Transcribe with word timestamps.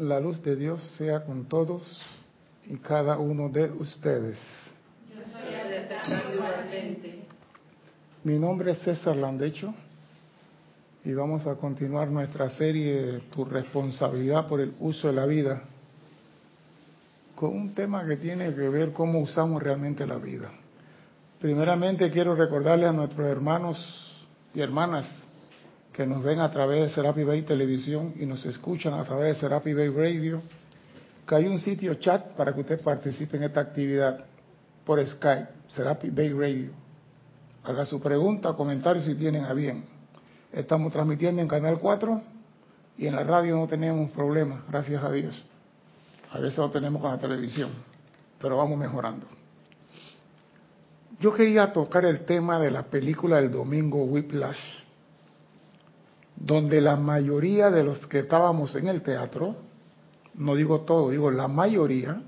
La 0.00 0.20
luz 0.20 0.40
de 0.44 0.54
Dios 0.54 0.80
sea 0.96 1.24
con 1.24 1.46
todos 1.46 1.82
y 2.66 2.76
cada 2.76 3.18
uno 3.18 3.48
de 3.48 3.64
ustedes. 3.64 4.38
Mi 8.22 8.38
nombre 8.38 8.72
es 8.72 8.78
César 8.78 9.16
Landecho 9.16 9.74
y 11.04 11.12
vamos 11.14 11.44
a 11.48 11.56
continuar 11.56 12.08
nuestra 12.08 12.48
serie 12.50 13.22
Tu 13.34 13.44
responsabilidad 13.44 14.46
por 14.46 14.60
el 14.60 14.72
uso 14.78 15.08
de 15.08 15.14
la 15.14 15.26
vida 15.26 15.62
con 17.34 17.56
un 17.56 17.74
tema 17.74 18.06
que 18.06 18.18
tiene 18.18 18.54
que 18.54 18.68
ver 18.68 18.92
cómo 18.92 19.18
usamos 19.18 19.60
realmente 19.60 20.06
la 20.06 20.16
vida. 20.16 20.48
Primeramente 21.40 22.08
quiero 22.12 22.36
recordarle 22.36 22.86
a 22.86 22.92
nuestros 22.92 23.26
hermanos 23.26 24.28
y 24.54 24.60
hermanas 24.60 25.27
que 25.98 26.06
nos 26.06 26.22
ven 26.22 26.38
a 26.38 26.48
través 26.48 26.80
de 26.82 26.90
Serapi 26.90 27.24
Bay 27.24 27.42
Televisión 27.42 28.14
y 28.20 28.24
nos 28.24 28.46
escuchan 28.46 28.94
a 28.94 29.02
través 29.02 29.34
de 29.34 29.40
Serapi 29.40 29.74
Bay 29.74 29.88
Radio, 29.88 30.40
que 31.26 31.34
hay 31.34 31.46
un 31.46 31.58
sitio 31.58 31.94
chat 31.94 32.36
para 32.36 32.54
que 32.54 32.60
usted 32.60 32.80
participe 32.80 33.36
en 33.36 33.42
esta 33.42 33.58
actividad 33.58 34.24
por 34.86 35.04
Skype, 35.04 35.48
Serapi 35.66 36.10
Bay 36.10 36.32
Radio. 36.32 36.70
Haga 37.64 37.84
su 37.84 38.00
pregunta 38.00 38.52
comentario 38.52 39.02
si 39.02 39.16
tienen 39.16 39.44
a 39.44 39.52
bien. 39.54 39.86
Estamos 40.52 40.92
transmitiendo 40.92 41.42
en 41.42 41.48
Canal 41.48 41.80
4 41.80 42.22
y 42.98 43.08
en 43.08 43.16
la 43.16 43.24
radio 43.24 43.56
no 43.56 43.66
tenemos 43.66 44.08
problema, 44.12 44.62
gracias 44.68 45.02
a 45.02 45.10
Dios. 45.10 45.44
A 46.30 46.38
veces 46.38 46.58
lo 46.58 46.70
tenemos 46.70 47.02
con 47.02 47.10
la 47.10 47.18
televisión, 47.18 47.72
pero 48.40 48.56
vamos 48.56 48.78
mejorando. 48.78 49.26
Yo 51.18 51.34
quería 51.34 51.72
tocar 51.72 52.04
el 52.04 52.24
tema 52.24 52.60
de 52.60 52.70
la 52.70 52.84
película 52.84 53.38
del 53.38 53.50
domingo 53.50 54.04
Whiplash 54.04 54.86
donde 56.40 56.80
la 56.80 56.96
mayoría 56.96 57.70
de 57.70 57.82
los 57.82 58.06
que 58.06 58.20
estábamos 58.20 58.74
en 58.76 58.88
el 58.88 59.02
teatro, 59.02 59.56
no 60.34 60.54
digo 60.54 60.82
todo, 60.82 61.10
digo 61.10 61.30
la 61.30 61.48
mayoría, 61.48 62.22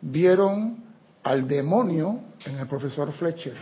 vieron 0.00 0.84
al 1.22 1.46
demonio 1.46 2.20
en 2.44 2.58
el 2.58 2.66
profesor 2.66 3.12
Fletcher. 3.12 3.56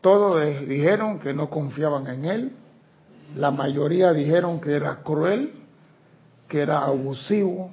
Todos 0.00 0.66
dijeron 0.66 1.18
que 1.18 1.34
no 1.34 1.50
confiaban 1.50 2.06
en 2.06 2.24
él, 2.24 2.52
la 3.36 3.50
mayoría 3.50 4.12
dijeron 4.12 4.60
que 4.60 4.72
era 4.72 5.02
cruel, 5.02 5.52
que 6.48 6.60
era 6.60 6.80
abusivo, 6.84 7.70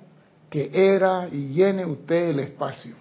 que 0.50 0.70
era 0.74 1.30
y 1.32 1.54
llene 1.54 1.86
usted 1.86 2.30
el 2.30 2.40
espacio. 2.40 2.96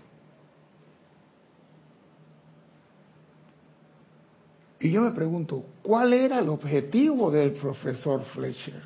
Y 4.79 4.91
yo 4.91 5.03
me 5.03 5.13
pregunto, 5.13 5.65
¿cuál 5.83 6.13
era 6.13 6.39
el 6.39 6.49
objetivo 6.49 7.31
del 7.31 7.53
profesor 7.53 8.23
Fletcher? 8.25 8.83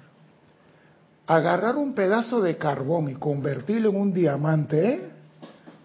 Agarrar 1.27 1.77
un 1.77 1.95
pedazo 1.95 2.41
de 2.41 2.57
carbón 2.57 3.09
y 3.09 3.15
convertirlo 3.15 3.91
en 3.91 3.97
un 3.97 4.13
diamante 4.13 4.89
¿eh? 4.89 5.11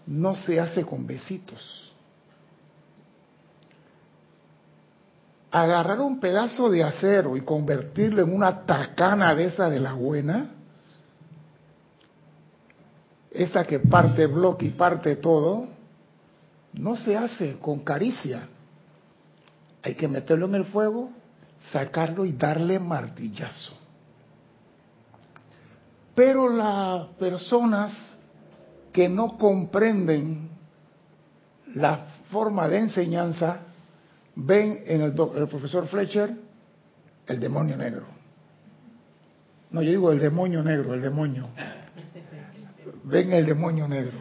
no 0.08 0.36
se 0.36 0.59
hace 0.59 0.84
con 0.86 1.08
besitos. 1.08 1.94
Agarrar 5.52 6.02
un 6.02 6.19
pedazo 6.19 6.69
de 6.69 6.84
acero 6.84 7.38
y 7.38 7.42
convertirlo 7.42 8.22
en 8.22 8.34
una 8.34 8.66
tacana 8.66 9.34
de 9.34 9.45
esa 9.45 9.69
de 9.69 9.80
la 9.80 9.94
buena, 9.94 10.52
esa 13.31 13.66
que 13.66 13.80
parte 13.80 14.28
bloque 14.28 14.66
y 14.66 14.72
parte 14.72 15.16
todo, 15.16 15.67
no 16.73 16.97
se 16.97 17.16
hace 17.16 17.58
con 17.59 17.80
caricia 17.80 18.50
hay 19.86 19.94
que 19.94 20.08
meterlo 20.08 20.47
en 20.47 20.55
el 20.55 20.66
fuego, 20.66 21.11
sacarlo 21.72 22.25
y 22.25 22.31
darle 22.31 22.80
martillazo. 22.80 23.75
Pero 26.16 26.50
las 26.50 27.05
personas 27.19 27.94
que 28.91 29.08
no 29.08 29.38
comprenden 29.38 30.50
la 31.75 31.97
forma 32.31 32.67
de 32.67 32.80
enseñanza 32.80 33.59
ven 34.34 34.81
en 34.88 35.01
el, 35.01 35.13
profesor 35.13 35.85
Fletcher 35.85 36.35
el 37.28 37.40
demonio 37.40 37.78
negro. 37.78 38.07
No, 39.69 39.84
yo 39.84 39.91
digo 39.91 40.12
el 40.12 40.19
demonio 40.19 40.63
negro, 40.63 40.96
el 40.96 41.02
demonio. 41.02 41.47
Ven 43.03 43.34
el 43.34 43.46
demonio 43.46 43.88
negro. 43.88 44.17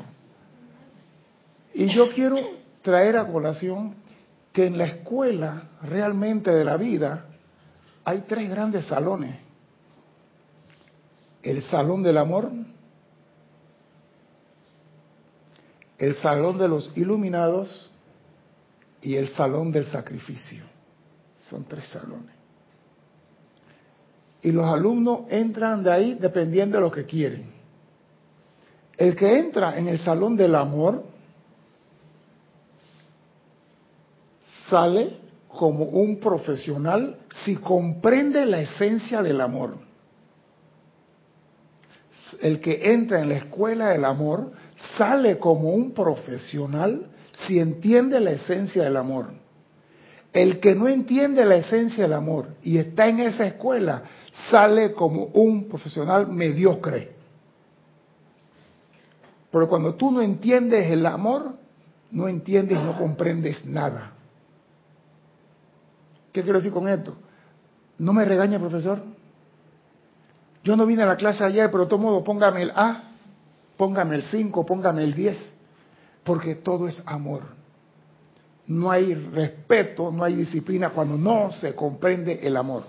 Y 1.73 1.87
yo 1.87 2.13
quiero 2.13 2.37
traer 2.83 3.17
a 3.17 3.27
colación 3.27 4.04
que 4.55 4.67
en 4.67 4.79
la 4.79 4.85
escuela 4.85 5.65
realmente 5.83 6.53
de 6.53 6.65
la 6.65 6.77
vida 6.77 7.27
hay 8.05 8.21
tres 8.21 8.49
grandes 8.49 8.87
salones. 8.87 9.37
El 11.43 11.61
salón 11.63 12.05
del 12.05 12.17
amor, 12.17 12.53
el 15.99 16.15
salón 16.15 16.57
de 16.57 16.69
los 16.69 16.97
iluminados 16.97 17.91
y 19.03 19.17
el 19.17 19.29
salón 19.31 19.73
del 19.73 19.87
sacrificio. 19.87 20.63
Son 21.51 21.65
tres 21.65 21.89
salones. 21.89 22.37
Y 24.41 24.53
los 24.53 24.67
alumnos 24.67 25.23
entran 25.31 25.83
de 25.83 25.93
ahí 25.93 26.15
dependiendo 26.15 26.79
de 26.79 26.81
lo 26.81 26.93
que 26.93 27.05
quieren. 27.05 27.51
El 28.97 29.17
que 29.17 29.37
entra 29.37 29.77
en 29.77 29.89
el 29.89 29.99
salón 29.99 30.37
del 30.37 30.55
amor 30.55 31.14
sale 34.75 35.19
como 35.47 35.85
un 35.85 36.19
profesional 36.19 37.17
si 37.45 37.55
comprende 37.55 38.45
la 38.45 38.61
esencia 38.61 39.23
del 39.23 39.41
amor. 39.41 39.77
El 42.41 42.59
que 42.59 42.93
entra 42.93 43.21
en 43.21 43.29
la 43.29 43.37
escuela 43.37 43.91
del 43.91 44.05
amor 44.05 44.51
sale 44.99 45.39
como 45.39 45.71
un 45.71 45.93
profesional 45.93 47.07
si 47.47 47.61
entiende 47.61 48.19
la 48.19 48.33
esencia 48.33 48.83
del 48.83 48.97
amor. 48.97 49.29
El 50.33 50.59
que 50.59 50.75
no 50.75 50.89
entiende 50.89 51.45
la 51.45 51.55
esencia 51.55 52.03
del 52.03 52.15
amor 52.15 52.49
y 52.61 52.79
está 52.79 53.07
en 53.07 53.21
esa 53.21 53.47
escuela 53.47 54.03
sale 54.51 54.93
como 54.93 55.27
un 55.27 55.69
profesional 55.69 56.27
mediocre. 56.27 57.13
Pero 59.53 59.69
cuando 59.69 59.95
tú 59.95 60.11
no 60.11 60.21
entiendes 60.21 60.91
el 60.91 61.07
amor, 61.07 61.55
no 62.11 62.27
entiendes 62.27 62.77
y 62.77 62.83
no 62.83 62.99
comprendes 62.99 63.65
nada. 63.65 64.14
¿Qué 66.35 66.43
quiero 66.43 66.59
decir 66.59 66.73
con 66.73 66.89
esto? 66.89 67.15
No 67.97 68.13
me 68.13 68.25
regañe, 68.25 68.59
profesor. 68.59 69.01
Yo 70.65 70.77
no 70.77 70.85
vine 70.85 71.05
a 71.05 71.07
la 71.07 71.17
clase 71.17 71.45
ayer, 71.45 71.71
pero 71.71 71.85
de 71.85 71.91
todo 71.91 72.01
modo 72.01 72.25
póngame 72.25 72.63
el 72.63 72.73
A, 72.75 73.05
póngame 73.77 74.17
el 74.17 74.25
5, 74.25 74.67
póngame 74.67 75.05
el 75.05 75.15
10, 75.15 75.55
porque 76.25 76.57
todo 76.57 76.89
es 76.89 77.01
amor. 77.07 77.43
No 78.67 78.91
hay 78.91 79.15
respeto, 79.15 80.11
no 80.11 80.25
hay 80.25 80.35
disciplina 80.35 80.91
cuando 80.91 81.17
no 81.17 81.53
se 81.53 81.73
comprende 81.77 82.41
el 82.45 82.57
amor. 82.57 82.83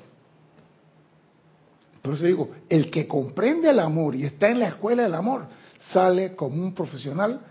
Por 2.01 2.15
eso 2.15 2.25
digo, 2.25 2.49
el 2.67 2.89
que 2.89 3.07
comprende 3.07 3.69
el 3.69 3.79
amor 3.79 4.15
y 4.15 4.25
está 4.25 4.49
en 4.49 4.59
la 4.59 4.69
escuela 4.69 5.03
del 5.03 5.13
amor, 5.13 5.45
sale 5.93 6.35
como 6.35 6.63
un 6.63 6.73
profesional 6.73 7.41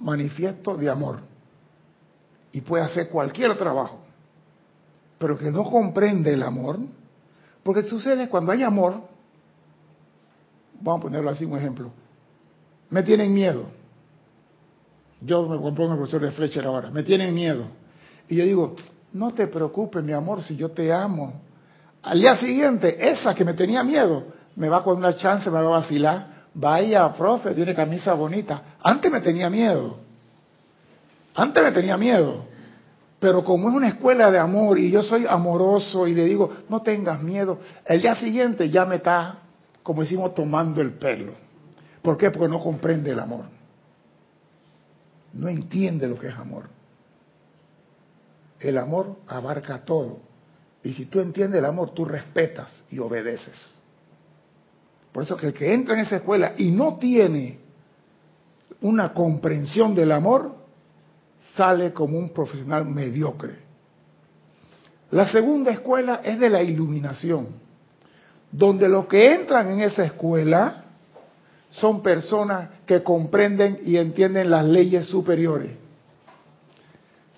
manifiesto 0.00 0.76
de 0.76 0.90
amor 0.90 1.20
y 2.50 2.62
puede 2.62 2.82
hacer 2.82 3.10
cualquier 3.10 3.56
trabajo 3.56 4.03
pero 5.24 5.38
que 5.38 5.50
no 5.50 5.64
comprende 5.64 6.34
el 6.34 6.42
amor, 6.42 6.78
porque 7.62 7.84
sucede 7.84 8.28
cuando 8.28 8.52
hay 8.52 8.62
amor, 8.62 9.00
vamos 10.82 11.00
a 11.00 11.02
ponerlo 11.04 11.30
así 11.30 11.46
un 11.46 11.56
ejemplo, 11.56 11.90
me 12.90 13.02
tienen 13.02 13.32
miedo. 13.32 13.64
Yo 15.22 15.48
me 15.48 15.56
pongo 15.56 15.92
el 15.92 15.96
profesor 15.96 16.20
de 16.20 16.30
Fletcher 16.30 16.66
ahora, 16.66 16.90
me 16.90 17.02
tienen 17.04 17.34
miedo. 17.34 17.64
Y 18.28 18.36
yo 18.36 18.44
digo, 18.44 18.76
no 19.14 19.32
te 19.32 19.46
preocupes, 19.46 20.04
mi 20.04 20.12
amor, 20.12 20.42
si 20.42 20.56
yo 20.56 20.72
te 20.72 20.92
amo. 20.92 21.40
Al 22.02 22.20
día 22.20 22.36
siguiente, 22.36 23.10
esa 23.10 23.34
que 23.34 23.46
me 23.46 23.54
tenía 23.54 23.82
miedo, 23.82 24.24
me 24.56 24.68
va 24.68 24.84
con 24.84 24.98
una 24.98 25.16
chance, 25.16 25.48
me 25.48 25.58
va 25.58 25.64
a 25.64 25.78
vacilar. 25.80 26.26
Vaya, 26.52 27.10
profe, 27.14 27.54
tiene 27.54 27.74
camisa 27.74 28.12
bonita. 28.12 28.76
Antes 28.82 29.10
me 29.10 29.22
tenía 29.22 29.48
miedo. 29.48 29.96
Antes 31.34 31.62
me 31.62 31.72
tenía 31.72 31.96
miedo. 31.96 32.44
Pero 33.24 33.42
como 33.42 33.70
es 33.70 33.74
una 33.74 33.88
escuela 33.88 34.30
de 34.30 34.38
amor 34.38 34.78
y 34.78 34.90
yo 34.90 35.02
soy 35.02 35.24
amoroso 35.26 36.06
y 36.06 36.12
le 36.12 36.26
digo, 36.26 36.58
no 36.68 36.82
tengas 36.82 37.22
miedo, 37.22 37.58
el 37.86 38.02
día 38.02 38.14
siguiente 38.16 38.68
ya 38.68 38.84
me 38.84 38.96
está, 38.96 39.38
como 39.82 40.02
decimos, 40.02 40.34
tomando 40.34 40.82
el 40.82 40.92
pelo. 40.92 41.32
¿Por 42.02 42.18
qué? 42.18 42.30
Porque 42.30 42.50
no 42.50 42.60
comprende 42.60 43.12
el 43.12 43.18
amor. 43.18 43.46
No 45.32 45.48
entiende 45.48 46.06
lo 46.06 46.18
que 46.18 46.28
es 46.28 46.34
amor. 46.34 46.68
El 48.60 48.76
amor 48.76 49.16
abarca 49.26 49.82
todo. 49.86 50.18
Y 50.82 50.92
si 50.92 51.06
tú 51.06 51.18
entiendes 51.20 51.60
el 51.60 51.64
amor, 51.64 51.94
tú 51.94 52.04
respetas 52.04 52.70
y 52.90 52.98
obedeces. 52.98 53.74
Por 55.12 55.22
eso 55.22 55.34
que 55.34 55.46
el 55.46 55.54
que 55.54 55.72
entra 55.72 55.94
en 55.94 56.00
esa 56.00 56.16
escuela 56.16 56.52
y 56.58 56.70
no 56.70 56.98
tiene 56.98 57.58
una 58.82 59.14
comprensión 59.14 59.94
del 59.94 60.12
amor, 60.12 60.63
sale 61.56 61.92
como 61.92 62.18
un 62.18 62.30
profesional 62.30 62.84
mediocre. 62.86 63.56
La 65.10 65.28
segunda 65.28 65.70
escuela 65.70 66.20
es 66.24 66.40
de 66.40 66.50
la 66.50 66.62
iluminación, 66.62 67.48
donde 68.50 68.88
los 68.88 69.06
que 69.06 69.34
entran 69.34 69.70
en 69.70 69.82
esa 69.82 70.04
escuela 70.04 70.84
son 71.70 72.02
personas 72.02 72.70
que 72.86 73.02
comprenden 73.02 73.80
y 73.84 73.96
entienden 73.96 74.50
las 74.50 74.64
leyes 74.64 75.06
superiores. 75.06 75.72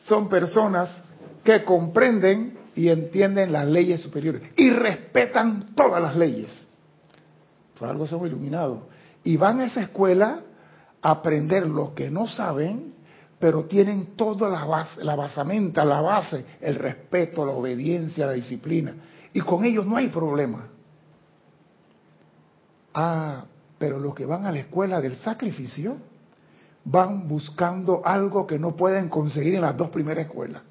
Son 0.05 0.29
personas 0.29 1.03
que 1.43 1.65
comprenden 1.65 2.59
y 2.75 2.89
entienden 2.89 3.53
las 3.53 3.67
leyes 3.67 4.03
superiores 4.03 4.43
y 4.57 4.71
respetan 4.71 5.75
todas 5.75 6.03
las 6.03 6.17
leyes. 6.17 6.67
Por 7.79 7.89
algo 7.89 8.07
son 8.07 8.27
iluminados. 8.27 8.81
Y 9.25 9.37
van 9.37 9.61
a 9.61 9.67
esa 9.67 9.83
escuela 9.83 10.41
a 11.03 11.11
aprender 11.11 11.67
lo 11.67 11.95
que 11.95 12.11
no 12.11 12.27
saben, 12.27 12.95
pero 13.39 13.65
tienen 13.65 14.17
toda 14.17 14.49
la, 14.49 14.65
base, 14.65 15.05
la 15.05 15.15
basamenta, 15.15 15.85
la 15.85 16.01
base, 16.01 16.45
el 16.61 16.75
respeto, 16.77 17.45
la 17.45 17.53
obediencia, 17.53 18.27
la 18.27 18.33
disciplina. 18.33 18.95
Y 19.33 19.41
con 19.41 19.65
ellos 19.65 19.87
no 19.87 19.97
hay 19.97 20.09
problema. 20.09 20.69
Ah, 22.95 23.45
pero 23.79 23.99
los 23.99 24.15
que 24.15 24.25
van 24.25 24.47
a 24.47 24.53
la 24.53 24.61
escuela 24.61 25.01
del 25.01 25.17
sacrificio 25.17 25.99
van 26.85 27.29
buscando 27.29 28.01
algo 28.05 28.47
que 28.47 28.59
no 28.59 28.75
pueden 28.75 29.09
conseguir 29.09 29.57
en 29.57 29.61
las 29.61 29.77
dos 29.77 29.91
primeras 29.91 30.27
escuelas. 30.27 30.63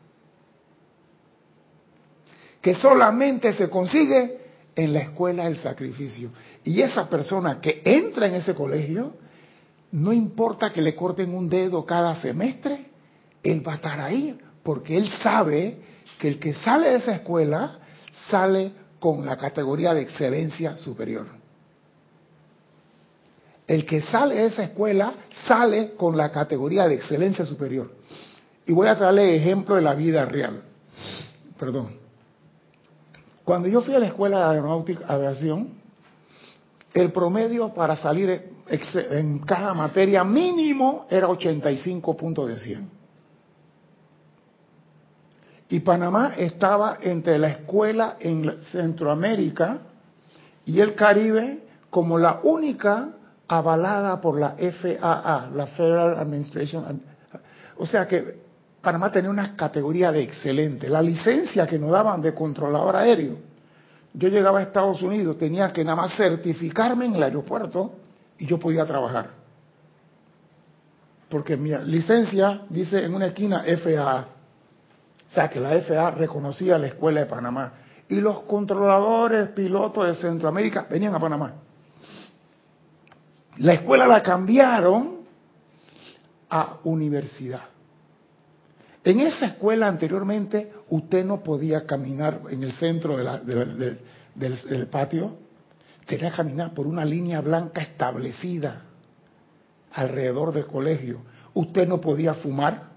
Que 2.62 2.74
solamente 2.74 3.54
se 3.54 3.70
consigue 3.70 4.40
en 4.76 4.94
la 4.94 5.00
escuela 5.02 5.44
del 5.44 5.58
sacrificio. 5.58 6.32
Y 6.64 6.82
esa 6.82 7.08
persona 7.10 7.62
que 7.62 7.84
entra 7.86 8.28
en 8.28 8.36
ese 8.36 8.56
colegio, 8.56 9.14
no 9.96 10.12
importa 10.12 10.74
que 10.74 10.82
le 10.82 10.94
corten 10.94 11.34
un 11.34 11.48
dedo 11.48 11.86
cada 11.86 12.20
semestre, 12.20 12.88
él 13.42 13.66
va 13.66 13.74
a 13.74 13.76
estar 13.76 14.02
ahí, 14.02 14.38
porque 14.62 14.98
él 14.98 15.10
sabe 15.24 15.78
que 16.20 16.28
el 16.28 16.38
que 16.38 16.54
sale 16.54 16.90
de 16.90 16.96
esa 16.98 17.16
escuela 17.16 17.80
sale 18.30 18.74
con 19.00 19.26
la 19.26 19.38
categoría 19.38 19.94
de 19.94 20.02
excelencia 20.02 20.76
superior. 20.76 21.28
El 23.68 23.86
que 23.86 24.02
sale 24.02 24.36
de 24.36 24.48
esa 24.48 24.64
escuela 24.66 25.14
sale 25.48 25.94
con 25.94 26.18
la 26.18 26.30
categoría 26.30 26.90
de 26.90 26.96
excelencia 26.96 27.46
superior. 27.46 27.90
Y 28.66 28.74
voy 28.74 28.90
a 28.90 28.98
traerle 28.98 29.38
ejemplo 29.38 29.76
de 29.76 29.82
la 29.82 29.96
vida 29.96 30.26
real. 30.26 30.62
Perdón. 31.58 31.96
Cuando 33.46 33.70
yo 33.70 33.82
fui 33.82 33.96
a 33.96 34.00
la 34.00 34.08
escuela 34.08 34.40
de 34.40 34.56
aeronáutica 34.56 35.06
aviación, 35.08 35.70
el 36.94 37.14
promedio 37.14 37.74
para 37.74 37.96
salir 37.96 38.55
en 38.68 39.40
cada 39.40 39.74
materia 39.74 40.24
mínimo 40.24 41.06
era 41.10 41.28
85 41.28 42.18
puntos 42.18 42.48
de 42.50 42.60
100. 42.60 42.90
Y 45.70 45.80
Panamá 45.80 46.34
estaba 46.38 46.98
entre 47.02 47.38
la 47.38 47.50
escuela 47.50 48.18
en 48.20 48.62
Centroamérica 48.72 49.80
y 50.66 50.80
el 50.80 50.96
Caribe 50.96 51.64
como 51.90 52.18
la 52.20 52.40
única 52.44 53.10
avalada 53.48 54.20
por 54.22 54.40
la 54.40 54.56
FAA, 54.58 55.50
la 55.54 55.68
Federal 55.68 56.18
Administration. 56.20 57.02
O 57.78 57.86
sea 57.86 58.08
que 58.08 58.46
Panamá 58.82 59.12
tenía 59.12 59.30
una 59.30 59.56
categoría 59.56 60.12
de 60.12 60.22
excelente. 60.22 60.88
La 60.88 61.02
licencia 61.02 61.66
que 61.66 61.80
nos 61.80 61.92
daban 61.92 62.22
de 62.22 62.34
controlador 62.34 62.96
aéreo, 62.96 63.38
yo 64.14 64.30
llegaba 64.30 64.60
a 64.60 64.64
Estados 64.64 65.02
Unidos, 65.02 65.38
tenía 65.38 65.74
que 65.74 65.84
nada 65.84 65.96
más 65.96 66.16
certificarme 66.16 67.06
en 67.06 67.16
el 67.16 67.24
aeropuerto 67.24 68.05
y 68.38 68.46
yo 68.46 68.60
podía 68.60 68.86
trabajar. 68.86 69.30
Porque 71.30 71.58
mi 71.58 71.72
licencia 71.86 72.62
dice 72.70 73.04
en 73.04 73.14
una 73.14 73.28
esquina 73.28 73.64
FAA. 73.64 74.28
O 75.28 75.30
sea 75.30 75.50
que 75.50 75.60
la 75.60 75.82
FAA 75.82 76.12
reconocía 76.12 76.78
la 76.78 76.88
escuela 76.88 77.22
de 77.22 77.26
Panamá. 77.26 77.74
Y 78.08 78.16
los 78.16 78.42
controladores, 78.42 79.50
pilotos 79.50 80.08
de 80.08 80.16
Centroamérica 80.16 80.86
venían 80.90 81.16
a 81.16 81.20
Panamá. 81.20 81.54
La 83.58 83.74
escuela 83.74 84.06
la 84.06 84.22
cambiaron 84.22 85.22
a 86.50 86.78
universidad. 86.84 87.62
En 89.04 89.20
esa 89.20 89.46
escuela 89.46 89.88
anteriormente 89.88 90.72
usted 90.90 91.24
no 91.24 91.44
podía 91.44 91.86
caminar 91.86 92.42
en 92.50 92.64
el 92.64 92.74
centro 92.74 93.16
del, 93.16 94.88
patio, 94.92 95.38
tenía 96.06 96.30
que 96.32 96.38
caminar 96.38 96.74
por 96.74 96.88
una 96.88 97.04
línea 97.04 97.42
blanca 97.42 97.82
establecida 97.82 98.84
alrededor 99.92 100.54
del 100.54 100.68
colegio. 100.68 101.22
Usted 101.54 101.88
no 101.88 102.00
podía 102.00 102.34
fumar, 102.36 102.90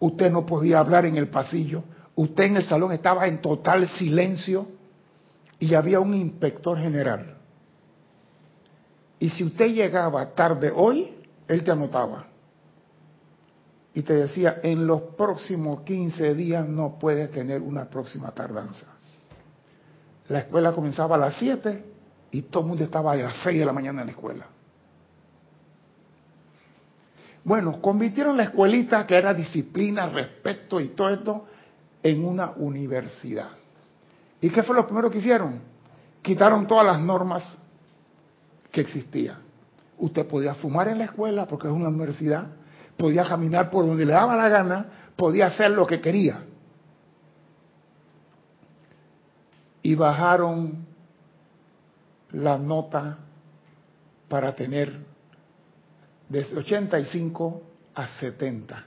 usted 0.00 0.30
no 0.30 0.44
podía 0.46 0.80
hablar 0.80 1.06
en 1.06 1.16
el 1.16 1.28
pasillo, 1.28 1.84
usted 2.14 2.44
en 2.44 2.56
el 2.56 2.64
salón 2.64 2.92
estaba 2.92 3.26
en 3.26 3.40
total 3.40 3.88
silencio 3.88 4.66
y 5.58 5.74
había 5.74 6.00
un 6.00 6.14
inspector 6.14 6.78
general. 6.78 7.36
Y 9.20 9.30
si 9.30 9.44
usted 9.44 9.66
llegaba 9.68 10.34
tarde 10.34 10.72
hoy, 10.74 11.16
él 11.48 11.64
te 11.64 11.70
anotaba. 11.70 12.26
Y 13.92 14.02
te 14.02 14.14
decía, 14.14 14.60
en 14.62 14.86
los 14.86 15.02
próximos 15.16 15.82
15 15.82 16.34
días 16.34 16.68
no 16.68 16.98
puedes 17.00 17.30
tener 17.32 17.60
una 17.60 17.86
próxima 17.90 18.30
tardanza. 18.30 18.86
La 20.28 20.40
escuela 20.40 20.72
comenzaba 20.72 21.16
a 21.16 21.18
las 21.18 21.36
7 21.38 21.97
y 22.30 22.42
todo 22.42 22.62
el 22.62 22.68
mundo 22.68 22.84
estaba 22.84 23.12
a 23.12 23.16
las 23.16 23.36
6 23.42 23.58
de 23.58 23.64
la 23.64 23.72
mañana 23.72 24.00
en 24.00 24.06
la 24.06 24.12
escuela. 24.12 24.46
Bueno, 27.44 27.80
convirtieron 27.80 28.36
la 28.36 28.44
escuelita, 28.44 29.06
que 29.06 29.16
era 29.16 29.32
disciplina, 29.32 30.08
respeto 30.10 30.80
y 30.80 30.88
todo 30.88 31.08
esto, 31.10 31.46
en 32.02 32.24
una 32.24 32.50
universidad. 32.50 33.48
¿Y 34.40 34.50
qué 34.50 34.62
fue 34.62 34.76
lo 34.76 34.86
primero 34.86 35.10
que 35.10 35.18
hicieron? 35.18 35.60
Quitaron 36.22 36.66
todas 36.66 36.84
las 36.84 37.00
normas 37.00 37.44
que 38.70 38.82
existía. 38.82 39.38
Usted 39.96 40.26
podía 40.26 40.54
fumar 40.54 40.88
en 40.88 40.98
la 40.98 41.04
escuela 41.04 41.46
porque 41.46 41.68
es 41.68 41.72
una 41.72 41.88
universidad, 41.88 42.48
podía 42.96 43.24
caminar 43.24 43.70
por 43.70 43.86
donde 43.86 44.04
le 44.04 44.12
daba 44.12 44.36
la 44.36 44.48
gana, 44.48 44.86
podía 45.16 45.46
hacer 45.46 45.70
lo 45.70 45.86
que 45.86 46.00
quería. 46.00 46.42
Y 49.82 49.94
bajaron 49.94 50.87
la 52.32 52.58
nota 52.58 53.18
para 54.28 54.54
tener 54.54 54.92
desde 56.28 56.56
85 56.56 57.62
a 57.94 58.08
70. 58.20 58.84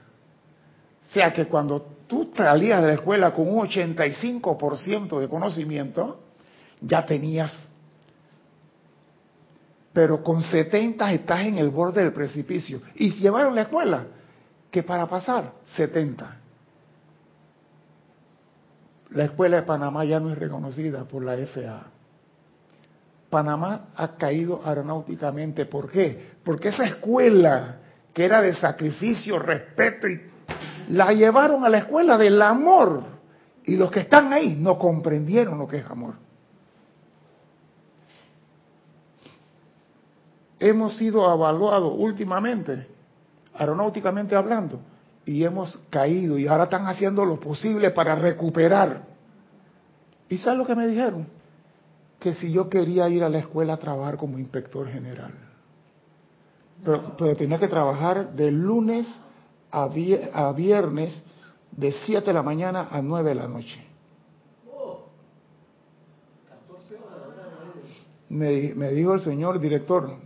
O 1.08 1.12
sea 1.12 1.32
que 1.32 1.46
cuando 1.46 1.82
tú 2.06 2.32
salías 2.36 2.80
de 2.80 2.88
la 2.88 2.94
escuela 2.94 3.34
con 3.34 3.48
un 3.48 3.66
85% 3.66 5.20
de 5.20 5.28
conocimiento, 5.28 6.20
ya 6.80 7.04
tenías 7.04 7.72
pero 9.92 10.22
con 10.22 10.42
70 10.42 11.12
estás 11.12 11.40
en 11.40 11.58
el 11.58 11.68
borde 11.68 12.02
del 12.02 12.12
precipicio. 12.12 12.80
Y 12.94 13.10
llevaron 13.12 13.54
la 13.54 13.62
escuela, 13.62 14.06
que 14.70 14.82
para 14.82 15.06
pasar, 15.06 15.52
70. 15.76 16.38
La 19.10 19.24
escuela 19.24 19.56
de 19.56 19.62
Panamá 19.62 20.04
ya 20.04 20.18
no 20.18 20.30
es 20.30 20.38
reconocida 20.38 21.04
por 21.04 21.24
la 21.24 21.36
FAA. 21.46 21.90
Panamá 23.32 23.86
ha 23.96 24.16
caído 24.16 24.60
aeronáuticamente. 24.62 25.64
¿Por 25.64 25.90
qué? 25.90 26.32
Porque 26.44 26.68
esa 26.68 26.84
escuela 26.84 27.78
que 28.12 28.26
era 28.26 28.42
de 28.42 28.54
sacrificio, 28.54 29.38
respeto, 29.38 30.06
y 30.06 30.20
la 30.90 31.12
llevaron 31.12 31.64
a 31.64 31.70
la 31.70 31.78
escuela 31.78 32.18
del 32.18 32.42
amor. 32.42 33.04
Y 33.64 33.76
los 33.76 33.90
que 33.90 34.00
están 34.00 34.34
ahí 34.34 34.54
no 34.54 34.78
comprendieron 34.78 35.58
lo 35.58 35.66
que 35.66 35.78
es 35.78 35.86
amor. 35.86 36.16
hemos 40.62 40.96
sido 40.96 41.32
evaluados 41.34 41.92
últimamente, 41.96 42.86
aeronáuticamente 43.54 44.36
hablando, 44.36 44.78
y 45.24 45.42
hemos 45.42 45.76
caído 45.90 46.38
y 46.38 46.46
ahora 46.46 46.64
están 46.64 46.86
haciendo 46.86 47.24
lo 47.24 47.40
posible 47.40 47.90
para 47.90 48.14
recuperar. 48.14 49.02
¿Y 50.28 50.38
sabes 50.38 50.58
lo 50.58 50.66
que 50.66 50.76
me 50.76 50.86
dijeron? 50.86 51.26
Que 52.22 52.34
si 52.34 52.52
yo 52.52 52.68
quería 52.68 53.08
ir 53.08 53.24
a 53.24 53.28
la 53.28 53.38
escuela 53.38 53.74
a 53.74 53.76
trabajar 53.78 54.16
como 54.16 54.38
inspector 54.38 54.88
general. 54.88 55.32
Pero, 56.84 57.36
tenía 57.36 57.58
que 57.58 57.66
trabajar 57.66 58.32
de 58.32 58.50
lunes 58.52 59.08
a, 59.70 59.88
viernes 59.88 61.20
de 61.72 61.92
7 61.92 62.26
de 62.26 62.32
la 62.32 62.42
mañana 62.42 62.88
a 62.90 63.02
9 63.02 63.30
de 63.30 63.34
la 63.34 63.48
noche. 63.48 63.84
Me, 68.28 68.72
me 68.74 68.90
dijo 68.92 69.14
el 69.14 69.20
señor 69.20 69.58
director, 69.58 70.16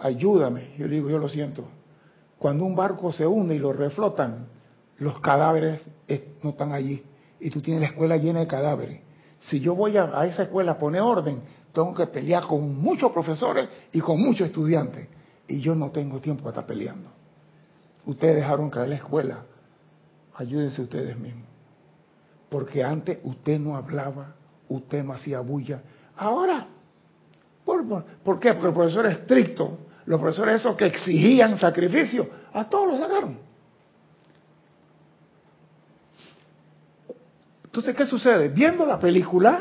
ayúdame. 0.00 0.74
Yo 0.76 0.86
le 0.86 0.96
digo, 0.96 1.08
yo 1.08 1.18
lo 1.18 1.28
siento. 1.28 1.64
Cuando 2.38 2.64
un 2.64 2.76
barco 2.76 3.10
se 3.10 3.26
hunde 3.26 3.54
y 3.54 3.58
lo 3.58 3.72
reflotan, 3.72 4.46
los 4.98 5.18
cadáveres 5.20 5.80
no 6.42 6.50
están 6.50 6.72
allí. 6.72 7.02
Y 7.40 7.50
tú 7.50 7.60
tienes 7.62 7.80
la 7.80 7.88
escuela 7.88 8.16
llena 8.16 8.40
de 8.40 8.46
cadáveres. 8.46 9.07
Si 9.40 9.60
yo 9.60 9.74
voy 9.74 9.96
a, 9.96 10.24
esa 10.24 10.44
escuela 10.44 10.72
a 10.72 10.78
poner 10.78 11.00
orden, 11.00 11.40
tengo 11.72 11.94
que 11.94 12.06
pelear 12.06 12.46
con 12.46 12.80
muchos 12.80 13.12
profesores 13.12 13.68
y 13.92 14.00
con 14.00 14.20
muchos 14.20 14.46
estudiantes. 14.46 15.08
Y 15.46 15.60
yo 15.60 15.74
no 15.74 15.90
tengo 15.90 16.20
tiempo 16.20 16.42
para 16.42 16.60
estar 16.60 16.66
peleando. 16.66 17.10
Ustedes 18.04 18.36
dejaron 18.36 18.70
caer 18.70 18.90
la 18.90 18.94
escuela. 18.96 19.44
Ayúdense 20.34 20.82
ustedes 20.82 21.18
mismos. 21.18 21.46
Porque 22.48 22.82
antes 22.82 23.18
usted 23.22 23.58
no 23.58 23.76
hablaba, 23.76 24.34
usted 24.68 25.04
no 25.04 25.12
hacía 25.12 25.40
bulla. 25.40 25.82
Ahora 26.16 26.66
¿Por, 27.68 27.86
por, 28.24 28.40
qué? 28.40 28.54
Porque 28.54 28.68
el 28.68 28.72
profesor 28.72 29.04
es 29.04 29.18
estricto. 29.18 29.78
Los 30.06 30.18
profesores 30.18 30.62
esos 30.62 30.74
que 30.74 30.86
exigían 30.86 31.58
sacrificio, 31.58 32.26
a 32.54 32.64
todos 32.64 32.88
los 32.88 32.98
sacaron. 32.98 33.38
Entonces, 37.78 37.94
¿qué 37.94 38.06
sucede? 38.06 38.48
Viendo 38.48 38.84
la 38.84 38.98
película, 38.98 39.60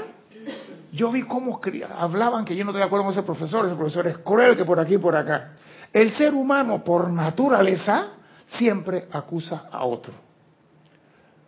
yo 0.91 1.12
vi 1.12 1.21
cómo 1.21 1.62
hablaban 2.00 2.45
que 2.45 2.55
yo 2.55 2.63
no 2.65 2.71
estoy 2.71 2.79
de 2.79 2.88
acuerdo 2.88 3.05
con 3.05 3.13
ese 3.13 3.21
profesor, 3.21 3.67
ese 3.67 3.75
profesor 3.75 4.07
es 4.07 4.17
cruel 4.17 4.57
que 4.57 4.65
por 4.65 4.79
aquí 4.79 4.95
y 4.95 4.97
por 4.97 5.15
acá. 5.15 5.51
El 5.93 6.12
ser 6.13 6.33
humano, 6.33 6.83
por 6.83 7.12
naturaleza, 7.12 8.07
siempre 8.47 9.07
acusa 9.12 9.65
a 9.71 9.86
otro. 9.86 10.13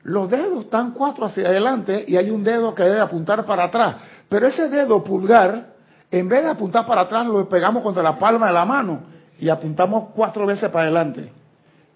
Los 0.03 0.29
dedos 0.29 0.65
están 0.65 0.91
cuatro 0.91 1.25
hacia 1.25 1.47
adelante 1.47 2.05
y 2.07 2.17
hay 2.17 2.29
un 2.29 2.43
dedo 2.43 2.75
que 2.75 2.83
debe 2.83 2.99
apuntar 2.99 3.43
para 3.47 3.63
atrás. 3.63 3.95
Pero 4.29 4.45
ese 4.45 4.69
dedo 4.69 5.03
pulgar, 5.03 5.73
en 6.11 6.29
vez 6.29 6.43
de 6.43 6.51
apuntar 6.51 6.85
para 6.85 7.01
atrás, 7.01 7.25
lo 7.25 7.49
pegamos 7.49 7.81
contra 7.81 8.03
la 8.03 8.19
palma 8.19 8.45
de 8.45 8.53
la 8.53 8.65
mano 8.65 9.01
y 9.39 9.49
apuntamos 9.49 10.09
cuatro 10.13 10.45
veces 10.45 10.69
para 10.69 10.83
adelante. 10.83 11.33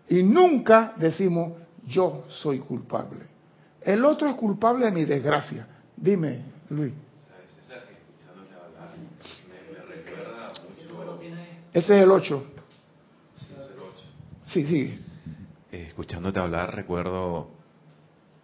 Y 0.10 0.24
nunca 0.24 0.94
decimos, 0.98 1.52
yo 1.86 2.24
soy 2.28 2.58
culpable. 2.58 3.33
El 3.86 4.06
otro 4.06 4.28
es 4.30 4.36
culpable 4.36 4.86
de 4.86 4.92
mi 4.92 5.06
desgracia. 5.06 5.68
Dime, 5.96 6.42
Luis. 6.70 6.94
Ese 11.74 11.98
es 11.98 12.04
el 12.04 12.12
8. 12.12 12.46
Sí, 14.46 14.64
sí. 14.66 15.00
Eh, 15.72 15.86
escuchándote 15.88 16.40
hablar, 16.40 16.76
recuerdo 16.76 17.50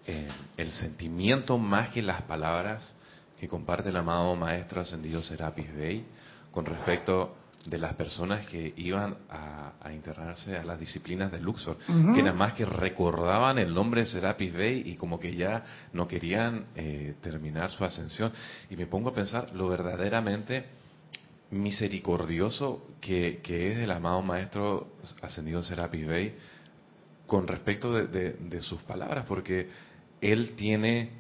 eh, 0.08 0.28
el 0.58 0.72
sentimiento 0.72 1.60
más 1.60 1.92
que 1.92 2.02
las 2.02 2.24
palabras 2.24 2.96
que 3.40 3.48
comparte 3.48 3.90
el 3.90 3.98
amado 3.98 4.36
Maestro 4.36 4.82
Ascendido 4.82 5.22
Serapis 5.22 5.72
Bey 5.76 6.06
con 6.52 6.66
respecto 6.66 7.36
de 7.66 7.78
las 7.78 7.94
personas 7.96 8.46
que 8.48 8.74
iban 8.78 9.18
a, 9.30 9.74
internarse 9.92 10.56
a 10.56 10.64
las 10.64 10.80
disciplinas 10.80 11.32
de 11.32 11.40
Luxor, 11.40 11.78
que 11.78 12.24
nada 12.24 12.34
más 12.34 12.54
que 12.54 12.66
recordaban 12.66 13.58
el 13.58 13.74
nombre 13.74 14.02
de 14.02 14.08
Serapis 14.08 14.54
Bey 14.54 14.84
y 14.86 14.96
como 14.96 15.20
que 15.20 15.36
ya 15.36 15.64
no 15.94 16.08
querían 16.08 16.68
eh, 16.76 17.16
terminar 17.22 17.72
su 17.72 17.84
ascensión. 17.84 18.32
Y 18.70 18.76
me 18.76 18.86
pongo 18.88 19.10
a 19.10 19.14
pensar 19.14 19.54
lo 19.54 19.68
verdaderamente 19.68 20.66
misericordioso 21.52 22.88
que, 23.02 23.42
es 23.44 23.78
el 23.80 23.92
amado 23.92 24.22
Maestro 24.22 24.94
Ascendido 25.22 25.64
Serapis 25.64 26.08
Bey 26.08 26.36
con 27.26 27.48
respecto 27.48 27.94
de 27.94 28.62
sus 28.62 28.82
palabras, 28.84 29.26
porque 29.28 29.70
él 30.22 30.54
tiene 30.56 31.12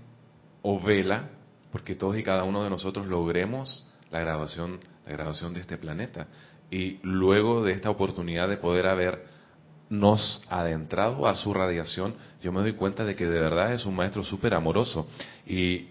o 0.62 0.80
vela 0.80 1.30
porque 1.72 1.96
todos 1.96 2.18
y 2.18 2.24
cada 2.24 2.44
uno 2.44 2.64
de 2.64 2.70
nosotros 2.70 3.08
logremos 3.08 3.88
la 4.12 4.20
graduación, 4.22 4.80
la 5.10 5.16
graduación 5.16 5.54
de 5.54 5.62
este 5.62 5.78
planeta. 5.78 6.28
Y 6.70 7.00
luego 7.02 7.64
de 7.64 7.74
esta 7.74 7.90
oportunidad 7.90 8.48
de 8.48 8.58
poder 8.58 8.86
habernos 8.86 10.42
adentrado 10.50 11.28
a 11.28 11.36
su 11.36 11.54
radiación, 11.54 12.16
yo 12.42 12.52
me 12.52 12.62
doy 12.62 12.74
cuenta 12.74 13.04
de 13.04 13.16
que 13.16 13.26
de 13.26 13.40
verdad 13.40 13.74
es 13.74 13.86
un 13.86 13.96
maestro 13.96 14.24
súper 14.24 14.54
amoroso. 14.54 15.08
Y, 15.48 15.88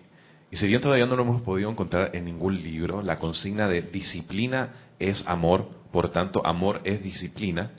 y 0.50 0.56
si 0.56 0.66
bien 0.68 0.80
todavía 0.80 1.06
no 1.06 1.16
lo 1.16 1.22
hemos 1.22 1.42
podido 1.42 1.70
encontrar 1.70 2.14
en 2.14 2.24
ningún 2.24 2.62
libro, 2.62 3.02
la 3.02 3.18
consigna 3.18 3.66
de 3.66 3.82
disciplina 3.82 4.74
es 4.98 5.26
amor, 5.26 5.68
por 5.90 6.10
tanto 6.10 6.46
amor 6.46 6.80
es 6.84 7.02
disciplina, 7.02 7.72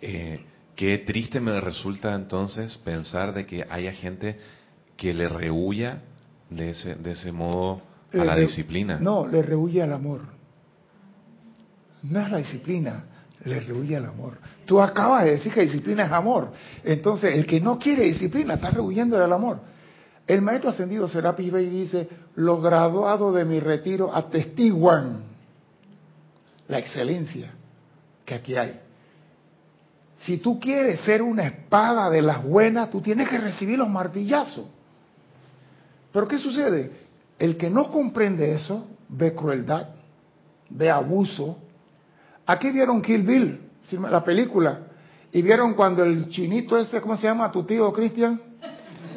eh, 0.00 0.44
Qué 0.76 0.98
triste 0.98 1.38
me 1.38 1.60
resulta 1.60 2.14
entonces 2.14 2.78
pensar 2.78 3.32
de 3.32 3.46
que 3.46 3.64
haya 3.70 3.92
gente 3.92 4.38
que 4.96 5.14
le 5.14 5.28
rehuya 5.28 6.02
de 6.50 6.70
ese, 6.70 6.96
de 6.96 7.12
ese 7.12 7.30
modo 7.30 7.80
a 8.20 8.24
la 8.24 8.36
disciplina. 8.36 8.98
No, 9.00 9.26
le 9.26 9.42
rehuye 9.42 9.82
al 9.82 9.92
amor. 9.92 10.22
No 12.02 12.20
es 12.20 12.30
la 12.30 12.38
disciplina, 12.38 13.04
le 13.44 13.60
rehuye 13.60 13.96
al 13.96 14.06
amor. 14.06 14.38
Tú 14.66 14.80
acabas 14.80 15.24
de 15.24 15.32
decir 15.32 15.52
que 15.52 15.62
disciplina 15.62 16.04
es 16.04 16.12
amor. 16.12 16.52
Entonces, 16.82 17.34
el 17.34 17.46
que 17.46 17.60
no 17.60 17.78
quiere 17.78 18.04
disciplina 18.04 18.54
está 18.54 18.70
rehuyendo 18.70 19.18
del 19.18 19.32
amor. 19.32 19.60
El 20.26 20.40
maestro 20.40 20.70
ascendido 20.70 21.08
Serapis 21.08 21.52
Bey 21.52 21.68
dice, 21.68 22.08
los 22.36 22.62
graduados 22.62 23.34
de 23.34 23.44
mi 23.44 23.60
retiro 23.60 24.14
atestiguan 24.14 25.22
la 26.68 26.78
excelencia 26.78 27.50
que 28.24 28.34
aquí 28.34 28.56
hay. 28.56 28.80
Si 30.18 30.38
tú 30.38 30.58
quieres 30.58 31.00
ser 31.00 31.20
una 31.20 31.46
espada 31.46 32.08
de 32.08 32.22
las 32.22 32.42
buenas, 32.42 32.90
tú 32.90 33.02
tienes 33.02 33.28
que 33.28 33.38
recibir 33.38 33.78
los 33.78 33.88
martillazos. 33.88 34.66
Pero 36.12 36.28
¿qué 36.28 36.38
sucede? 36.38 37.03
El 37.38 37.56
que 37.56 37.68
no 37.70 37.90
comprende 37.90 38.54
eso 38.54 38.86
ve 39.08 39.34
crueldad, 39.34 39.88
ve 40.70 40.90
abuso. 40.90 41.58
Aquí 42.46 42.70
vieron 42.70 43.02
Kill 43.02 43.22
Bill, 43.22 43.60
la 44.10 44.22
película, 44.22 44.80
y 45.32 45.42
vieron 45.42 45.74
cuando 45.74 46.04
el 46.04 46.28
chinito 46.28 46.78
ese, 46.78 47.00
¿cómo 47.00 47.16
se 47.16 47.26
llama 47.26 47.50
tu 47.50 47.64
tío 47.64 47.92
Cristian? 47.92 48.40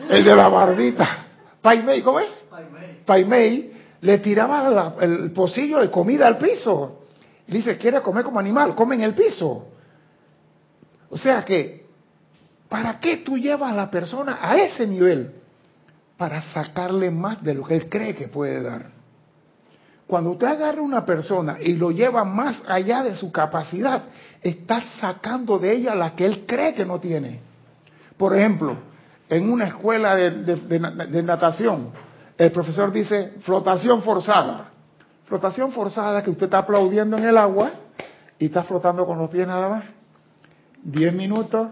El 0.09 0.23
de 0.23 0.35
la 0.35 0.49
barbita. 0.49 1.25
Pai 1.61 1.83
Mei, 1.83 2.01
¿cómo 2.01 2.19
es? 2.19 2.29
Pai 3.05 3.25
Mei 3.25 3.73
le 4.01 4.17
tiraba 4.19 4.95
el 5.01 5.31
pocillo 5.31 5.79
de 5.79 5.91
comida 5.91 6.27
al 6.27 6.37
piso. 6.37 7.03
Y 7.47 7.53
dice, 7.53 7.77
quiere 7.77 8.01
comer 8.01 8.23
como 8.23 8.39
animal, 8.39 8.75
come 8.75 8.95
en 8.95 9.01
el 9.01 9.13
piso. 9.13 9.67
O 11.09 11.17
sea 11.17 11.45
que, 11.45 11.85
¿para 12.67 12.99
qué 12.99 13.17
tú 13.17 13.37
llevas 13.37 13.71
a 13.71 13.75
la 13.75 13.89
persona 13.89 14.39
a 14.41 14.57
ese 14.57 14.85
nivel? 14.85 15.31
Para 16.17 16.41
sacarle 16.53 17.11
más 17.11 17.43
de 17.43 17.53
lo 17.53 17.63
que 17.63 17.75
él 17.75 17.89
cree 17.89 18.15
que 18.15 18.27
puede 18.27 18.61
dar. 18.61 18.97
Cuando 20.07 20.31
usted 20.31 20.47
agarra 20.47 20.79
a 20.79 20.83
una 20.83 21.05
persona 21.05 21.57
y 21.61 21.73
lo 21.73 21.91
lleva 21.91 22.23
más 22.23 22.61
allá 22.67 23.03
de 23.03 23.13
su 23.15 23.31
capacidad, 23.31 24.03
está 24.41 24.81
sacando 24.99 25.59
de 25.59 25.73
ella 25.73 25.93
la 25.95 26.15
que 26.15 26.25
él 26.25 26.45
cree 26.47 26.73
que 26.73 26.85
no 26.85 26.99
tiene. 26.99 27.41
Por 28.17 28.35
ejemplo, 28.35 28.75
en 29.29 29.51
una 29.51 29.65
escuela 29.65 30.15
de, 30.15 30.31
de 30.31 31.23
natación, 31.23 31.91
el 32.37 32.51
profesor 32.51 32.91
dice 32.91 33.33
flotación 33.41 34.01
forzada. 34.01 34.69
Flotación 35.25 35.73
forzada 35.73 36.23
que 36.23 36.29
usted 36.29 36.45
está 36.45 36.59
aplaudiendo 36.59 37.17
en 37.17 37.25
el 37.25 37.37
agua 37.37 37.71
y 38.39 38.45
está 38.45 38.63
flotando 38.63 39.05
con 39.05 39.17
los 39.17 39.29
pies 39.29 39.45
nada 39.45 39.67
más. 39.67 39.83
10 40.83 41.13
minutos, 41.13 41.67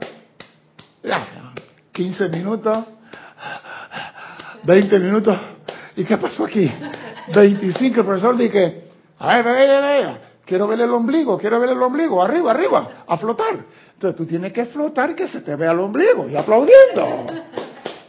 15 1.94 2.30
minutos, 2.30 2.86
20 4.66 5.00
minutos. 5.00 5.38
¿Y 5.96 6.04
qué 6.04 6.18
pasó 6.18 6.46
aquí? 6.46 6.70
25, 7.34 8.00
el 8.00 8.06
profesor 8.06 8.38
dice, 8.38 8.90
a 9.20 9.38
ver, 9.38 9.46
ver, 9.46 9.82
ver, 9.82 10.22
quiero 10.46 10.68
ver 10.68 10.82
el 10.82 10.92
ombligo, 10.92 11.38
quiero 11.38 11.60
ver 11.60 11.70
el 11.70 11.82
ombligo, 11.82 12.22
arriba, 12.22 12.52
arriba, 12.52 12.90
a 13.08 13.18
flotar. 13.18 13.66
Entonces 13.94 14.16
tú 14.16 14.26
tienes 14.26 14.52
que 14.52 14.66
flotar 14.66 15.16
que 15.16 15.28
se 15.28 15.42
te 15.42 15.56
vea 15.56 15.72
el 15.72 15.80
ombligo 15.80 16.28
y 16.30 16.36
aplaudiendo. 16.36 17.26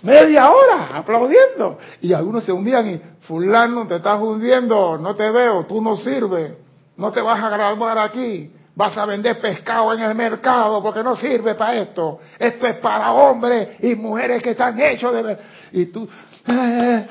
Media 0.02 0.50
hora 0.50 0.88
aplaudiendo. 0.94 1.78
Y 2.00 2.12
algunos 2.12 2.44
se 2.44 2.52
hundían 2.52 2.88
y, 2.88 3.00
fulano, 3.20 3.86
te 3.86 3.96
estás 3.96 4.20
hundiendo, 4.20 4.98
no 4.98 5.14
te 5.14 5.30
veo, 5.30 5.64
tú 5.66 5.80
no 5.80 5.96
sirves, 5.96 6.52
no 6.96 7.12
te 7.12 7.20
vas 7.20 7.42
a 7.42 7.48
graduar 7.50 7.98
aquí 7.98 8.52
vas 8.76 8.96
a 8.98 9.06
vender 9.06 9.40
pescado 9.40 9.92
en 9.94 10.02
el 10.02 10.14
mercado 10.14 10.82
porque 10.82 11.02
no 11.02 11.16
sirve 11.16 11.54
para 11.54 11.80
esto. 11.80 12.20
Esto 12.38 12.66
es 12.66 12.76
para 12.76 13.10
hombres 13.10 13.68
y 13.80 13.94
mujeres 13.94 14.42
que 14.42 14.50
están 14.50 14.78
hechos 14.78 15.12
de... 15.14 15.38
Y 15.72 15.86
tú... 15.86 16.08
Eh, 16.48 17.06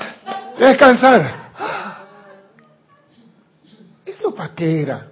descansar. 0.59 1.45
¿Eso 4.05 4.33
para 4.33 4.55
qué 4.55 4.81
era? 4.81 5.07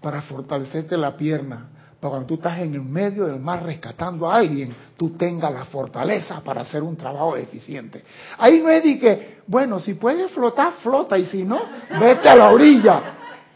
Para 0.00 0.22
fortalecerte 0.22 0.96
la 0.96 1.16
pierna. 1.16 1.68
Para 2.00 2.10
cuando 2.10 2.28
tú 2.28 2.34
estás 2.34 2.58
en 2.60 2.74
el 2.74 2.82
medio 2.82 3.26
del 3.26 3.40
mar 3.40 3.64
rescatando 3.64 4.30
a 4.30 4.36
alguien, 4.36 4.72
tú 4.96 5.10
tengas 5.10 5.52
la 5.52 5.64
fortaleza 5.64 6.40
para 6.44 6.60
hacer 6.60 6.80
un 6.80 6.96
trabajo 6.96 7.36
eficiente. 7.36 8.04
Ahí 8.38 8.60
no 8.60 8.70
es 8.70 8.84
de 8.84 8.98
que, 9.00 9.38
bueno, 9.48 9.80
si 9.80 9.94
puedes 9.94 10.30
flotar, 10.30 10.74
flota, 10.74 11.18
y 11.18 11.24
si 11.24 11.42
no, 11.42 11.60
vete 11.98 12.28
a 12.28 12.36
la 12.36 12.50
orilla. 12.50 13.02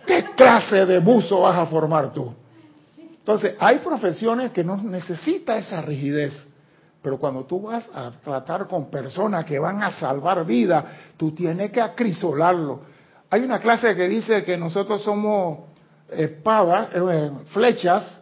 ¿Qué 0.05 0.25
clase 0.37 0.85
de 0.85 0.99
buzo 0.99 1.43
vas 1.43 1.57
a 1.57 1.67
formar 1.67 2.13
tú? 2.13 2.35
Entonces, 2.99 3.55
hay 3.61 3.79
profesiones 3.79 4.51
que 4.51 4.65
no 4.65 4.77
necesita 4.77 5.57
esa 5.57 5.81
rigidez, 5.81 6.52
pero 7.03 7.19
cuando 7.19 7.45
tú 7.45 7.63
vas 7.63 7.91
a 7.93 8.13
tratar 8.23 8.69
con 8.69 8.89
personas 8.89 9.45
que 9.45 9.59
van 9.59 9.83
a 9.83 9.91
salvar 9.91 10.47
vida, 10.47 10.85
tú 11.17 11.33
tienes 11.33 11.73
que 11.73 11.81
acrisolarlo. 11.81 12.81
Hay 13.29 13.43
una 13.43 13.59
clase 13.59 13.97
que 13.97 14.09
dice 14.09 14.45
que 14.45 14.57
nosotros 14.57 15.03
somos 15.03 15.61
espadas, 16.09 16.91
eh, 16.95 17.31
flechas, 17.47 18.21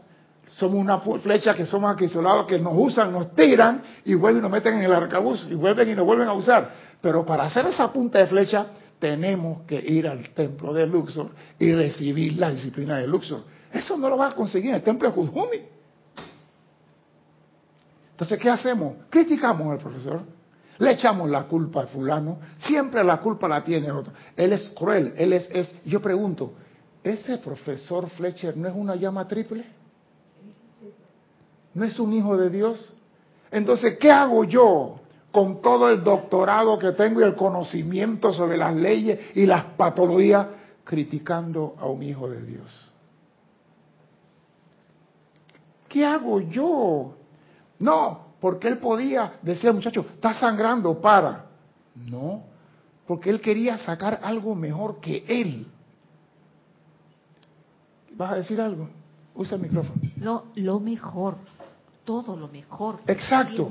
somos 0.48 0.80
una 0.80 0.98
flecha 0.98 1.54
que 1.54 1.66
somos 1.66 1.92
acrisolados, 1.92 2.46
que 2.46 2.58
nos 2.58 2.72
usan, 2.74 3.12
nos 3.12 3.34
tiran 3.34 3.82
y 4.04 4.14
vuelven 4.14 4.40
y 4.40 4.42
nos 4.42 4.50
meten 4.50 4.74
en 4.74 4.82
el 4.82 4.92
arcabuz 4.92 5.46
y 5.50 5.54
vuelven 5.54 5.90
y 5.90 5.94
nos 5.94 6.06
vuelven 6.06 6.28
a 6.28 6.32
usar. 6.32 6.70
Pero 7.02 7.24
para 7.26 7.44
hacer 7.44 7.66
esa 7.66 7.92
punta 7.92 8.18
de 8.18 8.26
flecha 8.28 8.66
tenemos 8.98 9.62
que 9.62 9.76
ir 9.76 10.08
al 10.08 10.30
templo 10.30 10.72
de 10.72 10.86
Luxor 10.86 11.30
y 11.58 11.72
recibir 11.72 12.38
la 12.38 12.50
disciplina 12.50 12.96
de 12.96 13.06
Luxor. 13.06 13.42
Eso 13.72 13.96
no 13.96 14.08
lo 14.08 14.16
va 14.16 14.28
a 14.28 14.34
conseguir 14.34 14.70
en 14.70 14.76
el 14.76 14.82
templo 14.82 15.08
de 15.08 15.14
Kuzumi. 15.14 15.79
Entonces, 18.20 18.38
¿qué 18.38 18.50
hacemos? 18.50 18.96
Criticamos 19.08 19.72
al 19.72 19.78
profesor. 19.78 20.20
Le 20.76 20.92
echamos 20.92 21.30
la 21.30 21.44
culpa 21.44 21.84
a 21.84 21.86
fulano, 21.86 22.38
siempre 22.58 23.02
la 23.02 23.18
culpa 23.18 23.48
la 23.48 23.64
tiene 23.64 23.90
otro. 23.90 24.12
Él 24.36 24.52
es 24.52 24.68
cruel, 24.70 25.14
él 25.16 25.32
es, 25.32 25.48
es... 25.50 25.84
Yo 25.86 26.02
pregunto, 26.02 26.52
¿ese 27.02 27.38
profesor 27.38 28.10
Fletcher 28.10 28.58
no 28.58 28.68
es 28.68 28.74
una 28.76 28.94
llama 28.94 29.26
triple? 29.26 29.64
¿No 31.72 31.82
es 31.82 31.98
un 31.98 32.12
hijo 32.12 32.36
de 32.36 32.50
Dios? 32.50 32.92
Entonces, 33.50 33.96
¿qué 33.98 34.10
hago 34.10 34.44
yo 34.44 35.00
con 35.32 35.62
todo 35.62 35.88
el 35.88 36.04
doctorado 36.04 36.78
que 36.78 36.92
tengo 36.92 37.20
y 37.20 37.24
el 37.24 37.34
conocimiento 37.34 38.34
sobre 38.34 38.58
las 38.58 38.74
leyes 38.76 39.18
y 39.34 39.46
las 39.46 39.64
patologías 39.76 40.46
criticando 40.84 41.74
a 41.78 41.86
un 41.86 42.02
hijo 42.02 42.28
de 42.28 42.42
Dios? 42.42 42.92
¿Qué 45.88 46.04
hago 46.04 46.40
yo? 46.40 47.16
No, 47.80 48.34
porque 48.40 48.68
él 48.68 48.78
podía 48.78 49.38
decir 49.42 49.68
al 49.68 49.74
muchacho, 49.74 50.06
está 50.14 50.34
sangrando, 50.34 51.00
para. 51.00 51.46
No, 51.96 52.44
porque 53.06 53.30
él 53.30 53.40
quería 53.40 53.78
sacar 53.78 54.20
algo 54.22 54.54
mejor 54.54 55.00
que 55.00 55.24
él. 55.26 55.66
¿Vas 58.12 58.32
a 58.32 58.36
decir 58.36 58.60
algo? 58.60 58.88
Usa 59.34 59.56
el 59.56 59.62
micrófono. 59.62 60.00
Lo, 60.18 60.44
lo 60.56 60.78
mejor, 60.78 61.36
todo 62.04 62.36
lo 62.36 62.48
mejor. 62.48 63.00
Exacto. 63.06 63.68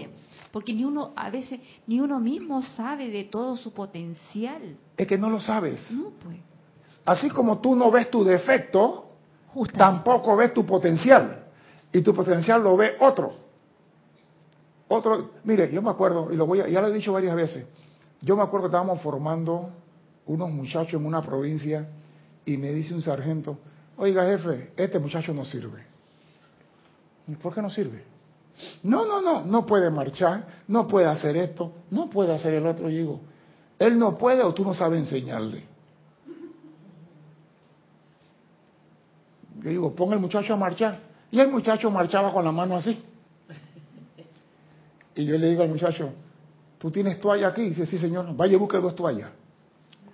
Porque 0.52 0.74
ni 0.74 0.84
uno, 0.84 1.12
a 1.16 1.30
veces, 1.30 1.60
ni 1.86 2.00
uno 2.00 2.20
mismo 2.20 2.64
sabe 2.64 3.10
de 3.10 3.26
todo 3.26 3.56
su 3.58 3.72
potencial. 3.72 4.76
Es 4.98 5.08
que 5.08 5.18
no 5.18 5.30
lo 5.30 5.40
sabes. 5.40 5.90
No, 5.92 6.12
pues. 6.24 6.38
Así 7.06 7.30
como 7.30 7.60
tú 7.60 7.76
no 7.76 7.92
ves 7.92 8.10
tu 8.10 8.24
defecto, 8.24 9.08
tampoco 9.78 10.36
ves 10.36 10.54
tu 10.54 10.66
potencial. 10.66 11.46
Y 11.92 12.02
tu 12.02 12.14
potencial 12.14 12.64
lo 12.64 12.76
ve 12.76 12.98
otro. 13.00 13.49
Otro, 14.90 15.32
mire, 15.44 15.72
yo 15.72 15.82
me 15.82 15.92
acuerdo, 15.92 16.34
y 16.34 16.36
lo 16.36 16.46
voy 16.46 16.62
a, 16.62 16.68
ya 16.68 16.82
lo 16.82 16.88
he 16.88 16.94
dicho 16.94 17.14
varias 17.14 17.36
veces, 17.36 17.68
yo 18.22 18.36
me 18.36 18.44
acuerdo 18.44 18.66
que 18.66 18.76
estábamos 18.76 19.02
formando 19.02 19.70
unos 20.26 20.50
muchachos 20.50 21.00
en 21.00 21.06
una 21.06 21.22
provincia 21.22 21.88
y 22.44 22.58
me 22.58 22.72
dice 22.72 22.94
un 22.94 23.02
sargento, 23.02 23.58
oiga 23.98 24.26
jefe, 24.26 24.72
este 24.76 25.00
muchacho 25.00 25.34
no 25.34 25.46
sirve. 25.46 25.86
¿Y 27.28 27.36
por 27.36 27.54
qué 27.54 27.62
no 27.62 27.70
sirve? 27.70 28.04
No, 28.84 29.06
no, 29.06 29.22
no, 29.22 29.46
no 29.46 29.66
puede 29.66 29.90
marchar, 29.92 30.64
no 30.68 30.88
puede 30.88 31.06
hacer 31.06 31.38
esto, 31.38 31.72
no 31.92 32.10
puede 32.10 32.34
hacer 32.34 32.56
el 32.56 32.66
otro. 32.66 32.90
Y 32.90 32.98
digo, 32.98 33.22
él 33.78 33.98
no 33.98 34.18
puede 34.18 34.42
o 34.42 34.54
tú 34.54 34.64
no 34.64 34.74
sabes 34.74 35.00
enseñarle. 35.00 35.64
Yo 39.62 39.70
digo, 39.70 39.96
pon 39.96 40.12
el 40.14 40.20
muchacho 40.20 40.54
a 40.54 40.58
marchar. 40.58 41.00
Y 41.32 41.40
el 41.40 41.50
muchacho 41.50 41.92
marchaba 41.92 42.34
con 42.34 42.44
la 42.44 42.52
mano 42.52 42.76
así. 42.76 43.02
Y 45.20 45.26
yo 45.26 45.38
le 45.38 45.50
digo 45.50 45.64
al 45.64 45.68
muchacho, 45.68 46.14
¿tú 46.78 46.90
tienes 46.92 47.20
toalla 47.20 47.50
aquí? 47.50 47.62
Dice, 47.64 47.86
sí 47.86 47.98
señor, 47.98 48.34
vaya 48.38 48.54
y 48.54 48.56
busque 48.56 48.78
dos 48.78 48.96
toallas. 48.96 49.30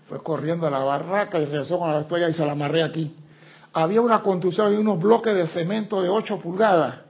Fue 0.07 0.17
corriendo 0.17 0.65
a 0.65 0.71
la 0.71 0.79
barraca 0.79 1.39
y 1.39 1.45
regresó 1.45 1.77
con 1.77 1.93
la 1.93 2.07
toalla 2.07 2.27
y 2.27 2.33
se 2.33 2.43
la 2.43 2.53
amarré 2.53 2.81
aquí. 2.81 3.15
Había 3.71 4.01
una 4.01 4.23
construcción 4.23 4.73
y 4.73 4.77
unos 4.77 4.99
bloques 4.99 5.35
de 5.35 5.45
cemento 5.45 6.01
de 6.01 6.09
8 6.09 6.39
pulgadas. 6.39 7.01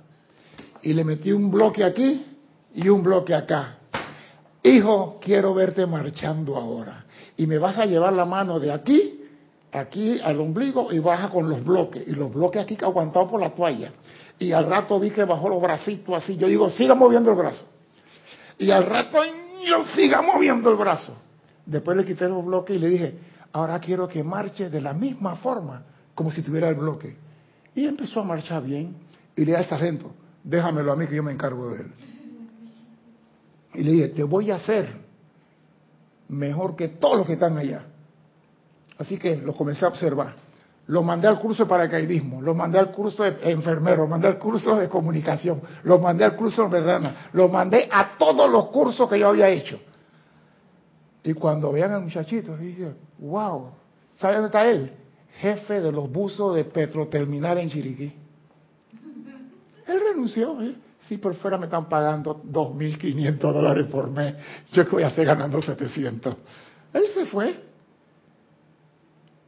Y 0.82 0.92
le 0.92 1.06
metí 1.06 1.32
un 1.32 1.50
bloque 1.50 1.86
aquí 1.86 2.26
y 2.74 2.90
un 2.90 3.02
bloque 3.02 3.34
acá. 3.34 3.78
Hijo, 4.62 5.18
quiero 5.22 5.54
verte 5.54 5.86
marchando 5.86 6.58
ahora. 6.58 7.06
Y 7.38 7.48
me 7.48 7.58
vas 7.60 7.78
a 7.78 7.86
llevar 7.86 8.12
la 8.12 8.26
mano 8.26 8.60
de 8.60 8.74
aquí, 8.74 9.22
aquí 9.72 10.20
al 10.22 10.38
ombligo 10.42 10.92
y 10.92 11.00
baja 11.00 11.30
con 11.30 11.50
los 11.50 11.64
bloques. 11.64 12.06
Y 12.06 12.12
los 12.12 12.34
bloques 12.34 12.62
aquí 12.62 12.78
aguantados 12.82 13.32
por 13.32 13.40
la 13.40 13.52
toalla. 13.52 13.94
Y 14.38 14.52
al 14.52 14.66
rato 14.66 15.00
vi 15.00 15.12
que 15.12 15.24
bajó 15.24 15.48
los 15.48 15.62
bracitos 15.62 16.14
así. 16.14 16.36
Yo 16.36 16.48
digo, 16.48 16.70
siga 16.72 16.94
moviendo 16.94 17.32
el 17.32 17.38
brazo. 17.38 17.66
Y 18.58 18.72
al 18.72 18.86
rato 18.86 19.20
yo 19.68 19.86
siga 19.96 20.22
moviendo 20.22 20.70
el 20.72 20.78
brazo. 20.78 21.18
Después 21.66 21.98
le 21.98 22.06
quité 22.06 22.28
los 22.28 22.46
bloques 22.46 22.76
y 22.76 22.80
le 22.80 22.90
dije, 22.90 23.20
ahora 23.52 23.80
quiero 23.80 24.08
que 24.08 24.24
marche 24.24 24.70
de 24.70 24.82
la 24.82 24.94
misma 24.94 25.36
forma, 25.38 25.84
como 26.14 26.32
si 26.32 26.42
tuviera 26.42 26.70
el 26.70 26.76
bloque. 26.76 27.18
Y 27.74 27.86
empezó 27.86 28.22
a 28.22 28.24
marchar 28.24 28.64
bien. 28.64 28.96
Y 29.36 29.42
le 29.42 29.48
dije 29.48 29.58
al 29.58 29.66
sargento, 29.66 30.12
déjamelo 30.44 30.92
a 30.92 30.96
mí 30.96 31.08
que 31.08 31.16
yo 31.16 31.24
me 31.24 31.32
encargo 31.32 31.72
de 31.72 31.82
él. 31.82 31.92
Y 33.74 33.84
le 33.84 33.92
dije, 33.92 34.08
te 34.10 34.24
voy 34.24 34.52
a 34.52 34.56
hacer 34.56 34.90
mejor 36.30 36.76
que 36.76 36.88
todos 36.88 37.18
los 37.18 37.28
que 37.28 37.34
están 37.34 37.58
allá. 37.58 37.84
Así 38.98 39.18
que 39.18 39.36
lo 39.36 39.54
comencé 39.54 39.84
a 39.84 39.90
observar. 39.90 40.45
Lo 40.88 41.02
mandé 41.02 41.28
al 41.28 41.40
curso 41.40 41.64
de 41.64 41.70
paracaidismo, 41.70 42.42
lo 42.42 42.54
mandé 42.54 42.78
al 42.78 42.92
curso 42.92 43.24
de 43.24 43.52
enfermero, 43.52 44.04
lo 44.04 44.08
mandé 44.08 44.28
al 44.28 44.38
curso 44.38 44.76
de 44.76 44.88
comunicación, 44.88 45.62
lo 45.84 45.98
mandé 45.98 46.24
al 46.24 46.36
curso 46.36 46.70
de 46.70 46.80
rana, 46.80 47.30
lo 47.34 47.48
mandé 47.50 47.90
a 47.92 48.18
todos 48.18 48.50
los 48.52 48.68
cursos 48.68 49.10
que 49.10 49.20
yo 49.20 49.30
había 49.30 49.50
hecho. 49.50 49.80
Y 51.24 51.34
cuando 51.34 51.72
vean 51.72 51.92
al 51.92 52.04
muchachito, 52.04 52.56
dicen, 52.56 52.96
wow, 53.18 53.72
¿sabe 54.18 54.36
dónde 54.36 54.48
está 54.48 54.70
él? 54.70 54.92
Jefe 55.40 55.82
de 55.82 55.92
los 55.92 56.12
buzos 56.12 56.56
de 56.56 56.66
Petroterminal 56.66 57.58
en 57.58 57.70
Chiriquí. 57.70 58.14
Él 59.88 60.02
renunció, 60.08 60.62
¿eh? 60.62 60.76
Sí, 61.08 61.18
por 61.18 61.36
fuera 61.36 61.58
me 61.58 61.66
están 61.66 61.88
pagando 61.88 62.42
2.500 62.44 63.38
dólares 63.38 63.88
por 63.88 64.10
mes. 64.10 64.36
Yo 64.72 64.86
que 64.86 64.92
voy 64.92 65.04
a 65.04 65.08
hacer 65.08 65.26
ganando 65.26 65.62
700. 65.62 66.36
Él 66.94 67.04
se 67.14 67.26
fue. 67.26 67.65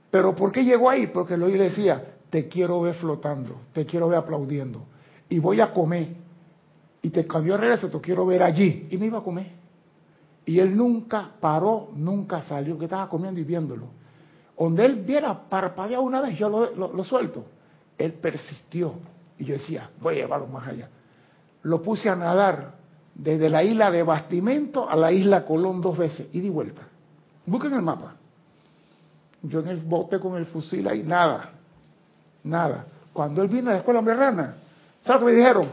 Pero 0.09 0.35
¿por 0.35 0.51
qué 0.51 0.63
llegó 0.63 0.89
ahí? 0.89 1.07
Porque 1.07 1.37
lo 1.37 1.47
le 1.47 1.57
decía, 1.57 2.15
te 2.29 2.47
quiero 2.47 2.81
ver 2.81 2.95
flotando, 2.95 3.59
te 3.73 3.85
quiero 3.85 4.07
ver 4.09 4.19
aplaudiendo. 4.19 4.85
Y 5.29 5.39
voy 5.39 5.61
a 5.61 5.73
comer. 5.73 6.07
Y 7.01 7.09
te 7.09 7.25
cambió 7.27 7.53
de 7.53 7.59
regreso, 7.59 7.89
te 7.89 7.99
quiero 7.99 8.25
ver 8.25 8.43
allí. 8.43 8.87
Y 8.89 8.97
me 8.97 9.07
iba 9.07 9.19
a 9.19 9.23
comer. 9.23 9.51
Y 10.45 10.59
él 10.59 10.75
nunca 10.75 11.31
paró, 11.39 11.89
nunca 11.93 12.41
salió, 12.41 12.77
que 12.77 12.85
estaba 12.85 13.09
comiendo 13.09 13.39
y 13.39 13.43
viéndolo. 13.43 13.87
Donde 14.57 14.85
él 14.85 15.03
viera 15.03 15.47
parpadear 15.49 15.99
una 15.99 16.21
vez, 16.21 16.37
yo 16.37 16.49
lo, 16.49 16.93
lo 16.93 17.03
suelto. 17.03 17.45
Él 17.97 18.13
persistió. 18.13 18.93
Y 19.37 19.45
yo 19.45 19.53
decía, 19.55 19.89
voy 19.99 20.15
a 20.15 20.17
llevarlo 20.19 20.47
más 20.47 20.67
allá. 20.67 20.89
Lo 21.63 21.81
puse 21.81 22.09
a 22.09 22.15
nadar 22.15 22.75
desde 23.13 23.49
la 23.49 23.63
isla 23.63 23.91
de 23.91 24.03
Bastimento 24.03 24.89
a 24.89 24.95
la 24.95 25.11
isla 25.11 25.43
Colón 25.45 25.81
dos 25.81 25.97
veces, 25.97 26.29
y 26.33 26.39
di 26.39 26.49
vuelta. 26.49 26.83
Busquen 27.45 27.73
el 27.73 27.81
mapa. 27.81 28.15
Yo 29.41 29.59
en 29.59 29.67
el 29.67 29.77
bote 29.77 30.19
con 30.19 30.35
el 30.37 30.45
fusil 30.45 30.87
ahí, 30.87 31.03
nada, 31.03 31.51
nada. 32.43 32.85
Cuando 33.13 33.41
él 33.41 33.47
vino 33.47 33.69
a 33.69 33.73
la 33.73 33.79
escuela 33.79 34.01
rana, 34.01 34.55
¿sabes 35.03 35.19
que 35.21 35.25
me 35.25 35.31
dijeron? 35.33 35.69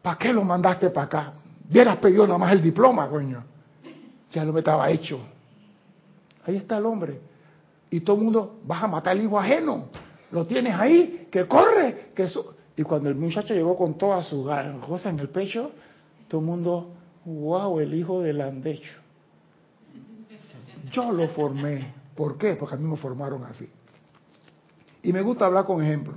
¿Para 0.00 0.18
qué 0.18 0.32
lo 0.32 0.44
mandaste 0.44 0.90
para 0.90 1.06
acá? 1.06 1.32
Hubieras 1.68 1.96
pedido 1.98 2.26
nada 2.26 2.38
más 2.38 2.52
el 2.52 2.62
diploma, 2.62 3.08
coño. 3.08 3.42
Ya 4.30 4.44
lo 4.44 4.56
estaba 4.56 4.90
hecho. 4.90 5.20
Ahí 6.46 6.56
está 6.56 6.78
el 6.78 6.86
hombre. 6.86 7.20
Y 7.90 8.00
todo 8.00 8.16
el 8.16 8.22
mundo, 8.22 8.60
vas 8.64 8.82
a 8.82 8.86
matar 8.86 9.12
al 9.12 9.22
hijo 9.22 9.38
ajeno. 9.38 9.88
Lo 10.30 10.46
tienes 10.46 10.74
ahí, 10.74 11.28
que 11.30 11.46
corre, 11.46 12.08
que. 12.14 12.26
Y 12.74 12.82
cuando 12.82 13.10
el 13.10 13.14
muchacho 13.14 13.52
llegó 13.52 13.76
con 13.76 13.94
toda 13.98 14.22
su 14.22 14.50
cosa 14.86 15.10
en 15.10 15.20
el 15.20 15.28
pecho, 15.28 15.72
todo 16.28 16.40
el 16.40 16.46
mundo, 16.46 16.90
wow, 17.26 17.78
el 17.80 17.92
hijo 17.94 18.22
del 18.22 18.40
andecho. 18.40 18.94
Yo 20.90 21.12
lo 21.12 21.28
formé. 21.28 22.01
¿Por 22.14 22.36
qué? 22.36 22.56
Porque 22.56 22.74
a 22.74 22.78
mí 22.78 22.84
me 22.84 22.96
formaron 22.96 23.44
así. 23.44 23.68
Y 25.02 25.12
me 25.12 25.22
gusta 25.22 25.46
hablar 25.46 25.64
con 25.64 25.82
ejemplos. 25.82 26.16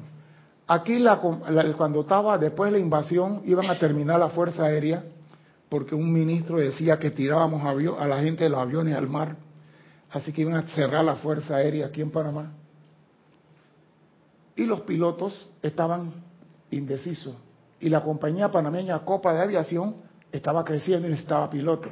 Aquí 0.67 0.99
la, 0.99 1.17
cuando 1.17 2.01
estaba 2.01 2.37
después 2.37 2.71
de 2.71 2.79
la 2.79 2.83
invasión 2.83 3.41
iban 3.45 3.69
a 3.69 3.77
terminar 3.77 4.19
la 4.19 4.29
Fuerza 4.29 4.63
Aérea 4.63 5.03
porque 5.69 5.95
un 5.95 6.11
ministro 6.11 6.57
decía 6.57 6.97
que 6.97 7.11
tirábamos 7.11 7.63
a 7.63 8.07
la 8.07 8.21
gente 8.21 8.45
de 8.45 8.49
los 8.49 8.59
aviones 8.59 8.95
al 8.95 9.07
mar. 9.07 9.35
Así 10.11 10.31
que 10.31 10.41
iban 10.41 10.55
a 10.55 10.63
cerrar 10.69 11.03
la 11.03 11.15
Fuerza 11.15 11.55
Aérea 11.55 11.87
aquí 11.87 12.01
en 12.01 12.11
Panamá. 12.11 12.53
Y 14.55 14.65
los 14.65 14.81
pilotos 14.81 15.49
estaban 15.61 16.13
indecisos. 16.71 17.35
Y 17.79 17.89
la 17.89 18.01
compañía 18.01 18.51
panameña 18.51 18.99
Copa 18.99 19.33
de 19.33 19.41
Aviación 19.41 19.95
estaba 20.31 20.63
creciendo 20.63 21.07
y 21.07 21.11
necesitaba 21.11 21.49
pilotos. 21.49 21.91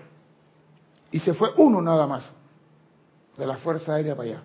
Y 1.11 1.19
se 1.19 1.33
fue 1.33 1.49
uno 1.57 1.81
nada 1.81 2.07
más 2.07 2.31
de 3.37 3.47
la 3.47 3.57
Fuerza 3.57 3.95
Aérea 3.95 4.15
para 4.15 4.29
allá. 4.29 4.41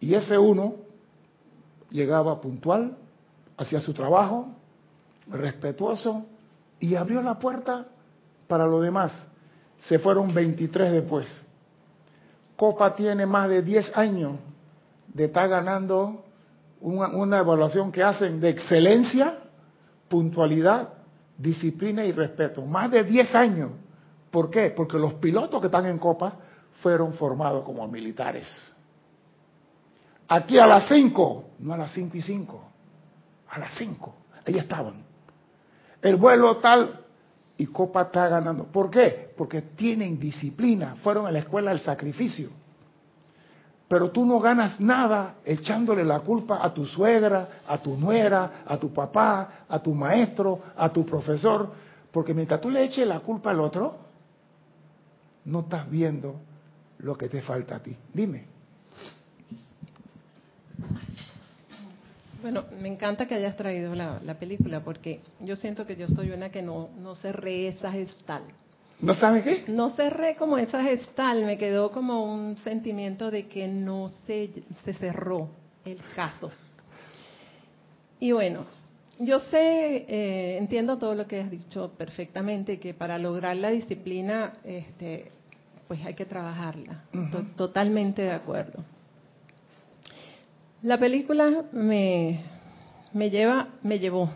Y 0.00 0.14
ese 0.14 0.38
uno 0.38 0.74
llegaba 1.90 2.40
puntual, 2.40 2.96
hacía 3.56 3.80
su 3.80 3.94
trabajo, 3.94 4.48
respetuoso, 5.28 6.26
y 6.78 6.94
abrió 6.94 7.22
la 7.22 7.38
puerta 7.38 7.86
para 8.46 8.66
lo 8.66 8.80
demás. 8.80 9.12
Se 9.80 9.98
fueron 9.98 10.32
23 10.34 10.92
después. 10.92 11.26
Copa 12.56 12.94
tiene 12.94 13.26
más 13.26 13.48
de 13.48 13.62
10 13.62 13.96
años 13.96 14.36
de 15.12 15.26
estar 15.26 15.48
ganando 15.48 16.24
una, 16.80 17.08
una, 17.08 17.38
evaluación 17.38 17.90
que 17.90 18.02
hacen 18.02 18.40
de 18.40 18.50
excelencia, 18.50 19.38
puntualidad, 20.08 20.90
disciplina 21.38 22.04
y 22.04 22.12
respeto. 22.12 22.64
Más 22.64 22.90
de 22.90 23.04
10 23.04 23.34
años. 23.34 23.70
¿Por 24.30 24.50
qué? 24.50 24.72
Porque 24.76 24.98
los 24.98 25.14
pilotos 25.14 25.60
que 25.60 25.66
están 25.66 25.86
en 25.86 25.98
Copa 25.98 26.38
fueron 26.82 27.14
formados 27.14 27.64
como 27.64 27.86
militares. 27.88 28.46
Aquí 30.28 30.58
a 30.58 30.66
las 30.66 30.88
5, 30.88 31.44
no 31.60 31.72
a 31.72 31.76
las 31.76 31.92
5 31.92 32.16
y 32.16 32.22
5, 32.22 32.64
a 33.50 33.58
las 33.58 33.74
5, 33.74 34.14
ahí 34.46 34.58
estaban. 34.58 35.04
El 36.02 36.16
vuelo 36.16 36.56
tal, 36.56 37.04
y 37.58 37.66
Copa 37.66 38.02
está 38.02 38.28
ganando. 38.28 38.64
¿Por 38.64 38.90
qué? 38.90 39.32
Porque 39.36 39.62
tienen 39.62 40.18
disciplina, 40.18 40.96
fueron 41.02 41.26
a 41.26 41.32
la 41.32 41.38
escuela 41.38 41.70
del 41.70 41.80
sacrificio. 41.80 42.50
Pero 43.88 44.10
tú 44.10 44.26
no 44.26 44.40
ganas 44.40 44.80
nada 44.80 45.36
echándole 45.44 46.04
la 46.04 46.20
culpa 46.20 46.58
a 46.60 46.74
tu 46.74 46.84
suegra, 46.84 47.60
a 47.68 47.78
tu 47.78 47.96
nuera, 47.96 48.64
a 48.66 48.76
tu 48.76 48.92
papá, 48.92 49.64
a 49.68 49.78
tu 49.78 49.94
maestro, 49.94 50.60
a 50.76 50.88
tu 50.88 51.06
profesor, 51.06 51.72
porque 52.10 52.34
mientras 52.34 52.60
tú 52.60 52.68
le 52.68 52.82
eches 52.82 53.06
la 53.06 53.20
culpa 53.20 53.50
al 53.50 53.60
otro, 53.60 53.96
no 55.44 55.60
estás 55.60 55.88
viendo 55.88 56.40
lo 56.98 57.16
que 57.16 57.28
te 57.28 57.42
falta 57.42 57.76
a 57.76 57.82
ti. 57.82 57.96
Dime. 58.12 58.44
Bueno, 62.42 62.64
me 62.80 62.88
encanta 62.88 63.26
que 63.26 63.34
hayas 63.34 63.56
traído 63.56 63.94
la, 63.94 64.20
película 64.38 64.80
porque 64.80 65.20
yo 65.40 65.56
siento 65.56 65.86
que 65.86 65.96
yo 65.96 66.06
soy 66.08 66.30
una 66.30 66.50
que 66.50 66.62
no, 66.62 66.90
no 66.98 67.14
cerré 67.16 67.68
esa 67.68 67.90
gestal. 67.90 68.42
¿No 69.00 69.14
sabes 69.14 69.44
qué? 69.44 69.64
No 69.68 69.90
cerré 69.90 70.36
como 70.36 70.56
esa 70.56 70.82
gestal, 70.82 71.44
me 71.44 71.58
quedó 71.58 71.90
como 71.90 72.24
un 72.24 72.56
sentimiento 72.58 73.30
de 73.30 73.46
que 73.46 73.66
no 73.68 74.10
se, 74.26 74.50
se 74.84 74.94
cerró 74.94 75.50
el 75.84 75.98
caso. 76.14 76.50
Y 78.20 78.32
bueno, 78.32 78.64
yo 79.18 79.40
sé, 79.40 80.06
eh, 80.08 80.58
entiendo 80.58 80.98
todo 80.98 81.14
lo 81.14 81.26
que 81.26 81.40
has 81.40 81.50
dicho 81.50 81.92
perfectamente, 81.96 82.78
que 82.78 82.94
para 82.94 83.18
lograr 83.18 83.56
la 83.56 83.70
disciplina, 83.70 84.52
este, 84.64 85.32
pues 85.88 86.04
hay 86.04 86.14
que 86.14 86.24
trabajarla. 86.24 87.04
Totalmente 87.56 88.22
de 88.22 88.32
acuerdo. 88.32 88.84
La 90.82 90.98
película 90.98 91.64
me, 91.72 92.40
me 93.12 93.30
lleva, 93.30 93.68
me 93.82 93.98
llevó 93.98 94.30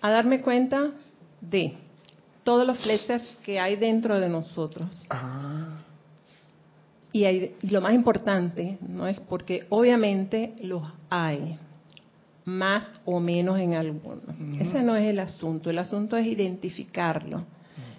a 0.00 0.10
darme 0.10 0.42
cuenta 0.42 0.90
de 1.40 1.74
todos 2.44 2.66
los 2.66 2.78
flechas 2.78 3.22
que 3.44 3.58
hay 3.58 3.76
dentro 3.76 4.18
de 4.18 4.28
nosotros. 4.28 4.88
Ah. 5.10 5.82
Y, 7.12 7.24
hay, 7.24 7.56
lo 7.62 7.80
más 7.80 7.94
importante, 7.94 8.78
no 8.86 9.08
es 9.08 9.18
porque 9.20 9.66
obviamente 9.70 10.54
los 10.62 10.82
hay, 11.10 11.58
más 12.44 12.84
o 13.04 13.18
menos 13.20 13.58
en 13.58 13.74
algunos. 13.74 14.24
Ese 14.60 14.82
no 14.82 14.94
es 14.96 15.06
el 15.06 15.18
asunto. 15.18 15.70
El 15.70 15.78
asunto 15.78 16.16
es 16.16 16.26
identificarlo. 16.26 17.44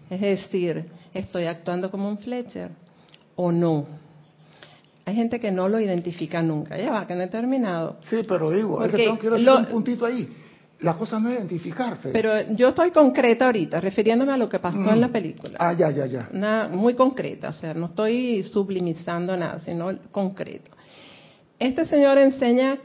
Es 0.09 0.21
decir, 0.21 0.85
estoy 1.13 1.45
actuando 1.45 1.91
como 1.91 2.09
un 2.09 2.17
Fletcher 2.17 2.71
o 3.35 3.51
no. 3.51 3.85
Hay 5.05 5.15
gente 5.15 5.39
que 5.39 5.51
no 5.51 5.67
lo 5.67 5.79
identifica 5.79 6.41
nunca. 6.41 6.77
Ya 6.77 6.91
va, 6.91 7.07
que 7.07 7.15
no 7.15 7.23
he 7.23 7.27
terminado. 7.27 7.97
Sí, 8.01 8.17
pero 8.27 8.51
digo, 8.51 8.83
es 8.83 8.91
que 8.91 8.97
tengo, 8.97 9.17
quiero 9.17 9.35
hacer 9.37 9.49
un 9.49 9.65
puntito 9.65 10.05
ahí. 10.05 10.27
La 10.81 10.93
cosa 10.93 11.19
no 11.19 11.29
es 11.29 11.39
identificarse. 11.39 12.09
Pero 12.11 12.53
yo 12.53 12.69
estoy 12.69 12.91
concreta 12.91 13.47
ahorita, 13.47 13.81
refiriéndome 13.81 14.31
a 14.31 14.37
lo 14.37 14.47
que 14.47 14.59
pasó 14.59 14.91
en 14.91 15.01
la 15.01 15.09
mm. 15.09 15.11
película. 15.11 15.57
Ah, 15.59 15.73
ya, 15.73 15.91
ya, 15.91 16.05
ya. 16.05 16.29
Una, 16.31 16.69
muy 16.69 16.93
concreta, 16.93 17.49
o 17.49 17.53
sea, 17.53 17.73
no 17.73 17.87
estoy 17.87 18.43
sublimizando 18.43 19.35
nada, 19.35 19.59
sino 19.59 19.91
concreto. 20.11 20.71
Este 21.57 21.85
señor 21.85 22.17
enseña 22.17 22.79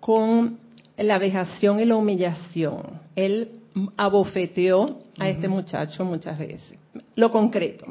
con 0.00 0.58
la 0.96 1.18
vejación 1.18 1.78
y 1.78 1.84
la 1.84 1.96
humillación. 1.96 3.00
Él 3.14 3.60
abofeteó 3.96 4.98
a 5.18 5.28
este 5.28 5.46
muchacho 5.48 6.04
muchas 6.04 6.38
veces. 6.38 6.81
Lo 7.14 7.30
concreto. 7.30 7.86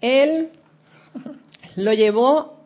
Él 0.00 0.50
lo 1.76 1.92
llevó 1.92 2.56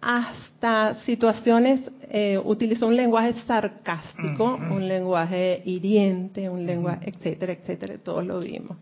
hasta 0.00 0.96
situaciones, 1.06 1.80
eh, 2.10 2.38
utilizó 2.42 2.86
un 2.86 2.96
lenguaje 2.96 3.32
sarcástico, 3.46 4.58
un 4.70 4.86
lenguaje 4.86 5.62
hiriente, 5.64 6.48
un 6.50 6.66
lenguaje, 6.66 7.08
etcétera, 7.08 7.54
etcétera, 7.54 7.96
todos 8.04 8.24
lo 8.26 8.40
vimos. 8.40 8.76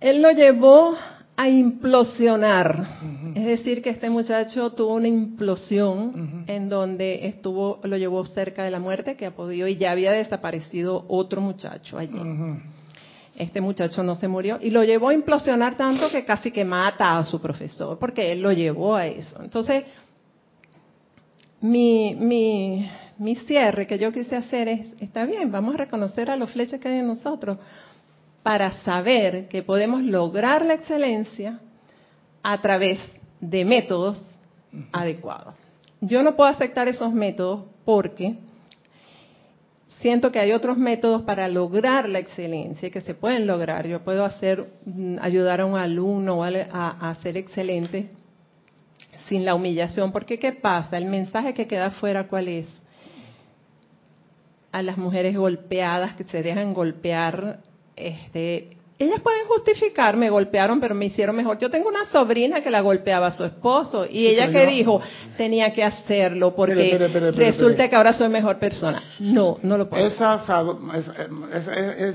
Él 0.00 0.22
lo 0.22 0.32
llevó 0.32 0.94
a 1.36 1.48
implosionar, 1.48 2.98
es 3.34 3.44
decir, 3.44 3.80
que 3.82 3.90
este 3.90 4.10
muchacho 4.10 4.72
tuvo 4.72 4.94
una 4.94 5.06
implosión 5.06 6.44
en 6.48 6.68
donde 6.68 7.26
estuvo, 7.28 7.78
lo 7.84 7.96
llevó 7.96 8.24
cerca 8.26 8.64
de 8.64 8.72
la 8.72 8.80
muerte, 8.80 9.16
que 9.16 9.26
ha 9.26 9.36
podido 9.36 9.68
y 9.68 9.76
ya 9.76 9.92
había 9.92 10.10
desaparecido 10.12 11.04
otro 11.08 11.40
muchacho 11.40 11.98
allí 11.98 12.18
este 13.36 13.60
muchacho 13.60 14.02
no 14.02 14.16
se 14.16 14.28
murió 14.28 14.58
y 14.60 14.70
lo 14.70 14.82
llevó 14.82 15.10
a 15.10 15.14
implosionar 15.14 15.76
tanto 15.76 16.10
que 16.10 16.24
casi 16.24 16.50
que 16.50 16.64
mata 16.64 17.18
a 17.18 17.24
su 17.24 17.40
profesor, 17.40 17.98
porque 17.98 18.32
él 18.32 18.40
lo 18.40 18.52
llevó 18.52 18.96
a 18.96 19.06
eso. 19.06 19.42
Entonces, 19.42 19.84
mi, 21.60 22.14
mi, 22.14 22.90
mi 23.18 23.36
cierre 23.36 23.86
que 23.86 23.98
yo 23.98 24.12
quise 24.12 24.36
hacer 24.36 24.68
es, 24.68 24.88
está 25.00 25.24
bien, 25.24 25.50
vamos 25.50 25.74
a 25.74 25.78
reconocer 25.78 26.30
a 26.30 26.36
los 26.36 26.50
flechas 26.50 26.80
que 26.80 26.88
hay 26.88 26.98
en 26.98 27.06
nosotros 27.06 27.58
para 28.42 28.70
saber 28.82 29.48
que 29.48 29.62
podemos 29.62 30.02
lograr 30.02 30.64
la 30.64 30.74
excelencia 30.74 31.60
a 32.42 32.60
través 32.60 32.98
de 33.40 33.64
métodos 33.64 34.20
adecuados. 34.92 35.54
Yo 36.00 36.22
no 36.22 36.36
puedo 36.36 36.48
aceptar 36.48 36.88
esos 36.88 37.12
métodos 37.12 37.64
porque 37.84 38.36
siento 40.00 40.30
que 40.32 40.38
hay 40.38 40.52
otros 40.52 40.76
métodos 40.76 41.22
para 41.22 41.48
lograr 41.48 42.08
la 42.08 42.18
excelencia 42.18 42.90
que 42.90 43.00
se 43.00 43.14
pueden 43.14 43.46
lograr. 43.46 43.86
Yo 43.86 44.02
puedo 44.02 44.24
hacer, 44.24 44.66
mm, 44.84 45.16
ayudar 45.20 45.60
a 45.60 45.66
un 45.66 45.76
alumno 45.76 46.42
a, 46.44 47.14
ser 47.22 47.36
excelente 47.36 48.10
sin 49.28 49.44
la 49.44 49.54
humillación, 49.54 50.12
porque 50.12 50.38
¿qué 50.38 50.52
pasa? 50.52 50.96
El 50.96 51.06
mensaje 51.06 51.52
que 51.52 51.66
queda 51.66 51.86
afuera, 51.86 52.28
¿cuál 52.28 52.48
es? 52.48 52.66
A 54.70 54.82
las 54.82 54.98
mujeres 54.98 55.36
golpeadas 55.36 56.14
que 56.14 56.24
se 56.24 56.42
dejan 56.42 56.74
golpear, 56.74 57.60
este, 57.96 58.75
ellas 58.98 59.20
pueden 59.20 59.46
justificar, 59.46 60.16
me 60.16 60.30
golpearon, 60.30 60.80
pero 60.80 60.94
me 60.94 61.06
hicieron 61.06 61.36
mejor. 61.36 61.58
Yo 61.58 61.70
tengo 61.70 61.88
una 61.88 62.06
sobrina 62.06 62.62
que 62.62 62.70
la 62.70 62.80
golpeaba 62.80 63.26
a 63.26 63.32
su 63.32 63.44
esposo 63.44 64.06
y 64.08 64.26
ella 64.26 64.50
que 64.50 64.66
dijo, 64.66 65.00
tenía 65.36 65.72
que 65.72 65.84
hacerlo 65.84 66.54
porque 66.54 66.96
resulta 67.34 67.88
que 67.88 67.96
ahora 67.96 68.14
soy 68.14 68.28
mejor 68.28 68.58
persona. 68.58 69.02
No, 69.20 69.58
no 69.62 69.76
lo 69.76 69.88
puedo. 69.88 70.06
Esa, 70.06 70.42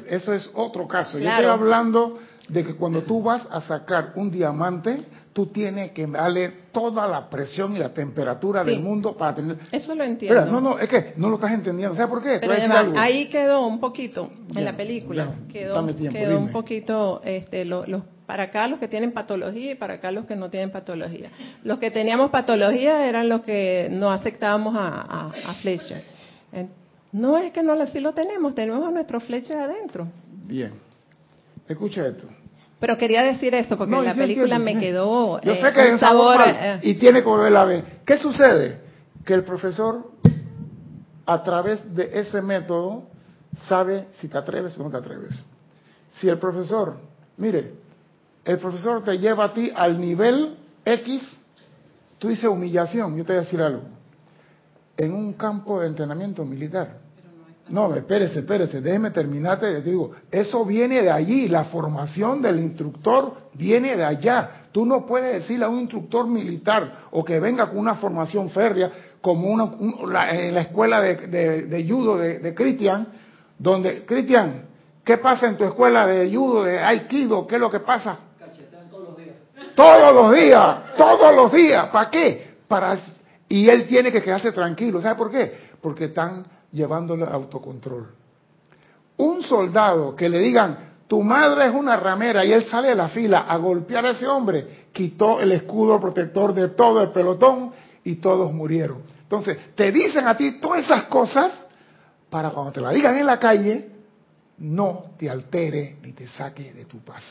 eso 0.09 0.33
es 0.33 0.49
otro 0.55 0.87
caso. 0.87 1.19
Yo 1.19 1.29
estoy 1.29 1.45
hablando 1.45 2.19
de 2.47 2.65
que 2.65 2.75
cuando 2.75 3.03
tú 3.03 3.21
vas 3.21 3.47
a 3.51 3.61
sacar 3.61 4.13
un 4.15 4.31
diamante, 4.31 5.05
tú 5.33 5.47
tienes 5.47 5.91
que 5.91 6.07
darle 6.07 6.49
toda 6.71 7.07
la 7.07 7.29
presión 7.29 7.75
y 7.75 7.79
la 7.79 7.93
temperatura 7.93 8.63
del 8.63 8.79
mundo 8.79 9.15
para 9.15 9.35
tener... 9.35 9.57
Eso 9.71 9.95
lo 9.95 10.03
entiendo. 10.03 10.45
no, 10.45 10.61
no, 10.61 10.79
es 10.79 10.89
que 10.89 11.13
no 11.17 11.29
lo 11.29 11.35
estás 11.35 11.51
entendiendo. 11.51 11.95
¿Sabes 11.95 12.09
por 12.09 12.21
qué? 12.21 12.39
Pero 12.39 12.53
ahí 12.99 13.29
quedó 13.29 13.65
un 13.65 13.79
poquito, 13.79 14.29
en 14.55 14.65
la 14.65 14.75
película, 14.75 15.33
quedó, 15.51 15.79
un 16.37 16.51
poquito, 16.51 17.21
este, 17.23 17.65
los, 17.65 17.85
para 18.25 18.43
acá 18.43 18.67
los 18.67 18.79
que 18.79 18.87
tienen 18.87 19.11
patología 19.11 19.71
y 19.71 19.75
para 19.75 19.95
acá 19.95 20.11
los 20.11 20.25
que 20.25 20.35
no 20.35 20.49
tienen 20.49 20.71
patología. 20.71 21.29
Los 21.63 21.79
que 21.79 21.91
teníamos 21.91 22.29
patología 22.31 23.07
eran 23.07 23.29
los 23.29 23.41
que 23.41 23.89
no 23.91 24.11
aceptábamos 24.11 24.75
a, 24.77 25.31
a, 25.47 25.53
Fletcher. 25.55 26.03
No 27.11 27.37
es 27.37 27.51
que 27.51 27.61
no 27.61 27.73
así 27.73 27.99
lo 27.99 28.13
tenemos, 28.13 28.55
tenemos 28.55 28.87
a 28.87 28.91
nuestro 28.91 29.19
Fletcher 29.19 29.57
adentro. 29.57 30.07
Bien. 30.45 30.71
Escucha 31.67 32.07
esto. 32.07 32.25
Pero 32.81 32.97
quería 32.97 33.21
decir 33.21 33.53
eso 33.53 33.77
porque 33.77 33.95
en 33.95 34.03
la 34.03 34.15
película 34.15 34.57
me 34.57 34.79
quedó 34.79 35.39
yo 35.41 35.55
sé 35.55 35.67
eh, 35.67 35.99
sabor 35.99 36.41
eh. 36.43 36.79
y 36.81 36.95
tiene 36.95 37.19
que 37.21 37.29
volver 37.29 37.55
a 37.55 37.63
ver. 37.63 37.83
¿Qué 38.03 38.17
sucede? 38.17 38.81
Que 39.23 39.35
el 39.35 39.43
profesor 39.43 40.09
a 41.27 41.43
través 41.43 41.95
de 41.95 42.09
ese 42.19 42.41
método 42.41 43.03
sabe 43.67 44.07
si 44.15 44.27
te 44.27 44.35
atreves 44.35 44.79
o 44.79 44.83
no 44.83 44.89
te 44.89 44.97
atreves. 44.97 45.43
Si 46.09 46.27
el 46.27 46.39
profesor, 46.39 46.97
mire, 47.37 47.71
el 48.43 48.57
profesor 48.57 49.03
te 49.03 49.19
lleva 49.19 49.45
a 49.45 49.53
ti 49.53 49.71
al 49.75 50.01
nivel 50.01 50.57
X, 50.83 51.37
tú 52.17 52.29
dices 52.29 52.45
humillación, 52.45 53.15
yo 53.15 53.23
te 53.23 53.33
voy 53.33 53.41
a 53.41 53.43
decir 53.43 53.61
algo. 53.61 53.83
En 54.97 55.13
un 55.13 55.33
campo 55.33 55.81
de 55.81 55.87
entrenamiento 55.87 56.43
militar, 56.43 56.97
no, 57.71 57.95
espérese, 57.95 58.39
espérese, 58.39 58.81
déjeme 58.81 59.11
terminarte. 59.11 59.81
digo, 59.81 60.11
eso 60.29 60.65
viene 60.65 61.01
de 61.01 61.09
allí, 61.09 61.47
la 61.47 61.65
formación 61.65 62.41
del 62.41 62.59
instructor 62.59 63.33
viene 63.53 63.95
de 63.95 64.03
allá. 64.03 64.67
Tú 64.71 64.85
no 64.85 65.05
puedes 65.05 65.41
decirle 65.41 65.65
a 65.65 65.69
un 65.69 65.79
instructor 65.79 66.27
militar 66.27 67.05
o 67.11 67.23
que 67.23 67.39
venga 67.39 67.67
con 67.67 67.77
una 67.77 67.95
formación 67.95 68.49
férrea, 68.49 68.91
como 69.21 69.49
una, 69.49 70.31
en 70.31 70.53
la 70.53 70.61
escuela 70.61 71.01
de, 71.01 71.85
judo 71.87 72.17
de, 72.17 72.53
Cristian, 72.53 73.07
donde, 73.57 74.05
Cristian, 74.05 74.63
¿qué 75.03 75.17
pasa 75.17 75.47
en 75.47 75.57
tu 75.57 75.63
escuela 75.63 76.05
de 76.07 76.35
judo, 76.35 76.63
de 76.63 76.79
aikido? 76.79 77.47
¿Qué 77.47 77.55
es 77.55 77.61
lo 77.61 77.71
que 77.71 77.79
pasa? 77.79 78.17
Cachetean 78.39 78.89
todos 78.89 79.09
los 79.09 79.17
días. 79.17 79.35
Todos 79.75 80.13
los 80.13 80.33
días, 80.33 80.77
todos 80.97 81.35
los 81.35 81.51
días. 81.53 81.87
¿Para 81.87 82.09
qué? 82.09 82.55
Para, 82.67 82.99
y 83.47 83.69
él 83.69 83.87
tiene 83.87 84.11
que 84.11 84.21
quedarse 84.21 84.51
tranquilo. 84.51 85.01
¿Sabe 85.01 85.15
por 85.15 85.31
qué? 85.31 85.71
Porque 85.81 86.05
están 86.05 86.43
llevándole 86.71 87.25
autocontrol. 87.25 88.07
Un 89.17 89.43
soldado 89.43 90.15
que 90.15 90.29
le 90.29 90.39
digan, 90.39 90.91
tu 91.07 91.21
madre 91.21 91.65
es 91.65 91.75
una 91.75 91.97
ramera 91.97 92.45
y 92.45 92.53
él 92.53 92.65
sale 92.65 92.89
de 92.89 92.95
la 92.95 93.09
fila 93.09 93.39
a 93.39 93.57
golpear 93.57 94.05
a 94.05 94.11
ese 94.11 94.27
hombre, 94.27 94.85
quitó 94.93 95.41
el 95.41 95.51
escudo 95.51 95.99
protector 95.99 96.53
de 96.53 96.69
todo 96.69 97.01
el 97.01 97.09
pelotón 97.09 97.71
y 98.03 98.15
todos 98.15 98.51
murieron. 98.53 98.99
Entonces, 99.23 99.57
te 99.75 99.91
dicen 99.91 100.27
a 100.27 100.35
ti 100.35 100.59
todas 100.59 100.85
esas 100.85 101.03
cosas 101.03 101.67
para 102.29 102.51
cuando 102.51 102.71
te 102.71 102.81
la 102.81 102.91
digan 102.91 103.17
en 103.17 103.25
la 103.25 103.39
calle, 103.39 103.89
no 104.59 105.03
te 105.17 105.29
altere 105.29 105.97
ni 106.01 106.13
te 106.13 106.27
saque 106.27 106.73
de 106.73 106.85
tu 106.85 106.99
paz. 106.99 107.23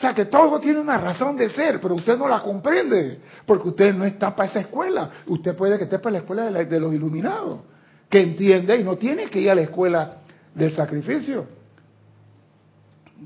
O 0.00 0.02
sea 0.02 0.14
que 0.14 0.24
todo 0.24 0.58
tiene 0.60 0.80
una 0.80 0.96
razón 0.96 1.36
de 1.36 1.50
ser, 1.50 1.78
pero 1.78 1.94
usted 1.94 2.16
no 2.16 2.26
la 2.26 2.40
comprende, 2.40 3.20
porque 3.44 3.68
usted 3.68 3.92
no 3.94 4.06
está 4.06 4.34
para 4.34 4.48
esa 4.48 4.60
escuela. 4.60 5.10
Usted 5.26 5.54
puede 5.54 5.76
que 5.76 5.84
esté 5.84 5.98
para 5.98 6.12
la 6.12 6.18
escuela 6.20 6.50
de, 6.50 6.80
los 6.80 6.94
iluminados, 6.94 7.60
que 8.08 8.22
entiende 8.22 8.80
y 8.80 8.82
no 8.82 8.96
tiene 8.96 9.26
que 9.26 9.42
ir 9.42 9.50
a 9.50 9.54
la 9.54 9.60
escuela 9.60 10.22
del 10.54 10.74
sacrificio. 10.74 11.44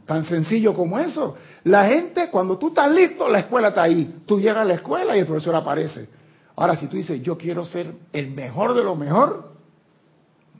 Tan 0.05 0.25
sencillo 0.25 0.75
como 0.75 0.99
eso. 0.99 1.37
La 1.63 1.87
gente, 1.87 2.29
cuando 2.29 2.59
tú 2.59 2.71
estás 2.71 2.91
listo, 2.91 3.29
la 3.29 3.39
escuela 3.39 3.69
está 3.69 3.85
ahí. 3.85 4.23
Tú 4.27 4.41
llegas 4.41 4.63
a 4.63 4.65
la 4.65 4.75
escuela 4.75 5.17
y 5.17 5.21
el 5.21 5.27
profesor 5.27 5.55
aparece. 5.55 6.09
Ahora, 6.57 6.77
si 6.77 6.89
tú 6.89 6.97
dices, 6.97 7.23
yo 7.23 7.39
quiero 7.39 7.65
ser 7.65 7.93
el 8.13 8.33
mejor 8.33 8.75
de 8.75 8.83
lo 8.83 8.97
mejor, 8.97 9.53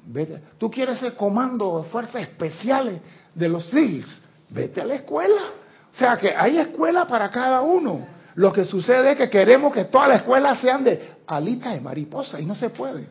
vete. 0.07 0.41
Tú 0.59 0.71
quieres 0.71 1.01
ser 1.01 1.17
comando 1.17 1.83
de 1.83 1.89
fuerzas 1.89 2.23
especiales 2.23 3.01
de 3.35 3.49
los 3.49 3.69
SEALs, 3.69 4.23
vete 4.51 4.81
a 4.81 4.85
la 4.85 4.95
escuela. 4.95 5.64
O 5.95 5.97
sea 5.97 6.17
que 6.17 6.35
hay 6.35 6.59
escuela 6.59 7.07
para 7.07 7.31
cada 7.31 7.61
uno. 7.61 8.07
Lo 8.35 8.53
que 8.53 8.65
sucede 8.65 9.13
es 9.13 9.17
que 9.17 9.31
queremos 9.31 9.73
que 9.73 9.85
todas 9.85 10.09
las 10.09 10.19
escuelas 10.19 10.59
sean 10.61 10.83
de 10.83 11.13
alita 11.27 11.71
de 11.71 11.81
mariposa 11.81 12.41
y 12.41 12.47
no 12.47 12.57
se 12.57 12.71
puede. 12.71 13.07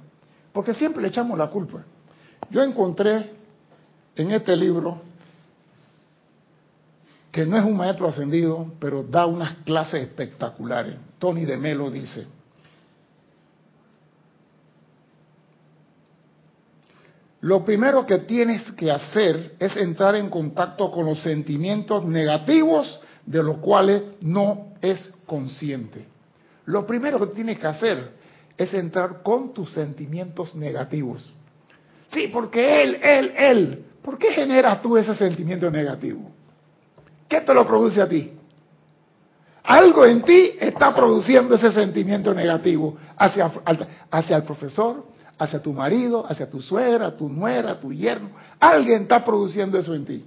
Porque 0.52 0.74
siempre 0.74 1.02
le 1.02 1.08
echamos 1.08 1.38
la 1.38 1.48
culpa. 1.48 1.80
Yo 2.50 2.62
encontré 2.62 3.32
en 4.18 4.32
este 4.32 4.56
libro, 4.58 5.02
que 7.32 7.46
no 7.46 7.58
es 7.58 7.64
un 7.64 7.78
maestro 7.78 8.10
ascendido, 8.10 8.74
pero 8.80 9.02
da 9.02 9.26
unas 9.26 9.54
clases 9.60 10.04
espectaculares. 10.04 10.96
Tony 11.20 11.46
de 11.46 11.56
Melo 11.56 11.90
dice, 11.90 12.28
Lo 17.44 17.66
primero 17.66 18.06
que 18.06 18.20
tienes 18.20 18.64
que 18.72 18.90
hacer 18.90 19.56
es 19.60 19.76
entrar 19.76 20.16
en 20.16 20.30
contacto 20.30 20.90
con 20.90 21.06
los 21.06 21.22
sentimientos 21.22 22.06
negativos 22.06 23.02
de 23.26 23.44
los 23.44 23.58
cuales 23.58 24.02
no 24.22 24.68
es 24.82 25.12
consciente. 25.26 26.06
Lo 26.64 26.88
primero 26.88 27.20
que 27.20 27.36
tienes 27.36 27.60
que 27.60 27.68
hacer 27.68 28.12
es 28.56 28.74
entrar 28.74 29.22
con 29.24 29.54
tus 29.54 29.74
sentimientos 29.74 30.56
negativos. 30.56 31.34
Sí, 32.08 32.30
porque 32.32 32.82
él, 32.82 33.00
él, 33.04 33.34
él. 33.36 33.86
¿Por 34.02 34.18
qué 34.18 34.32
generas 34.32 34.82
tú 34.82 34.96
ese 34.96 35.14
sentimiento 35.14 35.70
negativo? 35.70 36.32
¿Qué 37.28 37.42
te 37.42 37.54
lo 37.54 37.68
produce 37.68 38.02
a 38.02 38.08
ti? 38.08 38.32
Algo 39.64 40.06
en 40.06 40.22
ti 40.22 40.52
está 40.58 40.96
produciendo 40.96 41.56
ese 41.56 41.74
sentimiento 41.74 42.34
negativo 42.34 42.96
hacia, 43.18 43.52
hacia 44.10 44.38
el 44.38 44.44
profesor, 44.44 45.12
hacia 45.38 45.62
tu 45.62 45.74
marido, 45.74 46.26
hacia 46.28 46.50
tu 46.50 46.62
suegra, 46.62 47.16
tu 47.16 47.30
nuera, 47.30 47.80
tu 47.80 47.92
yerno. 47.92 48.30
Alguien 48.60 49.04
está 49.04 49.24
produciendo 49.24 49.78
eso 49.78 49.94
en 49.94 50.06
ti. 50.06 50.26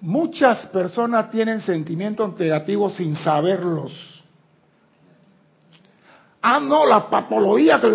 Muchas 0.00 0.66
personas 0.66 1.30
tienen 1.30 1.60
sentimientos 1.60 2.38
negativos 2.38 2.96
sin 2.96 3.14
saberlos. 3.16 4.24
Ah, 6.42 6.58
no, 6.58 6.84
la 6.84 7.08
patología 7.08 7.80
que 7.80 7.88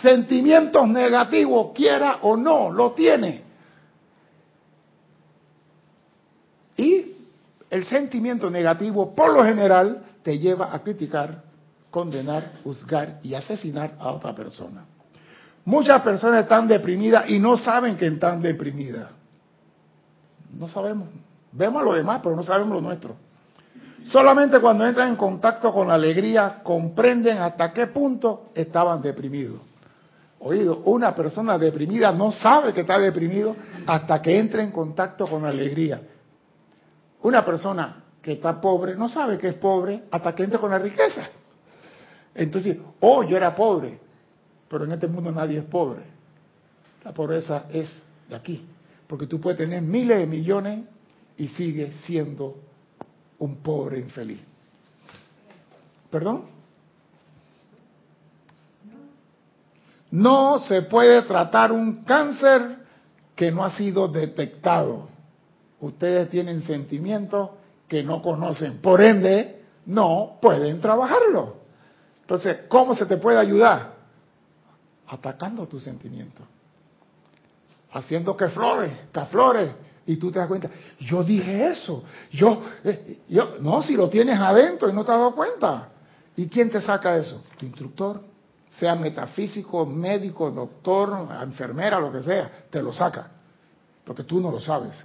sentimientos 0.00 0.88
negativos, 0.88 1.72
quiera 1.74 2.18
o 2.22 2.36
no, 2.36 2.70
lo 2.70 2.92
tiene. 2.92 3.42
Y 6.76 7.12
el 7.70 7.84
sentimiento 7.86 8.50
negativo, 8.50 9.14
por 9.14 9.32
lo 9.32 9.44
general, 9.44 10.02
te 10.22 10.38
lleva 10.38 10.74
a 10.74 10.82
criticar, 10.82 11.42
condenar, 11.92 12.54
juzgar 12.64 13.20
y 13.22 13.34
asesinar 13.34 13.94
a 14.00 14.10
otra 14.10 14.34
persona. 14.34 14.86
Muchas 15.66 16.00
personas 16.02 16.42
están 16.42 16.66
deprimidas 16.66 17.28
y 17.28 17.38
no 17.38 17.56
saben 17.58 17.96
que 17.96 18.06
están 18.06 18.40
deprimidas. 18.40 19.10
No 20.58 20.68
sabemos. 20.68 21.08
Vemos 21.52 21.84
lo 21.84 21.92
demás, 21.92 22.20
pero 22.22 22.34
no 22.34 22.42
sabemos 22.42 22.72
lo 22.72 22.80
nuestro. 22.80 23.14
Solamente 24.06 24.58
cuando 24.58 24.86
entran 24.86 25.10
en 25.10 25.16
contacto 25.16 25.70
con 25.70 25.86
la 25.86 25.94
alegría 25.94 26.60
comprenden 26.62 27.38
hasta 27.38 27.72
qué 27.74 27.86
punto 27.88 28.50
estaban 28.54 29.02
deprimidos. 29.02 29.60
Oído, 30.40 30.78
una 30.86 31.14
persona 31.14 31.58
deprimida 31.58 32.10
no 32.10 32.32
sabe 32.32 32.72
que 32.72 32.80
está 32.80 32.98
deprimido 32.98 33.54
hasta 33.86 34.20
que 34.22 34.38
entra 34.38 34.62
en 34.62 34.72
contacto 34.72 35.26
con 35.26 35.42
la 35.42 35.50
alegría. 35.50 36.00
Una 37.22 37.44
persona 37.44 38.02
que 38.22 38.32
está 38.32 38.58
pobre 38.60 38.96
no 38.96 39.10
sabe 39.10 39.36
que 39.36 39.48
es 39.48 39.54
pobre 39.56 40.04
hasta 40.10 40.34
que 40.34 40.42
entra 40.42 40.58
con 40.58 40.70
la 40.70 40.78
riqueza. 40.78 41.28
Entonces, 42.34 42.78
oh, 43.00 43.22
yo 43.22 43.36
era 43.36 43.54
pobre, 43.54 43.98
pero 44.68 44.84
en 44.84 44.92
este 44.92 45.06
mundo 45.06 45.30
nadie 45.30 45.58
es 45.58 45.64
pobre. 45.64 46.02
La 47.04 47.12
pobreza 47.12 47.64
es 47.70 48.02
de 48.28 48.36
aquí, 48.36 48.64
porque 49.06 49.26
tú 49.26 49.40
puedes 49.40 49.58
tener 49.58 49.82
miles 49.82 50.18
de 50.18 50.26
millones 50.26 50.84
y 51.36 51.48
sigues 51.48 51.96
siendo 52.04 52.56
un 53.38 53.56
pobre 53.56 53.98
infeliz. 53.98 54.40
¿Perdón? 56.10 56.44
No 60.10 60.60
se 60.60 60.82
puede 60.82 61.22
tratar 61.22 61.72
un 61.72 62.04
cáncer 62.04 62.78
que 63.34 63.50
no 63.50 63.64
ha 63.64 63.70
sido 63.76 64.08
detectado. 64.08 65.08
Ustedes 65.80 66.28
tienen 66.30 66.62
sentimientos 66.64 67.50
que 67.88 68.02
no 68.02 68.22
conocen, 68.22 68.78
por 68.78 69.00
ende, 69.00 69.62
no 69.86 70.38
pueden 70.40 70.80
trabajarlo. 70.80 71.61
Entonces, 72.32 72.62
¿cómo 72.66 72.94
se 72.94 73.04
te 73.04 73.18
puede 73.18 73.36
ayudar? 73.36 73.92
Atacando 75.06 75.68
tus 75.68 75.82
sentimientos. 75.82 76.46
Haciendo 77.92 78.34
que 78.34 78.48
flores, 78.48 78.90
que 79.12 79.20
aflore. 79.20 79.74
Y 80.06 80.16
tú 80.16 80.32
te 80.32 80.38
das 80.38 80.48
cuenta, 80.48 80.70
yo 80.98 81.22
dije 81.22 81.72
eso. 81.72 82.02
Yo, 82.30 82.62
eh, 82.84 83.20
yo, 83.28 83.56
no, 83.60 83.82
si 83.82 83.94
lo 83.94 84.08
tienes 84.08 84.40
adentro 84.40 84.88
y 84.88 84.94
no 84.94 85.04
te 85.04 85.12
has 85.12 85.18
dado 85.18 85.34
cuenta. 85.34 85.90
¿Y 86.34 86.46
quién 86.46 86.70
te 86.70 86.80
saca 86.80 87.18
eso? 87.18 87.42
Tu 87.58 87.66
instructor, 87.66 88.22
sea 88.78 88.94
metafísico, 88.94 89.84
médico, 89.84 90.50
doctor, 90.50 91.28
enfermera, 91.42 92.00
lo 92.00 92.10
que 92.10 92.22
sea, 92.22 92.50
te 92.70 92.82
lo 92.82 92.94
saca. 92.94 93.30
Porque 94.06 94.24
tú 94.24 94.40
no 94.40 94.50
lo 94.50 94.58
sabes. 94.58 95.04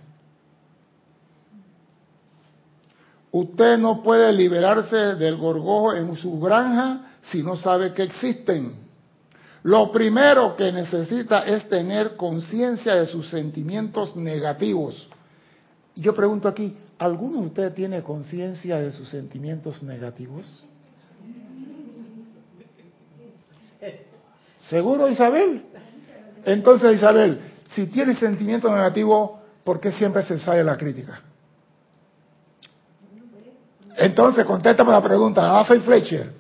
Usted 3.32 3.78
no 3.78 4.02
puede 4.02 4.32
liberarse 4.32 4.96
del 5.16 5.38
gorgojo 5.38 5.94
en 5.94 6.16
su 6.16 6.40
granja 6.40 7.02
si 7.24 7.44
no 7.44 7.58
sabe 7.58 7.94
que 7.94 8.04
existen. 8.04 8.88
Lo 9.64 9.92
primero 9.92 10.56
que 10.56 10.72
necesita 10.72 11.40
es 11.46 11.68
tener 11.68 12.16
conciencia 12.16 12.96
de 12.96 13.06
sus 13.06 13.30
sentimientos 13.30 14.16
negativos. 14.16 15.10
Yo 15.96 16.16
pregunto 16.16 16.48
aquí, 16.48 16.78
¿alguno 16.98 17.42
de 17.42 17.48
ustedes 17.48 17.76
tiene 17.76 18.02
conciencia 18.02 18.78
de 18.78 18.92
sus 18.92 19.10
sentimientos 19.10 19.84
negativos? 19.84 20.64
¿Seguro, 24.70 25.10
Isabel? 25.10 25.64
Entonces, 26.46 26.96
Isabel, 26.96 27.40
si 27.70 27.88
tiene 27.88 28.16
sentimiento 28.16 28.74
negativo, 28.74 29.42
¿por 29.64 29.80
qué 29.80 29.92
siempre 29.92 30.24
se 30.24 30.40
sale 30.40 30.64
la 30.64 30.78
crítica? 30.78 31.22
Entonces, 33.98 34.46
contéstame 34.46 34.92
la 34.92 35.02
pregunta. 35.02 35.64
Soy 35.66 35.80
Fletcher. 35.80 36.34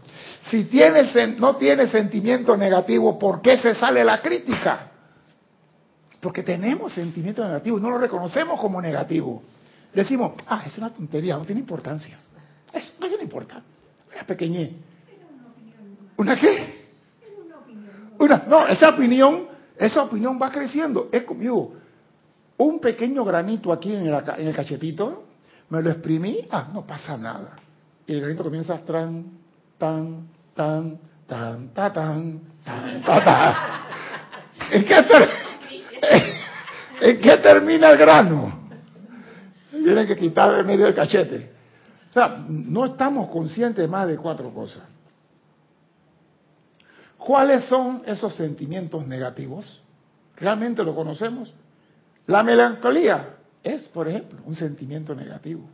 Si 0.43 0.65
tiene, 0.65 1.11
no 1.39 1.55
tiene 1.55 1.87
sentimiento 1.89 2.55
negativo, 2.55 3.17
¿por 3.17 3.41
qué 3.41 3.57
se 3.57 3.73
sale 3.75 4.03
la 4.03 4.21
crítica? 4.21 4.91
Porque 6.21 6.43
tenemos 6.43 6.93
sentimiento 6.93 7.43
negativo, 7.43 7.79
no 7.79 7.89
lo 7.89 7.97
reconocemos 7.97 8.59
como 8.59 8.81
negativo. 8.81 9.41
Decimos, 9.93 10.33
ah, 10.47 10.63
es 10.65 10.77
una 10.77 10.89
tontería, 10.91 11.35
no 11.35 11.45
tiene 11.45 11.61
importancia. 11.61 12.17
Es, 12.71 12.95
no 12.99 13.07
tiene 13.07 13.23
importancia. 13.23 13.69
Una 14.13 14.23
pequeñez. 14.23 14.71
¿Una 16.15 16.39
qué? 16.39 16.87
Una, 18.19 18.43
no, 18.47 18.67
esa 18.67 18.89
opinión, 18.89 19.47
esa 19.77 20.03
opinión 20.03 20.39
va 20.41 20.51
creciendo. 20.51 21.09
Es 21.11 21.23
conmigo. 21.23 21.73
Un 22.57 22.79
pequeño 22.79 23.23
granito 23.23 23.71
aquí 23.71 23.93
en 23.93 24.07
el 24.07 24.55
cachetito, 24.55 25.26
me 25.69 25.81
lo 25.81 25.89
exprimí, 25.89 26.47
ah, 26.51 26.69
no 26.73 26.85
pasa 26.85 27.17
nada. 27.17 27.55
Y 28.05 28.13
el 28.13 28.21
granito 28.21 28.43
comienza 28.43 28.77
tran, 28.85 29.25
tan, 29.77 30.27
tan, 30.55 30.99
tan, 31.27 31.69
tan, 31.69 31.93
tan, 31.93 32.41
tan, 32.63 33.03
tan. 33.03 33.55
¿En 34.71 34.85
qué, 34.85 35.05
¿En 37.01 37.21
qué 37.21 37.37
termina 37.37 37.91
el 37.91 37.97
grano? 37.97 38.67
Tienen 39.71 40.07
que 40.07 40.15
quitar 40.15 40.55
de 40.55 40.63
medio 40.63 40.87
el 40.87 40.95
cachete. 40.95 41.51
O 42.09 42.13
sea, 42.13 42.43
no 42.47 42.85
estamos 42.85 43.29
conscientes 43.29 43.83
de 43.83 43.87
más 43.87 44.07
de 44.07 44.17
cuatro 44.17 44.53
cosas. 44.53 44.83
¿Cuáles 47.17 47.65
son 47.65 48.03
esos 48.05 48.33
sentimientos 48.35 49.05
negativos? 49.05 49.83
¿Realmente 50.37 50.83
lo 50.83 50.95
conocemos? 50.95 51.53
La 52.25 52.43
melancolía 52.43 53.36
es, 53.73 53.87
por 53.89 54.07
ejemplo, 54.07 54.39
un 54.45 54.55
sentimiento 54.55 55.13
negativo. 55.15 55.67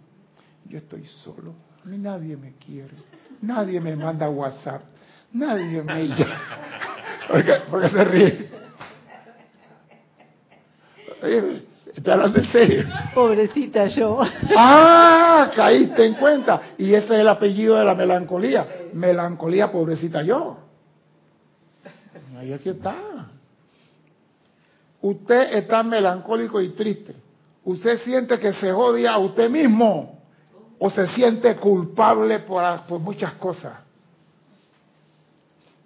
Yo 0.65 0.77
estoy 0.77 1.06
solo, 1.06 1.53
nadie 1.86 2.38
me 2.38 2.53
quiere, 2.53 2.95
nadie 3.41 3.79
me 3.82 3.95
manda 3.95 4.29
WhatsApp, 4.29 4.82
nadie 5.32 5.84
me 5.84 6.08
llama. 6.08 6.39
¿Por 7.69 7.82
qué, 7.82 7.89
se 7.89 8.03
ríe? 8.03 8.49
Oye, 11.21 11.63
¿Estás 11.95 12.15
hablando 12.15 12.39
en 12.39 12.51
serio? 12.51 12.88
Pobrecita 13.13 13.86
yo. 13.86 14.19
Ah, 14.58 15.51
caíste 15.56 16.06
en 16.06 16.15
cuenta. 16.15 16.73
Y 16.77 16.91
ese 16.93 17.13
es 17.13 17.19
el 17.21 17.27
apellido 17.27 17.75
de 17.75 17.86
la 17.86 17.93
melancolía. 17.93 18.67
Melancolía, 18.93 19.71
pobrecita 19.71 20.23
yo. 20.23 20.58
Ahí 22.36 22.51
aquí 22.51 22.69
está. 22.69 22.95
Usted 25.01 25.53
está 25.53 25.84
melancólico 25.84 26.60
y 26.62 26.69
triste. 26.69 27.13
Usted 27.65 28.02
siente 28.02 28.39
que 28.39 28.54
se 28.54 28.71
odia 28.71 29.13
a 29.13 29.19
usted 29.19 29.49
mismo 29.49 30.21
o 30.80 30.89
se 30.89 31.08
siente 31.10 31.56
culpable 31.56 32.39
por, 32.39 32.99
muchas 32.99 33.34
cosas. 33.34 33.78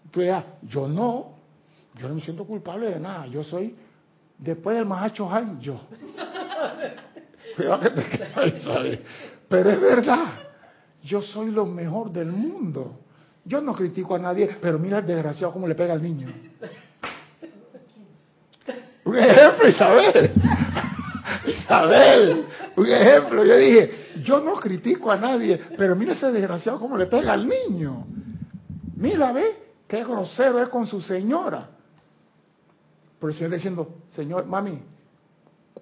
Tú 0.10 0.22
dirás, 0.22 0.44
yo 0.64 0.88
no, 0.88 1.34
yo 1.96 2.08
no 2.08 2.16
me 2.16 2.22
siento 2.22 2.46
culpable 2.46 2.90
de 2.90 3.00
nada. 3.00 3.28
Yo 3.28 3.44
soy, 3.44 3.76
después 4.40 4.76
del 4.76 4.86
Mahacho 4.86 5.30
Han, 5.30 5.62
yo. 5.62 5.80
Cuidado 7.56 7.80
que 7.80 7.90
te 7.92 8.10
quedas. 8.10 8.54
Pero 9.48 9.70
es 9.70 9.82
verdad, 9.82 10.30
yo 11.04 11.22
soy 11.22 11.52
lo 11.52 11.68
mejor 11.68 12.12
del 12.12 12.32
mundo. 12.32 13.02
Yo 13.46 13.62
no 13.62 13.76
critico 13.76 14.16
a 14.16 14.20
nadie, 14.20 14.58
pero 14.60 14.80
mira 14.80 14.98
el 14.98 15.06
desgraciado 15.06 15.54
cómo 15.54 15.68
le 15.68 15.76
pega 15.76 15.94
al 15.94 16.02
niño. 16.02 16.28
Un 19.06 19.18
ejemplo, 19.18 19.70
Isabel. 19.70 20.34
Isabel, 21.48 22.46
un 22.76 22.88
ejemplo. 22.88 23.44
Yo 23.44 23.58
dije, 23.58 24.12
yo 24.24 24.40
no 24.42 24.56
critico 24.56 25.12
a 25.12 25.18
nadie, 25.18 25.60
pero 25.78 25.96
mira 25.96 26.14
ese 26.14 26.32
desgraciado 26.32 26.80
cómo 26.80 26.98
le 26.98 27.06
pega 27.08 27.34
al 27.34 27.48
niño. 27.48 28.06
Mira, 28.96 29.32
ve, 29.32 29.74
qué 29.88 30.04
grosero 30.04 30.62
es 30.62 30.70
con 30.70 30.88
su 30.88 31.02
señora. 31.02 31.70
Pero 33.20 33.30
el 33.30 33.36
señor 33.36 33.52
diciendo, 33.52 33.96
señor, 34.16 34.46
mami, 34.46 34.80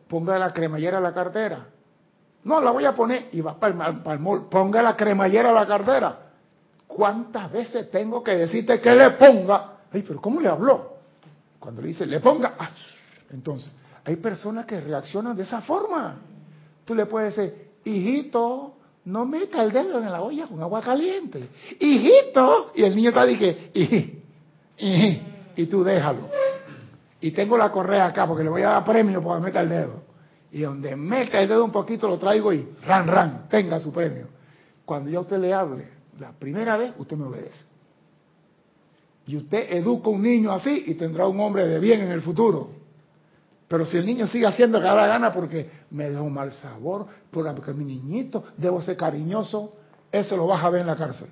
ponga 0.08 0.38
la 0.40 0.54
cremallera 0.54 0.98
a 0.98 1.02
la 1.02 1.14
cartera. 1.14 1.68
No, 2.44 2.62
la 2.62 2.72
voy 2.72 2.86
a 2.86 2.94
poner 2.94 3.30
y 3.32 3.42
va 3.42 3.60
para 3.60 3.90
el, 3.90 3.98
para 4.02 4.18
el. 4.18 4.42
Ponga 4.50 4.82
la 4.82 4.96
cremallera 4.96 5.50
a 5.50 5.54
la 5.54 5.66
cartera. 5.66 6.20
¿Cuántas 6.88 7.52
veces 7.52 7.90
tengo 7.90 8.24
que 8.24 8.36
decirte 8.36 8.80
que 8.80 8.96
le 8.96 9.12
ponga? 9.12 9.80
Ay, 9.92 10.04
pero 10.08 10.22
¿cómo 10.22 10.40
le 10.40 10.48
habló? 10.48 10.98
Cuando 11.60 11.82
le 11.82 11.90
dice, 11.90 12.06
le 12.06 12.20
ponga. 12.20 12.54
Ah, 12.60 12.70
entonces, 13.32 13.72
hay 14.06 14.16
personas 14.18 14.66
que 14.68 14.80
reaccionan 14.80 15.36
de 15.36 15.44
esa 15.44 15.62
forma. 15.62 16.22
Tú 16.86 16.94
le 16.94 17.08
puedes 17.08 17.36
decir, 17.36 17.72
hijito, 17.84 18.76
no 19.06 19.26
meta 19.26 19.64
el 19.64 19.72
dedo 19.72 19.98
en 19.98 20.12
la 20.12 20.22
olla 20.22 20.48
con 20.48 20.62
agua 20.62 20.82
caliente. 20.82 21.50
Hijito. 21.80 22.72
Y 22.76 22.84
el 22.84 22.96
niño 22.96 23.10
está 23.10 23.26
que, 23.26 24.22
y 25.58 25.66
tú 25.66 25.84
déjalo. 25.84 26.30
Y 27.20 27.32
tengo 27.32 27.58
la 27.58 27.72
correa 27.72 28.06
acá 28.06 28.28
porque 28.28 28.44
le 28.44 28.52
voy 28.52 28.62
a 28.62 28.70
dar 28.70 28.86
premio 28.86 29.24
para 29.24 29.40
meter 29.40 29.64
el 29.64 29.70
dedo. 29.70 30.04
Y 30.52 30.62
donde 30.62 30.96
meta 30.96 31.42
el 31.42 31.50
dedo 31.50 31.66
un 31.66 31.72
poquito 31.72 32.08
lo 32.08 32.20
traigo 32.20 32.54
y 32.54 32.68
ran, 32.86 33.08
ran, 33.08 33.50
tenga 33.50 33.80
su 33.80 33.92
premio. 33.92 34.28
Cuando 34.86 35.10
yo 35.10 35.20
a 35.20 35.22
usted 35.24 35.40
le 35.40 35.52
hable 35.52 35.88
la 36.20 36.32
primera 36.32 36.78
vez, 36.78 36.94
usted 37.00 37.18
me 37.18 37.26
obedece. 37.26 37.64
Y 39.26 39.38
usted 39.38 39.74
educa 39.74 40.10
un 40.10 40.22
niño 40.22 40.52
así 40.52 40.84
y 40.86 40.94
tendrá 40.94 41.28
un 41.28 41.40
hombre 41.40 41.68
de 41.68 41.80
bien 41.80 42.02
en 42.02 42.12
el 42.12 42.22
futuro. 42.22 42.85
Pero 43.68 43.86
si 43.86 43.98
el 43.98 44.06
niño 44.06 44.28
sigue 44.28 44.46
haciendo 44.46 44.80
que 44.80 44.86
da 44.86 45.08
gana 45.08 45.32
porque 45.32 45.72
me 45.90 46.10
dejó 46.10 46.30
mal 46.30 46.52
sabor, 46.52 47.08
porque 47.32 47.74
mi 47.74 47.84
niñito 47.84 48.44
debo 48.58 48.82
ser 48.82 48.96
cariñoso, 48.96 49.74
eso 50.12 50.38
lo 50.38 50.48
vas 50.48 50.64
a 50.64 50.70
ver 50.70 50.82
en 50.82 50.88
la 50.88 50.96
cárcel. 50.96 51.30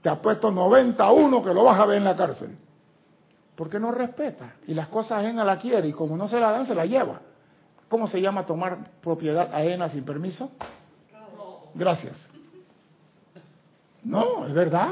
Te 0.00 0.08
apuesto 0.08 0.50
91 0.50 1.42
que 1.42 1.54
lo 1.54 1.64
vas 1.64 1.78
a 1.80 1.86
ver 1.86 1.98
en 1.98 2.04
la 2.04 2.16
cárcel. 2.16 2.56
Porque 3.56 3.78
no 3.78 3.92
respeta 3.92 4.54
y 4.66 4.74
las 4.74 4.88
cosas 4.88 5.18
ajenas 5.18 5.44
la 5.44 5.58
quiere 5.58 5.88
y 5.88 5.92
como 5.92 6.16
no 6.16 6.28
se 6.28 6.40
la 6.40 6.52
dan, 6.52 6.66
se 6.66 6.74
la 6.74 6.86
lleva. 6.86 7.20
¿Cómo 7.88 8.06
se 8.06 8.20
llama 8.20 8.46
tomar 8.46 8.90
propiedad 9.02 9.54
ajena 9.54 9.88
sin 9.88 10.04
permiso? 10.04 10.52
Gracias. 11.74 12.28
No, 14.02 14.46
es 14.46 14.54
verdad. 14.54 14.90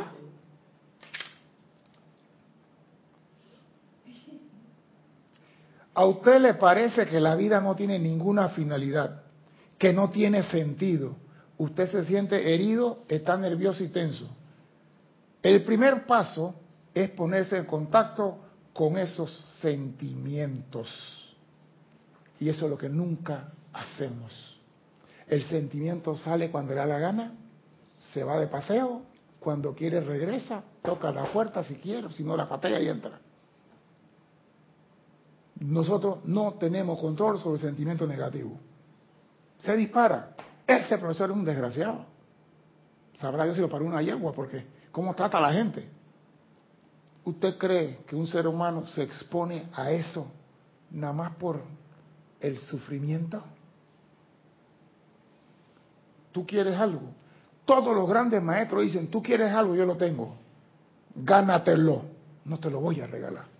¿A 5.95 6.05
usted 6.05 6.41
le 6.41 6.55
parece 6.55 7.07
que 7.07 7.21
la 7.21 7.35
vida 7.35 7.61
no 7.61 7.75
tiene 7.75 7.99
ninguna 7.99 8.51
finalidad, 8.51 9.23
que 9.79 9.93
no 9.93 10.11
tiene 10.11 10.43
sentido? 10.45 11.17
Usted 11.59 11.91
se 11.91 12.05
siente 12.07 12.55
herido, 12.55 13.05
está 13.09 13.37
nervioso 13.37 13.83
y 13.83 13.89
tenso. 13.89 14.29
El 15.43 15.65
primer 15.65 16.07
paso 16.07 16.55
es 16.95 17.11
ponerse 17.11 17.57
en 17.59 17.65
contacto 17.65 18.39
con 18.73 18.97
esos 18.97 19.31
sentimientos. 19.61 21.37
Y 22.39 22.49
eso 22.49 22.65
es 22.65 22.71
lo 22.71 22.79
que 22.79 22.89
nunca 22.89 23.53
hacemos. 23.73 24.59
El 25.27 25.45
sentimiento 25.49 26.17
sale 26.17 26.51
cuando 26.51 26.73
le 26.73 26.81
da 26.81 26.87
la 26.87 26.99
gana, 26.99 27.35
se 28.13 28.25
va 28.25 28.39
de 28.41 28.47
paseo, 28.47 29.03
cuando 29.39 29.75
quiere 29.75 30.01
regresa, 30.01 30.63
toca 30.83 31.13
la 31.13 31.25
puerta 31.25 31.63
si 31.63 31.77
quiere, 31.77 32.11
si 32.13 32.25
no 32.25 32.37
la 32.37 32.49
patea 32.49 32.81
y 32.81 32.89
entra. 32.89 33.19
Nosotros 35.61 36.25
no 36.25 36.55
tenemos 36.55 36.99
control 36.99 37.39
sobre 37.39 37.57
el 37.57 37.61
sentimiento 37.61 38.07
negativo. 38.07 38.59
Se 39.61 39.77
dispara. 39.77 40.35
Ese 40.67 40.97
profesor 40.99 41.31
es 41.31 41.37
un 41.37 41.45
desgraciado. 41.45 42.07
Sabrá 43.21 43.45
Dios 43.45 43.57
si 43.57 43.61
lo 43.61 43.69
paró 43.69 43.85
una 43.85 44.01
yegua, 44.01 44.33
porque 44.33 44.65
¿cómo 44.91 45.15
trata 45.15 45.39
a 45.39 45.43
la 45.43 45.53
gente? 45.53 45.87
¿Usted 47.25 47.59
cree 47.59 47.99
que 48.07 48.17
un 48.17 48.27
ser 48.27 48.47
humano 48.47 48.87
se 48.87 49.03
expone 49.03 49.69
a 49.75 49.91
eso 49.91 50.33
nada 50.91 51.13
más 51.13 51.37
por 51.37 51.61
el 52.41 52.59
sufrimiento? 52.59 53.43
¿Tú 56.33 56.47
quieres 56.47 56.77
algo? 56.77 57.03
Todos 57.67 57.95
los 57.95 58.09
grandes 58.09 58.43
maestros 58.43 58.83
dicen, 58.83 59.09
tú 59.09 59.23
quieres 59.23 59.53
algo, 59.53 59.75
yo 59.75 59.85
lo 59.85 59.97
tengo. 59.97 60.37
Gánatelo. 61.15 62.03
No 62.47 62.59
te 62.59 62.71
lo 62.71 62.81
voy 62.81 63.01
a 63.01 63.07
regalar. 63.07 63.60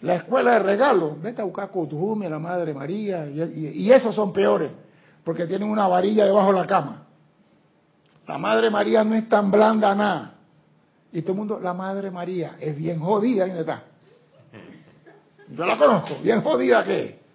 La 0.00 0.16
escuela 0.16 0.52
de 0.52 0.58
regalo, 0.58 1.16
vete 1.22 1.40
a 1.40 1.44
buscar 1.44 1.70
a 1.72 2.28
la 2.28 2.38
Madre 2.38 2.74
María, 2.74 3.26
y, 3.26 3.82
y, 3.82 3.92
esos 3.92 4.14
son 4.14 4.32
peores, 4.32 4.70
porque 5.24 5.46
tienen 5.46 5.70
una 5.70 5.88
varilla 5.88 6.26
debajo 6.26 6.52
de 6.52 6.58
la 6.58 6.66
cama. 6.66 7.06
La 8.28 8.36
Madre 8.36 8.68
María 8.70 9.04
no 9.04 9.14
es 9.14 9.28
tan 9.28 9.50
blanda 9.50 9.94
nada. 9.94 10.34
Y 11.12 11.22
todo 11.22 11.32
el 11.32 11.38
mundo, 11.38 11.60
la 11.60 11.72
Madre 11.72 12.10
María 12.10 12.56
es 12.60 12.76
bien 12.76 13.00
jodida, 13.00 13.46
¿dónde 13.46 13.60
está? 13.60 13.84
Yo 15.48 15.64
la 15.64 15.78
conozco, 15.78 16.16
bien 16.22 16.42
jodida 16.42 16.84
que 16.84 17.26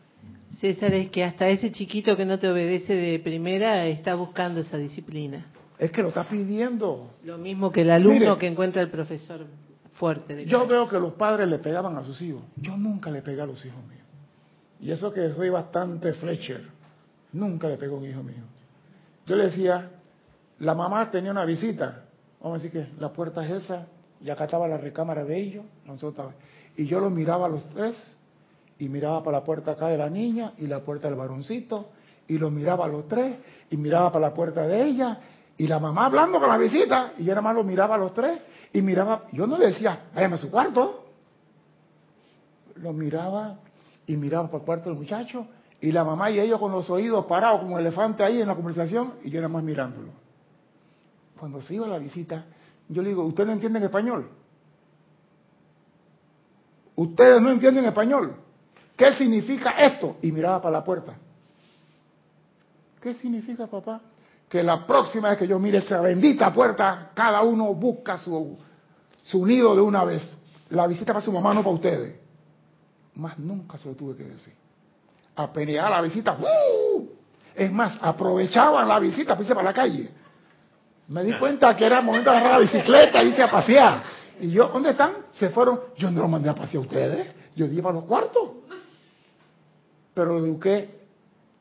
César, 0.60 0.94
es 0.94 1.10
que 1.10 1.24
hasta 1.24 1.48
ese 1.48 1.72
chiquito 1.72 2.16
que 2.16 2.24
no 2.24 2.38
te 2.38 2.48
obedece 2.48 2.94
de 2.94 3.18
primera 3.18 3.88
está 3.88 4.14
buscando 4.14 4.60
esa 4.60 4.78
disciplina. 4.78 5.48
Es 5.80 5.90
que 5.90 6.04
lo 6.04 6.10
está 6.10 6.24
pidiendo. 6.26 7.16
Lo 7.24 7.40
mismo 7.40 7.72
que 7.72 7.82
el 7.82 7.90
alumno 7.90 8.38
que 8.38 8.46
encuentra 8.46 8.84
el 8.84 8.92
profesor 8.92 9.48
fuerte. 10.02 10.46
yo 10.46 10.68
veo 10.68 10.90
que 10.90 11.00
los 11.00 11.14
padres 11.14 11.48
le 11.48 11.60
pegaban 11.60 11.96
a 11.96 12.04
sus 12.04 12.22
hijos. 12.22 12.42
Yo 12.58 12.76
nunca 12.76 13.10
le 13.10 13.22
pegué 13.22 13.42
a 13.42 13.46
los 13.46 13.64
hijos 13.64 13.84
míos. 13.86 14.02
Y 14.80 14.92
eso 14.92 15.14
que 15.14 15.30
soy 15.32 15.50
bastante 15.50 16.14
Fletcher. 16.14 16.68
Nunca 17.34 17.70
le 17.70 17.78
pegó 17.78 17.96
a 17.96 18.00
un 18.00 18.10
hijo 18.10 18.24
mío. 18.24 18.44
Yo 19.28 19.36
le 19.36 19.46
decía, 19.46 19.92
la 20.60 20.74
mamá 20.74 21.10
tenía 21.12 21.32
una 21.32 21.46
visita 21.46 22.06
Vamos 22.42 22.60
a 22.60 22.64
decir 22.64 22.72
que 22.72 23.00
la 23.00 23.14
puerta 23.14 23.46
es 23.46 23.64
esa, 23.64 23.86
y 24.20 24.30
acá 24.30 24.46
estaba 24.46 24.68
la 24.68 24.78
recámara 24.78 25.24
de 25.24 25.38
ellos, 25.38 25.66
y 26.76 26.86
yo 26.88 27.00
los 27.00 27.12
miraba 27.12 27.46
a 27.46 27.50
los 27.50 27.70
tres, 27.70 28.18
y 28.80 28.90
miraba 28.90 29.22
para 29.22 29.40
la 29.40 29.44
puerta 29.44 29.72
acá 29.72 29.88
de 29.88 29.98
la 29.98 30.10
niña, 30.10 30.54
y 30.58 30.66
la 30.66 30.80
puerta 30.80 31.08
del 31.08 31.18
varoncito, 31.18 31.90
y 32.28 32.40
los 32.40 32.52
miraba 32.52 32.86
a 32.86 32.88
los 32.88 33.08
tres, 33.08 33.38
y 33.70 33.78
miraba 33.78 34.12
para 34.12 34.30
la 34.30 34.34
puerta 34.34 34.66
de 34.66 34.84
ella, 34.84 35.20
y 35.56 35.68
la 35.68 35.80
mamá 35.80 36.08
hablando 36.08 36.40
con 36.40 36.50
la 36.50 36.58
visita, 36.58 37.14
y 37.18 37.26
yo 37.26 37.30
nada 37.30 37.42
más 37.42 37.56
los 37.56 37.66
miraba 37.66 37.94
a 37.94 37.98
los 38.00 38.12
tres, 38.12 38.40
y 38.74 38.82
miraba, 38.82 39.24
yo 39.32 39.48
no 39.48 39.58
le 39.58 39.68
decía, 39.68 40.06
váyame 40.14 40.36
a 40.36 40.38
su 40.38 40.50
cuarto, 40.50 41.06
los 42.76 42.94
miraba, 42.94 43.58
y 44.08 44.18
miraba 44.18 44.48
para 44.48 44.60
el 44.60 44.66
cuarto 44.66 44.90
del 44.90 44.98
muchacho, 44.98 45.48
y 45.80 45.92
la 45.92 46.04
mamá 46.04 46.32
y 46.32 46.40
ellos 46.40 46.60
con 46.60 46.72
los 46.72 46.90
oídos 46.90 47.26
parados 47.26 47.62
como 47.62 47.76
un 47.76 47.82
elefante 47.82 48.24
ahí 48.24 48.42
en 48.42 48.48
la 48.48 48.56
conversación, 48.56 49.14
y 49.24 49.30
yo 49.30 49.42
nada 49.42 49.54
más 49.54 49.64
mirándolo 49.64 50.22
cuando 51.42 51.60
se 51.64 51.74
iba 51.74 51.88
a 51.88 51.90
la 51.90 51.98
visita, 51.98 52.46
yo 52.88 53.02
le 53.02 53.10
digo, 53.10 53.24
¿ustedes 53.26 53.48
no 53.48 53.54
entienden 53.54 53.82
español? 53.82 54.30
Ustedes 56.96 57.42
no 57.42 57.50
entienden 57.50 57.84
español. 57.86 58.36
¿Qué 58.96 59.14
significa 59.14 59.72
esto? 59.72 60.18
Y 60.22 60.32
miraba 60.32 60.62
para 60.62 60.74
la 60.74 60.84
puerta. 60.84 61.16
¿Qué 63.02 63.16
significa, 63.16 63.66
papá? 63.66 64.02
Que 64.48 64.62
la 64.62 64.86
próxima 64.86 65.30
vez 65.30 65.40
que 65.40 65.48
yo 65.48 65.58
mire 65.58 65.80
esa 65.80 66.00
bendita 66.00 66.54
puerta, 66.54 67.10
cada 67.16 67.42
uno 67.42 67.74
busca 67.74 68.20
su, 68.20 68.60
su 69.32 69.46
nido 69.46 69.74
de 69.76 69.82
una 69.82 70.04
vez. 70.04 70.38
La 70.70 70.88
visita 70.88 71.14
para 71.14 71.24
su 71.24 71.32
mamá, 71.32 71.54
no 71.54 71.62
para 71.62 71.76
ustedes. 71.76 72.16
Más 73.16 73.40
nunca 73.40 73.78
se 73.78 73.88
lo 73.88 73.96
tuve 73.96 74.16
que 74.16 74.24
decir. 74.24 74.54
Apenas 75.36 75.90
la 75.90 76.02
visita, 76.02 76.38
¡uh! 76.38 77.08
es 77.56 77.72
más, 77.72 77.98
aprovechaban 78.02 78.88
la 78.88 79.00
visita 79.00 79.34
para 79.34 79.42
irse 79.42 79.56
para 79.56 79.70
la 79.70 79.74
calle. 79.74 80.10
Me 81.08 81.24
di 81.24 81.34
cuenta 81.34 81.76
que 81.76 81.86
era 81.86 82.00
el 82.00 82.06
momento 82.06 82.30
de 82.30 82.38
agarrar 82.38 82.60
la 82.60 82.66
bicicleta 82.66 83.24
y 83.24 83.30
irse 83.30 83.44
a 83.44 83.52
pasear. 83.52 84.04
Y 84.42 84.52
yo, 84.52 84.68
¿dónde 84.68 84.92
están? 84.92 85.14
Se 85.34 85.50
fueron. 85.50 85.80
Yo 85.98 86.12
no 86.12 86.22
los 86.22 86.30
mandé 86.30 86.50
a 86.50 86.56
pasear 86.56 86.84
a 86.84 86.88
ustedes. 86.88 87.28
Yo 87.56 87.68
di 87.68 87.82
para 87.82 87.96
los 87.96 88.06
cuartos. 88.06 88.50
pero 90.14 90.40
lo 90.40 90.46
eduqué 90.46 91.00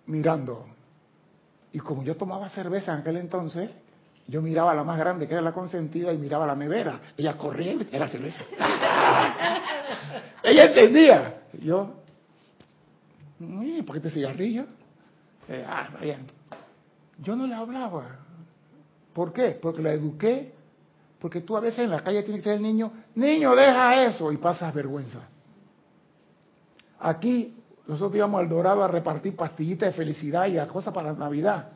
mirando. 0.06 0.66
Y 1.72 1.78
como 1.78 2.02
yo 2.02 2.16
tomaba 2.16 2.48
cerveza 2.48 2.94
en 2.94 3.00
aquel 3.00 3.16
entonces, 3.16 3.70
yo 4.26 4.40
miraba 4.42 4.72
a 4.72 4.74
la 4.74 4.84
más 4.84 4.98
grande, 4.98 5.26
que 5.26 5.34
era 5.34 5.42
la 5.42 5.52
consentida, 5.52 6.12
y 6.12 6.18
miraba 6.18 6.44
a 6.44 6.48
la 6.48 6.54
nevera. 6.56 7.00
Ella 7.16 7.36
corría 7.36 7.72
y 7.72 7.88
era 7.90 8.08
cerveza. 8.08 8.44
Ella 10.42 10.64
entendía. 10.66 11.34
Yo, 11.62 11.94
"Mm, 13.38 13.80
¿por 13.82 13.96
qué 13.96 14.00
te 14.02 14.10
cigarrillo? 14.10 14.64
Eh, 15.48 15.64
ah, 15.68 15.88
bien. 16.00 16.26
Yo 17.18 17.34
no 17.36 17.46
le 17.46 17.54
hablaba. 17.54 18.04
¿Por 19.12 19.32
qué? 19.32 19.58
Porque 19.60 19.82
la 19.82 19.92
eduqué. 19.92 20.52
Porque 21.18 21.40
tú 21.42 21.56
a 21.56 21.60
veces 21.60 21.80
en 21.80 21.90
la 21.90 22.00
calle 22.00 22.22
tienes 22.22 22.42
que 22.42 22.48
ser 22.48 22.56
el 22.56 22.62
niño, 22.62 22.92
niño, 23.16 23.54
deja 23.54 24.04
eso, 24.04 24.32
y 24.32 24.38
pasas 24.38 24.72
vergüenza. 24.72 25.20
Aquí 26.98 27.56
nosotros 27.86 28.16
íbamos 28.16 28.40
al 28.40 28.48
Dorado 28.48 28.82
a 28.82 28.88
repartir 28.88 29.36
pastillitas 29.36 29.90
de 29.90 29.92
felicidad 29.92 30.46
y 30.46 30.56
a 30.56 30.66
cosas 30.68 30.94
para 30.94 31.12
la 31.12 31.18
Navidad. 31.18 31.72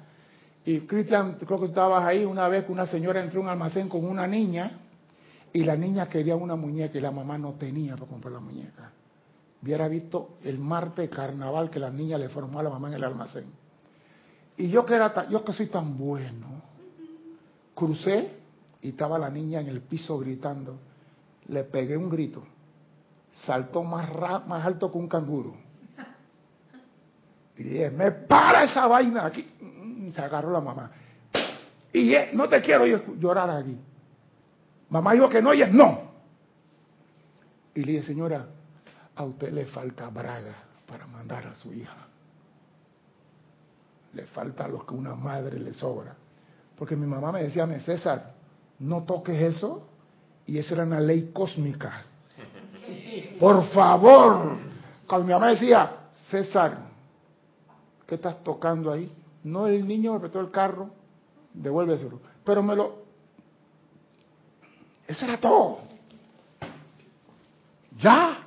Y 0.66 0.80
Cristian, 0.80 1.34
creo 1.34 1.60
que 1.60 1.66
estabas 1.66 2.04
ahí 2.04 2.24
una 2.24 2.48
vez 2.48 2.64
que 2.64 2.72
una 2.72 2.86
señora 2.86 3.22
entró 3.22 3.40
a 3.40 3.44
un 3.44 3.48
almacén 3.50 3.88
con 3.88 4.04
una 4.04 4.26
niña 4.26 4.80
y 5.52 5.62
la 5.62 5.76
niña 5.76 6.06
quería 6.08 6.36
una 6.36 6.56
muñeca 6.56 6.96
y 6.98 7.00
la 7.00 7.10
mamá 7.10 7.36
no 7.38 7.52
tenía 7.52 7.94
para 7.96 8.06
comprar 8.10 8.32
la 8.32 8.40
muñeca. 8.40 8.90
Hubiera 9.62 9.88
visto 9.88 10.36
el 10.42 10.58
martes 10.58 11.08
carnaval 11.10 11.70
que 11.70 11.78
la 11.78 11.90
niña 11.90 12.18
le 12.18 12.28
formó 12.28 12.60
a 12.60 12.62
la 12.62 12.70
mamá 12.70 12.88
en 12.88 12.94
el 12.94 13.04
almacén. 13.04 13.44
Y 14.56 14.68
yo 14.68 14.84
que, 14.86 14.94
era 14.94 15.28
yo 15.28 15.44
que 15.44 15.52
soy 15.52 15.66
tan 15.66 15.96
bueno, 15.98 16.62
crucé 17.74 18.38
y 18.82 18.90
estaba 18.90 19.18
la 19.18 19.30
niña 19.30 19.60
en 19.60 19.68
el 19.68 19.80
piso 19.82 20.18
gritando. 20.18 20.78
Le 21.48 21.64
pegué 21.64 21.96
un 21.96 22.08
grito. 22.08 22.42
Saltó 23.32 23.82
más, 23.82 24.08
ra- 24.10 24.40
más 24.40 24.64
alto 24.64 24.90
que 24.90 24.98
un 24.98 25.08
canguro. 25.08 25.54
Y 27.56 27.62
dije, 27.62 27.90
me 27.90 28.10
para 28.12 28.64
esa 28.64 28.86
vaina 28.86 29.26
aquí. 29.26 29.46
Se 30.14 30.20
agarró 30.20 30.50
la 30.50 30.60
mamá. 30.60 30.90
Y 31.92 32.14
no 32.32 32.48
te 32.48 32.60
quiero 32.60 32.86
llorar 32.86 33.50
aquí. 33.50 33.78
Mamá 34.88 35.12
dijo 35.12 35.28
que 35.28 35.42
no 35.42 35.52
y 35.54 35.62
es 35.62 35.72
no. 35.72 36.12
Y 37.74 37.82
le 37.82 37.92
dije, 37.92 38.06
señora, 38.06 38.46
a 39.16 39.24
usted 39.24 39.52
le 39.52 39.66
falta 39.66 40.08
braga 40.08 40.54
para 40.86 41.06
mandar 41.06 41.46
a 41.46 41.54
su 41.54 41.72
hija. 41.72 41.96
Le 44.12 44.24
falta 44.26 44.68
lo 44.68 44.86
que 44.86 44.94
una 44.94 45.14
madre 45.14 45.58
le 45.58 45.74
sobra. 45.74 46.14
Porque 46.76 46.94
mi 46.94 47.06
mamá 47.06 47.32
me 47.32 47.42
decía, 47.42 47.66
"Me, 47.66 47.80
César, 47.80 48.34
no 48.78 49.02
toques 49.02 49.40
eso. 49.40 49.88
Y 50.46 50.58
esa 50.58 50.74
era 50.74 50.84
una 50.84 51.00
ley 51.00 51.30
cósmica. 51.32 52.02
Por 53.40 53.64
favor. 53.70 54.56
Cuando 55.06 55.26
mi 55.26 55.32
mamá 55.32 55.48
decía, 55.48 55.90
César, 56.30 56.78
¿qué 58.06 58.16
estás 58.16 58.42
tocando 58.44 58.92
ahí? 58.92 59.10
No, 59.44 59.66
el 59.66 59.86
niño 59.86 60.14
me 60.14 60.20
prestó 60.20 60.40
el 60.40 60.50
carro, 60.50 60.90
devuélveselo. 61.52 62.20
Pero 62.44 62.62
me 62.62 62.74
lo... 62.74 63.04
Eso 65.06 65.24
era 65.26 65.38
todo. 65.38 65.78
Ya. 67.98 68.46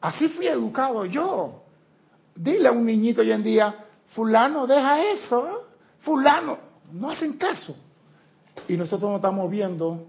Así 0.00 0.28
fui 0.28 0.46
educado 0.46 1.04
yo. 1.06 1.62
Dile 2.34 2.68
a 2.68 2.72
un 2.72 2.84
niñito 2.84 3.22
hoy 3.22 3.32
en 3.32 3.42
día, 3.42 3.86
fulano, 4.14 4.66
deja 4.66 5.02
eso. 5.10 5.48
¿eh? 5.48 5.52
Fulano, 6.00 6.58
no 6.92 7.10
hacen 7.10 7.34
caso. 7.34 7.76
Y 8.68 8.76
nosotros 8.76 9.10
no 9.10 9.16
estamos 9.16 9.50
viendo 9.50 10.06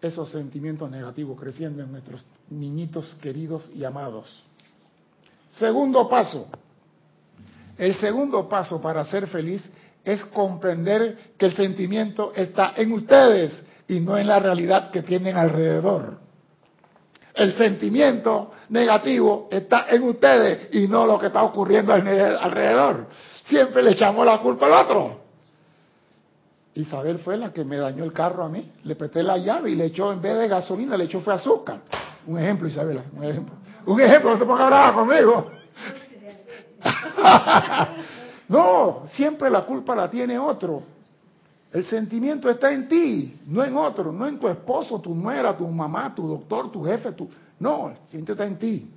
esos 0.00 0.30
sentimientos 0.30 0.90
negativos 0.90 1.38
creciendo 1.40 1.82
en 1.82 1.92
nuestros 1.92 2.26
niñitos 2.50 3.14
queridos 3.22 3.70
y 3.74 3.84
amados. 3.84 4.44
Segundo 5.52 6.08
paso. 6.08 6.48
El 7.82 7.96
segundo 7.96 8.48
paso 8.48 8.80
para 8.80 9.04
ser 9.06 9.26
feliz 9.26 9.68
es 10.04 10.24
comprender 10.26 11.18
que 11.36 11.46
el 11.46 11.56
sentimiento 11.56 12.32
está 12.36 12.74
en 12.76 12.92
ustedes 12.92 13.60
y 13.88 13.98
no 13.98 14.16
en 14.16 14.28
la 14.28 14.38
realidad 14.38 14.92
que 14.92 15.02
tienen 15.02 15.36
alrededor. 15.36 16.18
El 17.34 17.56
sentimiento 17.56 18.52
negativo 18.68 19.48
está 19.50 19.86
en 19.88 20.04
ustedes 20.04 20.68
y 20.72 20.86
no 20.86 21.06
lo 21.06 21.18
que 21.18 21.26
está 21.26 21.42
ocurriendo 21.42 21.92
al- 21.92 22.06
alrededor. 22.40 23.08
Siempre 23.46 23.82
le 23.82 23.90
echamos 23.90 24.24
la 24.24 24.38
culpa 24.38 24.66
al 24.66 24.84
otro. 24.86 25.20
Isabel 26.74 27.18
fue 27.18 27.36
la 27.36 27.52
que 27.52 27.64
me 27.64 27.78
dañó 27.78 28.04
el 28.04 28.12
carro 28.12 28.44
a 28.44 28.48
mí. 28.48 28.70
Le 28.84 28.94
presté 28.94 29.24
la 29.24 29.38
llave 29.38 29.70
y 29.70 29.74
le 29.74 29.86
echó, 29.86 30.12
en 30.12 30.22
vez 30.22 30.38
de 30.38 30.46
gasolina, 30.46 30.96
le 30.96 31.06
echó 31.06 31.20
fue 31.20 31.34
azúcar. 31.34 31.80
Un 32.28 32.38
ejemplo, 32.38 32.68
Isabela, 32.68 33.02
un 33.12 33.24
ejemplo. 33.24 33.54
Un 33.86 34.00
ejemplo, 34.00 34.30
no 34.30 34.38
se 34.38 34.44
ponga 34.44 34.66
brava 34.66 34.94
conmigo. 34.94 35.50
no, 38.48 39.04
siempre 39.12 39.50
la 39.50 39.64
culpa 39.64 39.94
la 39.94 40.10
tiene 40.10 40.38
otro. 40.38 40.82
El 41.72 41.86
sentimiento 41.86 42.50
está 42.50 42.70
en 42.70 42.86
ti, 42.86 43.40
no 43.46 43.64
en 43.64 43.76
otro, 43.76 44.12
no 44.12 44.26
en 44.26 44.38
tu 44.38 44.46
esposo, 44.48 45.00
tu 45.00 45.14
nuera, 45.14 45.56
tu 45.56 45.66
mamá, 45.66 46.14
tu 46.14 46.26
doctor, 46.26 46.70
tu 46.70 46.84
jefe, 46.84 47.12
tu... 47.12 47.28
No, 47.58 47.88
el 47.90 47.96
sentimiento 47.96 48.32
está 48.32 48.46
en 48.46 48.58
ti. 48.58 48.90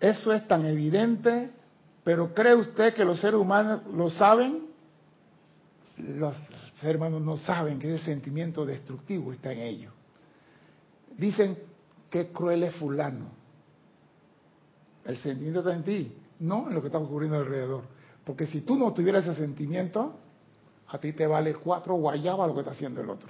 Eso 0.00 0.32
es 0.32 0.46
tan 0.46 0.64
evidente, 0.64 1.50
pero 2.04 2.32
¿cree 2.32 2.54
usted 2.54 2.94
que 2.94 3.04
los 3.04 3.20
seres 3.20 3.38
humanos 3.38 3.82
lo 3.92 4.08
saben? 4.08 4.66
Los 5.98 6.36
seres 6.80 6.96
humanos 6.96 7.20
no 7.20 7.36
saben 7.36 7.78
que 7.78 7.94
ese 7.94 8.06
sentimiento 8.06 8.64
destructivo 8.64 9.32
está 9.32 9.52
en 9.52 9.58
ellos. 9.58 9.92
Dicen, 11.18 11.58
qué 12.10 12.32
cruel 12.32 12.64
es 12.64 12.74
fulano. 12.76 13.30
El 15.04 15.16
sentimiento 15.18 15.60
está 15.60 15.74
en 15.74 15.84
ti, 15.84 16.16
no 16.40 16.68
en 16.68 16.74
lo 16.74 16.80
que 16.80 16.88
está 16.88 16.98
ocurriendo 16.98 17.38
alrededor. 17.38 17.84
Porque 18.24 18.46
si 18.46 18.60
tú 18.60 18.76
no 18.76 18.92
tuvieras 18.92 19.26
ese 19.26 19.40
sentimiento, 19.40 20.18
a 20.88 20.98
ti 20.98 21.12
te 21.12 21.26
vale 21.26 21.54
cuatro 21.54 21.94
guayabas 21.94 22.48
lo 22.48 22.54
que 22.54 22.60
está 22.60 22.72
haciendo 22.72 23.00
el 23.00 23.10
otro. 23.10 23.28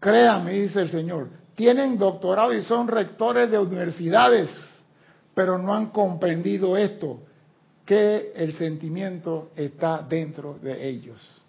Créame, 0.00 0.52
dice 0.52 0.82
el 0.82 0.90
Señor, 0.90 1.30
tienen 1.54 1.96
doctorado 1.96 2.52
y 2.52 2.60
son 2.60 2.86
rectores 2.88 3.50
de 3.50 3.58
universidades, 3.58 4.50
pero 5.34 5.56
no 5.56 5.72
han 5.72 5.86
comprendido 5.88 6.76
esto, 6.76 7.20
que 7.86 8.32
el 8.34 8.54
sentimiento 8.54 9.50
está 9.56 10.02
dentro 10.02 10.58
de 10.60 10.86
ellos. 10.86 11.43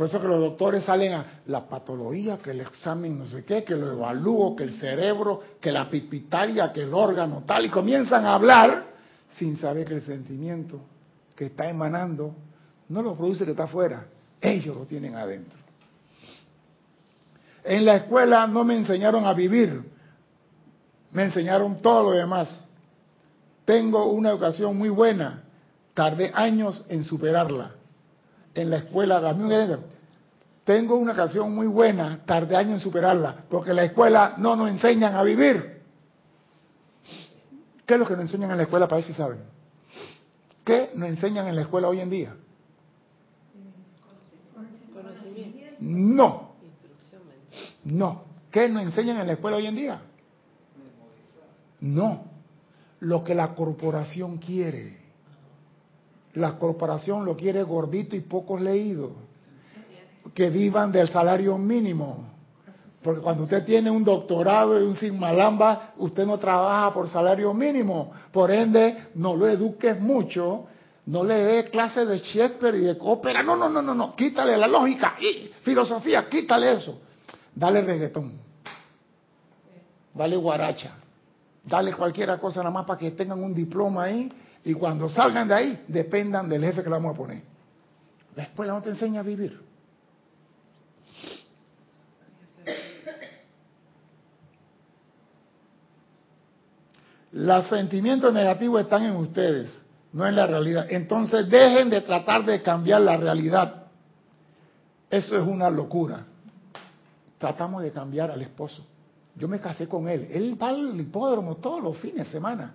Por 0.00 0.08
eso 0.08 0.18
que 0.18 0.28
los 0.28 0.40
doctores 0.40 0.84
salen 0.84 1.12
a 1.12 1.26
la 1.44 1.68
patología, 1.68 2.38
que 2.38 2.52
el 2.52 2.62
examen 2.62 3.18
no 3.18 3.26
sé 3.26 3.44
qué, 3.44 3.62
que 3.64 3.76
lo 3.76 3.92
evalúo, 3.92 4.56
que 4.56 4.64
el 4.64 4.72
cerebro, 4.80 5.42
que 5.60 5.70
la 5.70 5.90
pituitaria, 5.90 6.72
que 6.72 6.84
el 6.84 6.94
órgano 6.94 7.42
tal, 7.46 7.66
y 7.66 7.68
comienzan 7.68 8.24
a 8.24 8.32
hablar 8.32 8.86
sin 9.32 9.58
saber 9.58 9.86
que 9.86 9.96
el 9.96 10.00
sentimiento 10.00 10.80
que 11.36 11.44
está 11.44 11.68
emanando 11.68 12.34
no 12.88 13.02
lo 13.02 13.14
produce 13.14 13.44
que 13.44 13.50
está 13.50 13.64
afuera, 13.64 14.06
ellos 14.40 14.74
lo 14.74 14.86
tienen 14.86 15.16
adentro. 15.16 15.58
En 17.62 17.84
la 17.84 17.96
escuela 17.96 18.46
no 18.46 18.64
me 18.64 18.76
enseñaron 18.76 19.26
a 19.26 19.34
vivir, 19.34 19.82
me 21.12 21.24
enseñaron 21.24 21.82
todo 21.82 22.04
lo 22.04 22.12
demás. 22.12 22.48
Tengo 23.66 24.10
una 24.10 24.30
educación 24.30 24.78
muy 24.78 24.88
buena, 24.88 25.42
tardé 25.92 26.32
años 26.34 26.86
en 26.88 27.04
superarla. 27.04 27.74
En 28.54 28.70
la 28.70 28.78
escuela, 28.78 29.18
ejemplo. 29.30 29.78
Tengo 30.64 30.96
una 30.96 31.12
educación 31.12 31.54
muy 31.54 31.66
buena, 31.66 32.20
tardé 32.24 32.56
años 32.56 32.74
en 32.74 32.80
superarla, 32.80 33.44
porque 33.48 33.72
la 33.72 33.84
escuela 33.84 34.34
no 34.38 34.54
nos 34.56 34.70
enseñan 34.70 35.14
a 35.14 35.22
vivir. 35.22 35.80
¿Qué 37.86 37.94
es 37.94 38.00
lo 38.00 38.06
que 38.06 38.12
nos 38.12 38.22
enseñan 38.22 38.52
en 38.52 38.56
la 38.58 38.62
escuela 38.64 38.86
para 38.86 39.02
si 39.02 39.12
saben? 39.12 39.40
¿Qué 40.64 40.90
nos 40.94 41.08
enseñan 41.08 41.48
en 41.48 41.56
la 41.56 41.62
escuela 41.62 41.88
hoy 41.88 42.00
en 42.00 42.10
día? 42.10 42.36
No. 45.80 46.52
No. 47.84 48.24
¿Qué 48.52 48.68
nos 48.68 48.82
enseñan 48.82 49.18
en 49.18 49.26
la 49.26 49.32
escuela 49.32 49.56
hoy 49.56 49.66
en 49.66 49.74
día? 49.74 50.02
No. 51.80 52.24
Lo 53.00 53.24
que 53.24 53.34
la 53.34 53.54
corporación 53.54 54.38
quiere. 54.38 54.99
La 56.34 56.58
corporación 56.58 57.24
lo 57.24 57.36
quiere 57.36 57.62
gordito 57.62 58.14
y 58.14 58.20
pocos 58.20 58.60
leídos. 58.60 59.12
Que 60.34 60.48
vivan 60.50 60.92
del 60.92 61.08
salario 61.08 61.58
mínimo. 61.58 62.30
Porque 63.02 63.20
cuando 63.20 63.44
usted 63.44 63.64
tiene 63.64 63.90
un 63.90 64.04
doctorado 64.04 64.78
y 64.78 64.84
un 64.84 64.94
sigmalamba, 64.94 65.94
usted 65.96 66.26
no 66.26 66.38
trabaja 66.38 66.92
por 66.92 67.08
salario 67.08 67.52
mínimo. 67.54 68.12
Por 68.30 68.50
ende, 68.50 69.06
no 69.14 69.34
lo 69.34 69.48
eduques 69.48 69.98
mucho, 69.98 70.66
no 71.06 71.24
le 71.24 71.34
dé 71.34 71.64
clases 71.70 72.06
de 72.06 72.18
Shakespeare 72.18 72.76
y 72.76 72.80
de 72.80 72.96
ópera. 73.00 73.42
No, 73.42 73.56
no, 73.56 73.68
no, 73.70 73.80
no, 73.80 73.94
no. 73.94 74.14
Quítale 74.14 74.56
la 74.56 74.68
lógica 74.68 75.16
y 75.18 75.48
filosofía, 75.62 76.28
quítale 76.28 76.74
eso. 76.74 77.00
Dale 77.54 77.80
reggaetón. 77.80 78.34
Dale 80.14 80.36
guaracha. 80.36 80.92
Dale 81.64 81.94
cualquier 81.94 82.38
cosa 82.38 82.60
nada 82.60 82.70
más 82.70 82.84
para 82.84 82.98
que 82.98 83.10
tengan 83.12 83.42
un 83.42 83.54
diploma 83.54 84.04
ahí 84.04 84.30
y 84.64 84.74
cuando 84.74 85.08
salgan 85.08 85.48
de 85.48 85.54
ahí, 85.54 85.84
dependan 85.88 86.48
del 86.48 86.62
jefe 86.62 86.82
que 86.82 86.90
le 86.90 86.96
vamos 86.96 87.14
a 87.14 87.18
poner. 87.18 87.42
La 88.36 88.44
escuela 88.44 88.74
no 88.74 88.82
te 88.82 88.90
enseña 88.90 89.20
a 89.20 89.22
vivir. 89.22 89.60
Los 97.32 97.68
sentimientos 97.68 98.32
negativos 98.34 98.82
están 98.82 99.04
en 99.04 99.16
ustedes, 99.16 99.80
no 100.12 100.26
en 100.26 100.34
la 100.34 100.46
realidad. 100.46 100.86
Entonces 100.90 101.48
dejen 101.48 101.88
de 101.88 102.00
tratar 102.00 102.44
de 102.44 102.60
cambiar 102.60 103.00
la 103.02 103.16
realidad. 103.16 103.84
Eso 105.08 105.36
es 105.36 105.46
una 105.46 105.70
locura. 105.70 106.26
Tratamos 107.38 107.82
de 107.82 107.92
cambiar 107.92 108.30
al 108.30 108.42
esposo. 108.42 108.84
Yo 109.36 109.48
me 109.48 109.60
casé 109.60 109.88
con 109.88 110.08
él. 110.08 110.28
Él 110.30 110.60
va 110.60 110.68
al 110.68 111.00
hipódromo 111.00 111.56
todos 111.56 111.82
los 111.82 111.96
fines 111.98 112.26
de 112.26 112.32
semana. 112.32 112.74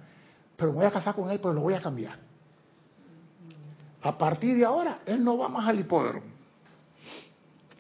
Pero 0.56 0.72
me 0.72 0.78
voy 0.78 0.86
a 0.86 0.91
casar 0.91 1.16
con 1.16 1.30
él, 1.30 1.39
pero 1.39 1.53
lo 1.53 1.62
voy 1.62 1.74
a 1.74 1.82
cambiar. 1.82 2.18
A 4.01 4.18
partir 4.18 4.56
de 4.56 4.66
ahora, 4.66 4.99
él 5.06 5.24
no 5.24 5.38
va 5.38 5.49
más 5.49 5.68
al 5.68 5.80
hipódromo. 5.80 6.28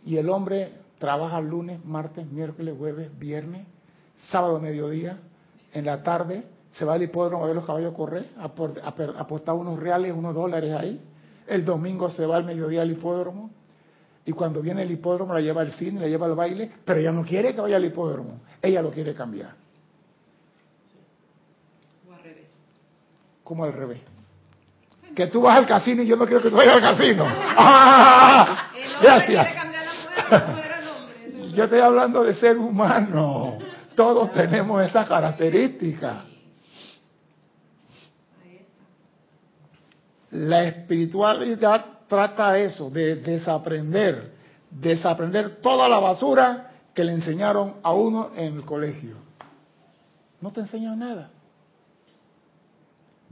Y 0.05 0.17
el 0.17 0.29
hombre 0.29 0.73
trabaja 0.97 1.39
lunes, 1.41 1.83
martes, 1.85 2.25
miércoles, 2.27 2.75
jueves, 2.77 3.17
viernes, 3.17 3.65
sábado, 4.29 4.59
mediodía, 4.59 5.19
en 5.73 5.85
la 5.85 6.03
tarde 6.03 6.43
se 6.77 6.85
va 6.85 6.93
al 6.93 7.03
hipódromo 7.03 7.43
a 7.43 7.47
ver 7.47 7.55
los 7.55 7.65
caballos 7.65 7.93
correr, 7.93 8.29
a 8.37 9.53
unos 9.53 9.79
reales, 9.79 10.13
unos 10.13 10.35
dólares 10.35 10.73
ahí. 10.73 11.01
El 11.47 11.63
domingo 11.63 12.09
se 12.09 12.25
va 12.25 12.37
al 12.37 12.43
mediodía 12.43 12.81
al 12.81 12.91
hipódromo. 12.91 13.51
Y 14.25 14.31
cuando 14.31 14.61
viene 14.61 14.81
el 14.81 14.91
hipódromo 14.91 15.33
la 15.33 15.39
lleva 15.39 15.61
al 15.61 15.71
cine, 15.73 16.01
la 16.01 16.07
lleva 16.07 16.25
al 16.25 16.35
baile, 16.35 16.71
pero 16.83 16.99
ella 16.99 17.11
no 17.11 17.23
quiere 17.23 17.53
que 17.53 17.61
vaya 17.61 17.77
al 17.77 17.85
hipódromo. 17.85 18.41
Ella 18.61 18.81
lo 18.81 18.91
quiere 18.91 19.13
cambiar. 19.13 19.53
O 22.09 22.13
al 22.13 22.23
revés. 22.23 22.47
Como 23.45 23.63
al 23.63 23.71
revés. 23.71 24.01
Que 25.15 25.27
tú 25.27 25.41
vas 25.41 25.57
al 25.57 25.65
casino 25.65 26.01
y 26.01 26.07
yo 26.07 26.17
no 26.17 26.25
quiero 26.25 26.41
que 26.41 26.49
tú 26.49 26.57
vayas 26.57 26.75
al 26.75 26.81
casino. 26.81 27.23
¡Ah! 27.55 28.71
Gracias. 29.01 29.47
Yo 31.53 31.63
estoy 31.63 31.79
hablando 31.79 32.23
de 32.23 32.33
ser 32.35 32.57
humano. 32.57 33.59
Todos 33.95 34.33
tenemos 34.33 34.83
esa 34.83 35.05
característica. 35.05 36.25
La 40.31 40.65
espiritualidad 40.65 41.85
trata 42.09 42.57
eso, 42.57 42.89
de 42.89 43.17
desaprender, 43.17 44.33
desaprender 44.69 45.61
toda 45.61 45.87
la 45.87 45.99
basura 45.99 46.71
que 46.93 47.03
le 47.03 47.13
enseñaron 47.13 47.75
a 47.83 47.93
uno 47.93 48.31
en 48.35 48.55
el 48.55 48.65
colegio. 48.65 49.17
No 50.41 50.51
te 50.51 50.61
enseñan 50.61 50.99
nada. 50.99 51.29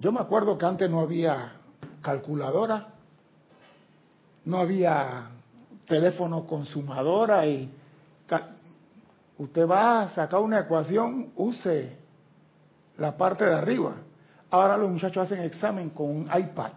Yo 0.04 0.12
me 0.12 0.20
acuerdo 0.20 0.58
que 0.58 0.66
antes 0.66 0.92
no 0.92 1.00
había 1.00 1.54
calculadora, 2.02 2.88
no 4.44 4.58
había 4.58 5.30
teléfono 5.88 6.46
consumadora 6.46 7.48
y 7.48 7.72
usted 9.38 9.66
va 9.66 10.02
a 10.02 10.10
sacar 10.10 10.42
una 10.42 10.60
ecuación, 10.60 11.32
use 11.38 11.96
la 12.98 13.16
parte 13.16 13.46
de 13.46 13.54
arriba. 13.54 13.94
Ahora 14.52 14.76
los 14.76 14.92
muchachos 14.92 15.24
hacen 15.24 15.42
examen 15.42 15.92
con 15.92 16.10
un 16.10 16.24
iPad. 16.38 16.74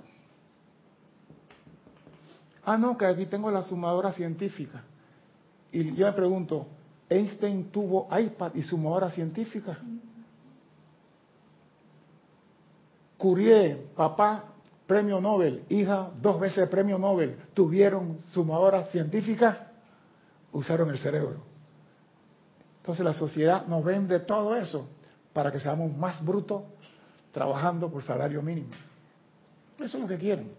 Ah, 2.65 2.79
no, 2.79 2.97
que 2.97 3.07
aquí 3.07 3.27
tengo 3.27 3.51
la 3.51 3.65
sumadora 3.65 4.13
científica. 4.13 4.85
Y 5.73 5.97
yo 5.97 6.07
me 6.07 6.13
pregunto, 6.13 6.69
¿Einstein 7.09 7.73
tuvo 7.73 8.07
iPad 8.17 8.55
y 8.55 8.63
sumadora 8.63 9.11
científica? 9.11 9.81
Curie, 13.17 13.89
papá, 13.97 14.45
premio 14.87 15.21
Nobel, 15.21 15.65
hija, 15.69 16.11
dos 16.21 16.39
veces 16.39 16.69
premio 16.69 16.99
Nobel, 16.99 17.37
tuvieron 17.55 18.21
sumadora 18.31 18.85
científica, 18.85 19.69
usaron 20.53 20.91
el 20.91 20.99
cerebro. 20.99 21.43
Entonces 22.81 23.05
la 23.05 23.15
sociedad 23.15 23.67
nos 23.67 23.85
vende 23.85 24.21
todo 24.21 24.55
eso 24.55 24.89
para 25.33 25.51
que 25.51 25.61
seamos 25.61 25.97
más 25.97 26.25
brutos 26.25 26.63
trabajando 27.33 27.91
por 27.91 28.03
salario 28.03 28.41
mínimo. 28.43 28.71
Eso 29.79 29.97
es 29.97 30.03
lo 30.03 30.07
que 30.07 30.17
quieren. 30.17 30.51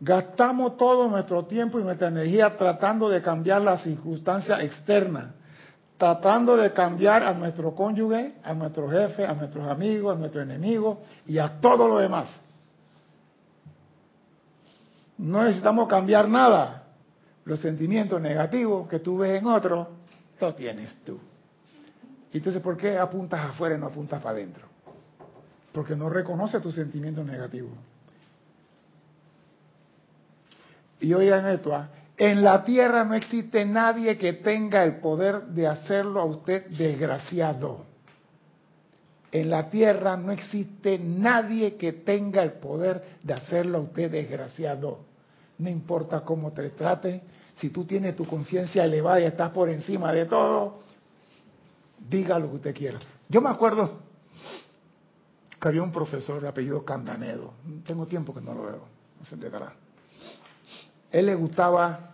Gastamos 0.00 0.76
todo 0.76 1.08
nuestro 1.08 1.44
tiempo 1.46 1.78
y 1.78 1.82
nuestra 1.82 2.08
energía 2.08 2.56
tratando 2.56 3.08
de 3.08 3.22
cambiar 3.22 3.62
las 3.62 3.84
circunstancias 3.84 4.62
externas, 4.62 5.34
tratando 5.98 6.56
de 6.56 6.72
cambiar 6.72 7.22
a 7.22 7.32
nuestro 7.34 7.74
cónyuge, 7.74 8.34
a 8.42 8.52
nuestro 8.54 8.90
jefe, 8.90 9.26
a 9.26 9.34
nuestros 9.34 9.68
amigos, 9.68 10.14
a 10.14 10.18
nuestros 10.18 10.44
enemigos 10.44 10.98
y 11.26 11.38
a 11.38 11.60
todo 11.60 11.86
lo 11.86 11.98
demás. 11.98 12.40
No 15.18 15.42
necesitamos 15.44 15.88
cambiar 15.88 16.28
nada. 16.28 16.82
Los 17.44 17.60
sentimientos 17.60 18.20
negativos 18.20 18.88
que 18.88 18.98
tú 18.98 19.18
ves 19.18 19.40
en 19.40 19.46
otro, 19.46 19.88
lo 20.40 20.54
tienes 20.54 20.94
tú. 21.04 21.18
Entonces, 22.32 22.60
¿por 22.60 22.76
qué 22.76 22.98
apuntas 22.98 23.40
afuera 23.40 23.76
y 23.76 23.78
no 23.78 23.86
apuntas 23.86 24.20
para 24.20 24.36
adentro? 24.36 24.66
Porque 25.72 25.94
no 25.94 26.08
reconoce 26.08 26.58
tus 26.60 26.74
sentimientos 26.74 27.24
negativos. 27.24 27.72
Y 31.00 31.12
oigan 31.12 31.46
esto, 31.48 31.74
¿ah? 31.74 31.88
En 32.16 32.44
la 32.44 32.64
tierra 32.64 33.04
no 33.04 33.14
existe 33.14 33.64
nadie 33.64 34.16
que 34.16 34.34
tenga 34.34 34.84
el 34.84 34.96
poder 34.96 35.46
de 35.46 35.66
hacerlo 35.66 36.20
a 36.20 36.24
usted 36.24 36.66
desgraciado. 36.68 37.86
En 39.32 39.50
la 39.50 39.68
tierra 39.68 40.16
no 40.16 40.30
existe 40.30 40.96
nadie 40.98 41.74
que 41.74 41.92
tenga 41.92 42.42
el 42.42 42.52
poder 42.52 43.18
de 43.22 43.34
hacerlo 43.34 43.78
a 43.78 43.80
usted 43.80 44.12
desgraciado. 44.12 45.00
No 45.58 45.68
importa 45.68 46.20
cómo 46.20 46.52
te 46.52 46.70
trate, 46.70 47.22
si 47.58 47.70
tú 47.70 47.84
tienes 47.84 48.14
tu 48.14 48.26
conciencia 48.26 48.84
elevada 48.84 49.20
y 49.20 49.24
estás 49.24 49.50
por 49.50 49.68
encima 49.68 50.12
de 50.12 50.26
todo, 50.26 50.78
diga 52.08 52.38
lo 52.38 52.48
que 52.50 52.56
usted 52.56 52.74
quiera. 52.74 52.98
Yo 53.28 53.40
me 53.40 53.50
acuerdo 53.50 53.98
que 55.60 55.68
había 55.68 55.82
un 55.82 55.92
profesor 55.92 56.40
de 56.40 56.48
apellido 56.48 56.84
Candanedo, 56.84 57.54
tengo 57.84 58.06
tiempo 58.06 58.32
que 58.32 58.40
no 58.40 58.54
lo 58.54 58.66
veo, 58.66 58.84
no 59.18 59.26
se 59.26 59.36
él 61.14 61.26
le 61.26 61.34
gustaba 61.36 62.10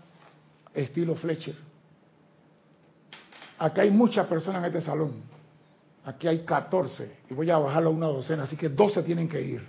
estilo 0.75 1.15
Fletcher. 1.17 1.55
Aquí 3.59 3.81
hay 3.81 3.91
muchas 3.91 4.27
personas 4.27 4.61
en 4.61 4.67
este 4.67 4.83
salón. 4.83 5.23
Aquí 6.05 6.29
hay 6.29 6.41
14 6.45 7.21
y 7.31 7.33
voy 7.33 7.49
a 7.49 7.57
bajarlo 7.57 7.89
a 7.89 7.93
una 7.95 8.07
docena, 8.09 8.43
así 8.43 8.59
que 8.59 8.69
12 8.69 9.03
tienen 9.03 9.27
que 9.27 9.41
ir. 9.41 9.67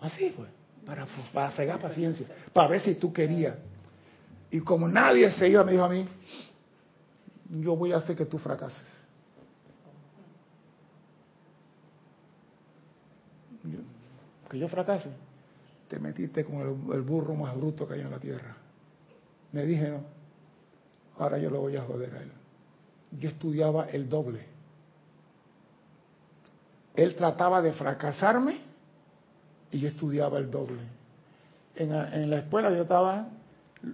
Así 0.00 0.30
fue, 0.30 0.46
para, 0.84 1.06
para 1.32 1.52
fregar 1.52 1.78
paciencia, 1.78 2.26
para 2.52 2.66
ver 2.66 2.80
si 2.80 2.96
tú 2.96 3.12
querías. 3.12 3.54
Y 4.50 4.58
como 4.60 4.88
nadie 4.88 5.30
se 5.32 5.48
iba, 5.48 5.62
me 5.62 5.70
dijo 5.70 5.84
a 5.84 5.88
mí, 5.90 6.08
yo 7.50 7.76
voy 7.76 7.92
a 7.92 7.98
hacer 7.98 8.16
que 8.16 8.26
tú 8.26 8.38
fracases. 8.38 8.98
que 14.48 14.58
yo 14.58 14.68
fracase 14.68 15.10
te 15.90 15.98
metiste 15.98 16.44
con 16.44 16.60
el, 16.92 17.02
burro 17.02 17.34
más 17.34 17.54
bruto 17.56 17.86
que 17.86 17.94
hay 17.94 18.00
en 18.02 18.12
la 18.12 18.20
tierra. 18.20 18.56
Me 19.50 19.66
dije, 19.66 19.88
no, 19.90 20.04
ahora 21.18 21.36
yo 21.38 21.50
lo 21.50 21.62
voy 21.62 21.76
a 21.76 21.82
joder 21.82 22.14
a 22.14 22.22
él. 22.22 22.30
Yo 23.18 23.28
estudiaba 23.28 23.86
el 23.86 24.08
doble. 24.08 24.46
Él 26.94 27.16
trataba 27.16 27.60
de 27.60 27.72
fracasarme 27.72 28.60
y 29.72 29.80
yo 29.80 29.88
estudiaba 29.88 30.38
el 30.38 30.48
doble. 30.48 30.80
En, 31.74 31.92
en 31.92 32.30
la 32.30 32.38
escuela 32.38 32.70
yo 32.70 32.82
estaba, 32.82 33.26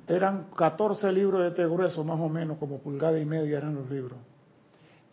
eran 0.06 0.48
14 0.54 1.10
libros 1.12 1.40
de 1.40 1.48
este 1.48 1.64
grueso, 1.64 2.04
más 2.04 2.20
o 2.20 2.28
menos, 2.28 2.58
como 2.58 2.78
pulgada 2.78 3.18
y 3.18 3.24
media 3.24 3.56
eran 3.56 3.74
los 3.74 3.88
libros. 3.90 4.18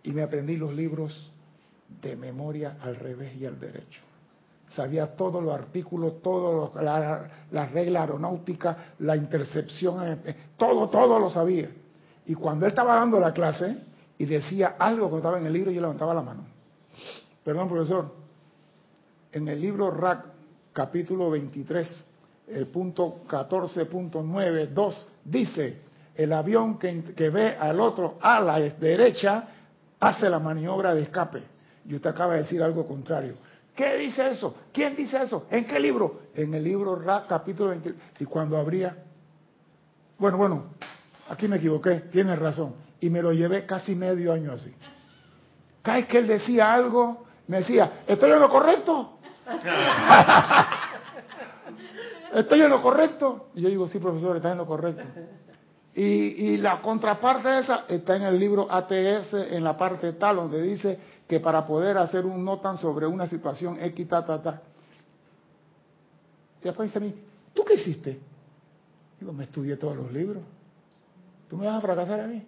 Y 0.04 0.12
me 0.12 0.22
aprendí 0.22 0.58
los 0.58 0.74
libros 0.74 1.32
de 2.02 2.18
memoria 2.18 2.76
al 2.82 2.98
revés 2.98 3.38
y 3.38 3.46
al 3.46 3.58
derecho 3.58 4.02
sabía 4.76 5.16
todos 5.16 5.44
los 5.44 5.54
artículos, 5.54 6.22
todo 6.22 6.72
la, 6.82 7.30
la, 7.52 7.66
regla 7.68 8.02
aeronáutica, 8.02 8.94
la 9.00 9.16
intercepción, 9.16 10.08
eh, 10.08 10.18
eh, 10.26 10.36
todo, 10.58 10.90
todo 10.90 11.20
lo 11.20 11.30
sabía. 11.30 11.70
Y 12.26 12.34
cuando 12.36 12.66
él 12.66 12.72
estaba 12.72 12.96
dando 12.96 13.20
la 13.20 13.34
clase 13.34 13.78
y 14.18 14.26
decía 14.26 14.76
algo 14.80 15.10
que 15.10 15.18
estaba 15.18 15.38
en 15.38 15.46
el 15.46 15.54
libro, 15.54 15.72
yo 15.72 15.82
levantaba 15.82 16.14
la 16.14 16.22
mano. 16.22 16.46
Perdón, 17.44 17.70
profesor. 17.70 18.14
En 19.32 19.48
el 19.48 19.60
libro 19.60 19.92
RAC, 19.92 20.26
capítulo 20.72 21.30
23, 21.30 22.06
el 22.48 22.68
punto 22.68 23.22
14.92, 23.28 25.06
dice, 25.26 25.82
el 26.16 26.32
avión 26.32 26.78
que, 26.78 27.04
que 27.16 27.30
ve 27.30 27.56
al 27.58 27.80
otro 27.80 28.18
a 28.22 28.40
la 28.40 28.60
derecha 28.60 29.48
hace 30.00 30.30
la 30.30 30.40
maniobra 30.40 30.94
de 30.94 31.04
escape. 31.04 31.44
Y 31.86 31.96
usted 31.96 32.10
acaba 32.10 32.34
de 32.34 32.40
decir 32.40 32.62
algo 32.62 32.88
contrario. 32.88 33.34
¿Qué 33.76 33.98
dice 33.98 34.30
eso? 34.30 34.56
¿Quién 34.72 34.96
dice 34.96 35.22
eso? 35.24 35.48
¿En 35.50 35.66
qué 35.66 35.80
libro? 35.80 36.22
En 36.36 36.54
el 36.54 36.64
libro 36.64 36.96
Ra, 36.96 37.26
capítulo 37.28 37.70
20. 37.72 37.94
Y 38.20 38.26
cuando 38.26 38.58
abría, 38.58 38.96
bueno, 40.20 40.38
bueno, 40.38 40.66
aquí 41.30 41.48
me 41.48 41.58
equivoqué, 41.58 42.02
tiene 42.12 42.36
razón. 42.36 42.76
Y 43.02 43.10
me 43.10 43.22
lo 43.22 43.34
llevé 43.34 43.66
casi 43.66 43.96
medio 43.96 44.32
año 44.32 44.52
así. 44.52 44.74
Cada 45.82 45.98
vez 45.98 46.08
que 46.08 46.20
él 46.20 46.28
decía 46.28 46.72
algo, 46.72 47.26
me 47.48 47.58
decía, 47.58 48.04
¿estoy 48.08 48.32
en 48.32 48.40
lo 48.40 48.50
correcto? 48.50 49.18
¿Estoy 52.36 52.62
en 52.62 52.70
lo 52.70 52.82
correcto? 52.82 53.50
Y 53.56 53.62
yo 53.62 53.70
digo, 53.70 53.88
sí, 53.88 53.98
profesor, 54.00 54.38
estás 54.38 54.52
en 54.52 54.60
lo 54.60 54.68
correcto. 54.68 55.04
Y, 55.96 56.04
y 56.04 56.58
la 56.58 56.82
contraparte 56.82 57.50
de 57.50 57.60
esa 57.60 57.86
está 57.88 58.16
en 58.16 58.24
el 58.24 58.40
libro 58.40 58.68
ATS, 58.70 59.34
en 59.34 59.64
la 59.64 59.78
parte 59.78 60.14
tal, 60.14 60.38
donde 60.38 60.62
dice 60.62 61.00
que 61.28 61.40
para 61.40 61.66
poder 61.66 61.98
hacer 61.98 62.26
un 62.26 62.44
notan 62.44 62.78
sobre 62.78 63.06
una 63.06 63.28
situación 63.28 63.78
X, 63.82 64.08
ta, 64.08 64.26
ta, 64.26 64.42
ta. 64.42 64.62
Y 66.62 66.66
después 66.66 66.90
dice 66.90 67.00
a 67.00 67.02
mí, 67.02 67.16
¿tú 67.54 67.64
qué 67.66 67.76
hiciste? 67.76 68.20
Digo, 69.20 69.34
me 69.34 69.46
estudié 69.46 69.78
todos 69.78 69.96
los 69.96 70.12
libros. 70.12 70.44
¿Tú 71.50 71.58
me 71.58 71.66
vas 71.66 71.78
a 71.78 71.82
fracasar 71.82 72.20
a 72.20 72.28
mí? 72.28 72.46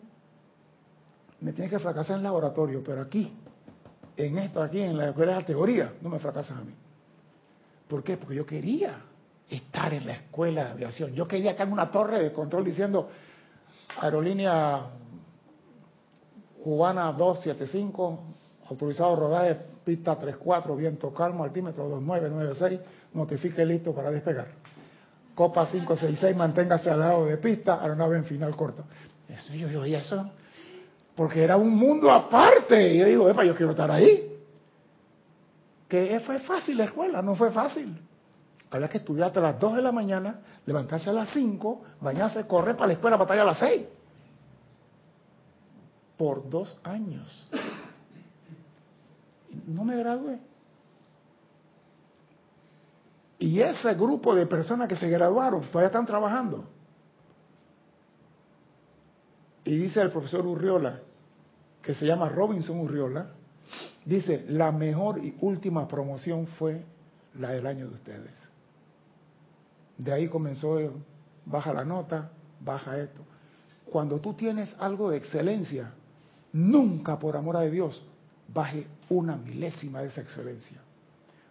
Me 1.42 1.54
tienes 1.54 1.72
que 1.72 1.80
fracasar 1.80 2.18
en 2.18 2.24
laboratorio, 2.24 2.84
pero 2.84 3.02
aquí, 3.02 3.34
en 4.18 4.38
esto, 4.38 4.62
aquí, 4.62 4.82
en 4.82 4.98
la 4.98 5.10
escuela 5.10 5.34
de 5.34 5.40
la 5.42 5.46
teoría, 5.46 5.94
no 6.02 6.10
me 6.10 6.20
fracasas 6.20 6.58
a 6.58 6.62
mí. 6.62 6.74
¿Por 7.88 8.04
qué? 8.04 8.18
Porque 8.18 8.36
yo 8.36 8.46
quería 8.46 9.02
estar 9.50 9.94
en 9.94 10.08
la 10.08 10.14
escuela 10.14 10.66
de 10.66 10.72
aviación. 10.72 11.14
Yo 11.14 11.26
quería 11.26 11.52
estar 11.52 11.68
en 11.68 11.74
una 11.74 11.92
torre 11.92 12.24
de 12.24 12.34
control 12.34 12.66
diciendo, 12.66 13.10
aerolínea 14.00 14.88
cubana 16.64 17.12
275, 17.12 18.20
autorizado 18.70 19.16
rodaje 19.16 19.56
pista 19.84 20.16
34, 20.18 20.76
viento 20.76 21.14
calmo, 21.14 21.44
altímetro 21.44 21.88
2996, 21.90 22.80
notifique 23.14 23.66
listo 23.66 23.94
para 23.94 24.12
despegar. 24.12 24.48
Copa 25.36 25.68
566, 25.68 26.36
manténgase 26.36 26.90
al 26.90 27.00
lado 27.00 27.26
de 27.26 27.38
pista, 27.38 27.82
aeronave 27.82 28.18
en 28.18 28.26
final 28.26 28.56
corto. 28.56 28.86
Eso 29.28 29.54
yo 29.54 29.68
digo, 29.68 29.86
¿y 29.86 29.96
eso? 29.96 30.32
Porque 31.16 31.44
era 31.44 31.58
un 31.58 31.76
mundo 31.76 32.12
aparte. 32.12 32.94
Y 32.94 33.00
yo 33.00 33.06
digo, 33.06 33.30
epa, 33.30 33.44
yo 33.44 33.56
quiero 33.56 33.72
estar 33.72 33.92
ahí. 33.92 34.32
Que 35.88 36.20
fue 36.22 36.40
fácil 36.40 36.78
la 36.78 36.86
escuela, 36.86 37.22
no 37.22 37.36
fue 37.36 37.52
fácil. 37.52 37.98
Había 38.72 38.90
que 38.90 38.98
estudiar 38.98 39.28
hasta 39.28 39.40
las 39.40 39.60
2 39.60 39.76
de 39.76 39.82
la 39.82 39.92
mañana, 39.92 40.40
levantarse 40.66 41.10
a 41.10 41.14
las 41.14 41.30
5, 41.30 41.84
bañarse, 42.02 42.46
correr 42.48 42.76
para 42.76 42.88
la 42.88 42.94
escuela, 42.94 43.16
batalla 43.16 43.44
a 43.44 43.46
las 43.46 43.60
6. 43.60 43.86
Por 46.18 46.50
dos 46.50 46.78
años. 46.84 47.48
No 49.68 49.84
me 49.84 49.98
gradué. 49.98 50.40
Y 53.40 53.60
ese 53.60 53.94
grupo 53.94 54.34
de 54.34 54.46
personas 54.46 54.88
que 54.88 54.96
se 54.96 55.10
graduaron 55.10 55.62
todavía 55.64 55.88
están 55.88 56.06
trabajando. 56.06 56.66
Y 59.66 59.76
dice 59.78 60.02
el 60.02 60.12
profesor 60.12 60.46
Urriola, 60.46 61.00
que 61.82 61.94
se 61.94 62.06
llama 62.06 62.30
Robinson 62.30 62.80
Urriola, 62.80 63.32
dice, 64.06 64.46
la 64.48 64.72
mejor 64.72 65.24
y 65.24 65.36
última 65.42 65.88
promoción 65.88 66.48
fue 66.48 66.86
la 67.36 67.50
del 67.50 67.66
año 67.66 67.88
de 67.88 67.96
ustedes. 67.96 68.32
De 69.98 70.14
ahí 70.14 70.28
comenzó, 70.28 70.80
baja 71.46 71.74
la 71.74 71.84
nota, 71.84 72.32
baja 72.60 72.98
esto. 73.00 73.22
Cuando 73.92 74.20
tú 74.20 74.34
tienes 74.34 74.76
algo 74.80 75.10
de 75.10 75.18
excelencia, 75.18 75.94
nunca 76.54 77.18
por 77.20 77.36
amor 77.36 77.58
a 77.58 77.62
Dios 77.62 78.04
baje 78.48 78.88
una 79.10 79.36
milésima 79.36 80.02
de 80.02 80.08
esa 80.08 80.22
excelencia. 80.22 80.82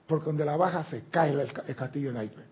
Porque 0.07 0.27
donde 0.27 0.45
la 0.45 0.57
baja 0.57 0.85
se 0.85 1.05
cae 1.05 1.31
el, 1.31 1.41
el 1.41 1.77
castillo 1.77 2.09
de 2.09 2.19
naipes. 2.19 2.45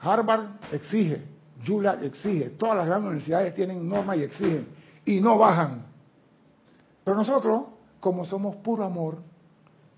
Harvard 0.00 0.72
exige, 0.72 1.22
Juilliard 1.66 2.04
exige, 2.04 2.50
todas 2.50 2.76
las 2.76 2.86
grandes 2.86 3.08
universidades 3.08 3.54
tienen 3.54 3.86
normas 3.88 4.16
y 4.16 4.22
exigen, 4.22 4.68
y 5.04 5.20
no 5.20 5.38
bajan. 5.38 5.84
Pero 7.04 7.16
nosotros, 7.16 7.64
como 7.98 8.24
somos 8.24 8.56
puro 8.56 8.84
amor, 8.84 9.18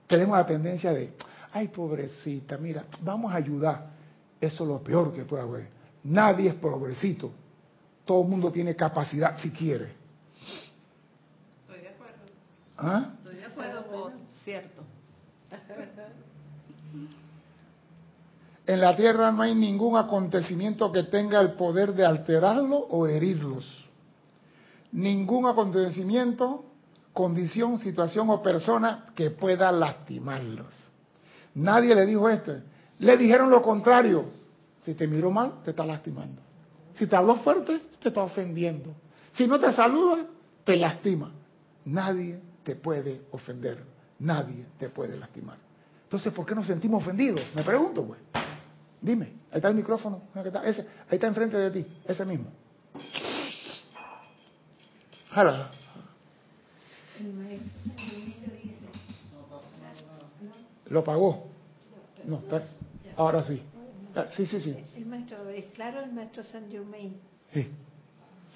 tenemos 0.06 0.36
la 0.36 0.46
tendencia 0.46 0.92
de, 0.92 1.14
ay 1.52 1.68
pobrecita, 1.68 2.58
mira, 2.58 2.84
vamos 3.02 3.32
a 3.32 3.36
ayudar. 3.36 3.92
Eso 4.40 4.64
es 4.64 4.68
lo 4.68 4.82
peor 4.82 5.14
que 5.14 5.24
puede 5.24 5.42
haber. 5.42 5.68
Nadie 6.04 6.48
es 6.48 6.54
pobrecito. 6.56 7.30
Todo 8.04 8.22
el 8.22 8.28
mundo 8.28 8.50
tiene 8.50 8.74
capacidad 8.74 9.38
si 9.38 9.50
quiere. 9.52 9.92
Estoy 11.60 11.80
de 11.80 11.88
acuerdo. 11.88 12.22
¿Ah? 12.76 13.10
Acuerdo, 13.52 13.84
por 13.84 14.12
cierto. 14.44 14.82
En 18.66 18.80
la 18.80 18.96
tierra 18.96 19.30
no 19.30 19.42
hay 19.42 19.54
ningún 19.54 19.96
acontecimiento 19.96 20.90
que 20.90 21.02
tenga 21.04 21.40
el 21.40 21.52
poder 21.52 21.92
de 21.92 22.06
alterarlo 22.06 22.78
o 22.78 23.06
herirlos. 23.06 23.88
Ningún 24.92 25.46
acontecimiento, 25.46 26.64
condición, 27.12 27.78
situación 27.78 28.30
o 28.30 28.42
persona 28.42 29.06
que 29.14 29.30
pueda 29.30 29.70
lastimarlos. 29.70 30.74
Nadie 31.54 31.94
le 31.94 32.06
dijo 32.06 32.28
esto. 32.30 32.54
Le 33.00 33.16
dijeron 33.18 33.50
lo 33.50 33.60
contrario. 33.60 34.26
Si 34.84 34.94
te 34.94 35.06
miró 35.06 35.30
mal, 35.30 35.62
te 35.62 35.70
está 35.70 35.84
lastimando. 35.84 36.40
Si 36.94 37.06
te 37.06 37.16
habló 37.16 37.36
fuerte, 37.36 37.80
te 38.00 38.08
está 38.08 38.22
ofendiendo. 38.22 38.94
Si 39.32 39.46
no 39.46 39.60
te 39.60 39.72
saluda, 39.72 40.24
te 40.64 40.76
lastima. 40.76 41.32
Nadie 41.84 42.51
te 42.62 42.76
puede 42.76 43.22
ofender. 43.30 43.82
Nadie 44.18 44.66
te 44.78 44.88
puede 44.88 45.16
lastimar. 45.16 45.58
Entonces, 46.04 46.32
¿por 46.32 46.46
qué 46.46 46.54
nos 46.54 46.66
sentimos 46.66 47.02
ofendidos? 47.02 47.40
Me 47.54 47.62
pregunto, 47.62 48.04
pues. 48.06 48.20
Dime, 49.00 49.24
ahí 49.50 49.56
está 49.56 49.68
el 49.68 49.74
micrófono. 49.74 50.22
Ese, 50.64 50.82
ahí 50.82 51.14
está 51.16 51.26
enfrente 51.26 51.56
de 51.56 51.70
ti, 51.70 51.86
ese 52.04 52.24
mismo. 52.24 52.50
Jala. 55.30 55.70
Lo 60.88 61.02
pagó. 61.02 61.48
No, 62.24 62.36
está, 62.38 62.62
ahora 63.16 63.42
sí. 63.42 63.62
Ah, 64.14 64.26
Sí, 64.36 64.46
sí, 64.46 64.60
sí. 64.60 64.76
El 64.94 65.06
maestro, 65.06 65.48
es 65.48 65.64
claro 65.72 66.00
el 66.00 66.12
maestro 66.12 66.42
Saint 66.44 66.70
Germain. 66.70 67.16
sí. 67.52 67.68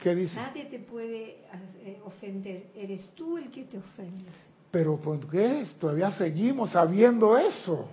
¿Qué 0.06 0.14
dice? 0.14 0.36
Nadie 0.36 0.66
te 0.66 0.78
puede 0.78 1.38
eh, 1.82 2.00
ofender, 2.04 2.68
eres 2.76 3.12
tú 3.16 3.38
el 3.38 3.50
que 3.50 3.64
te 3.64 3.76
ofende. 3.76 4.30
Pero 4.70 4.98
¿por 4.98 5.18
qué 5.28 5.66
todavía 5.80 6.12
seguimos 6.12 6.70
sabiendo 6.70 7.36
eso? 7.36 7.88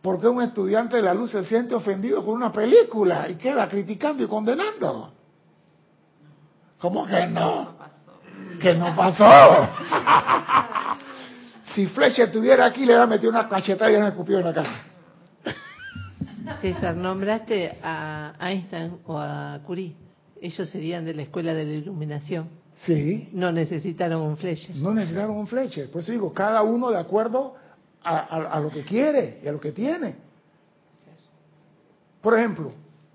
¿Por 0.00 0.18
qué 0.18 0.28
un 0.28 0.40
estudiante 0.40 0.96
de 0.96 1.02
la 1.02 1.12
luz 1.12 1.32
se 1.32 1.44
siente 1.44 1.74
ofendido 1.74 2.24
con 2.24 2.32
una 2.32 2.50
película 2.50 3.28
y 3.28 3.34
queda 3.34 3.68
criticando 3.68 4.24
y 4.24 4.26
condenando? 4.26 5.12
¿Cómo 6.78 7.06
que 7.06 7.26
no? 7.26 7.74
Que 8.58 8.74
no 8.74 8.96
pasó. 8.96 9.68
si 11.74 11.88
Fletcher 11.88 12.28
estuviera 12.28 12.64
aquí, 12.64 12.86
le 12.86 12.94
hubiera 12.94 13.06
metido 13.06 13.28
una 13.28 13.46
cachetada 13.46 13.90
y 13.90 14.00
le 14.00 14.08
escupido 14.08 14.38
en 14.38 14.46
la 14.46 14.54
cara. 14.54 14.70
César, 16.62 16.96
nombraste 16.96 17.76
a 17.82 18.32
Einstein 18.40 18.98
o 19.04 19.18
a 19.18 19.60
Curie. 19.66 20.08
Ellos 20.40 20.68
serían 20.70 21.04
de 21.04 21.14
la 21.14 21.22
escuela 21.22 21.52
de 21.54 21.64
la 21.64 21.72
iluminación. 21.72 22.48
Sí, 22.86 23.28
No 23.32 23.52
necesitaron 23.52 24.22
un 24.22 24.36
Fletcher. 24.38 24.74
no 24.76 24.94
necesitaron 24.94 25.36
un 25.36 25.46
Fletcher. 25.46 25.90
Por 25.90 26.00
eso 26.00 26.12
digo, 26.12 26.32
cada 26.32 26.62
uno 26.62 26.90
de 26.90 26.98
acuerdo 26.98 27.54
a, 28.02 28.16
a- 28.18 28.52
a 28.54 28.60
lo 28.60 28.70
que 28.70 28.82
quiere 28.84 29.38
y 29.42 29.48
a 29.48 29.52
lo 29.52 29.60
que 29.60 29.72
tiene. 29.72 30.16
Por 32.22 32.38
ejemplo, 32.38 32.72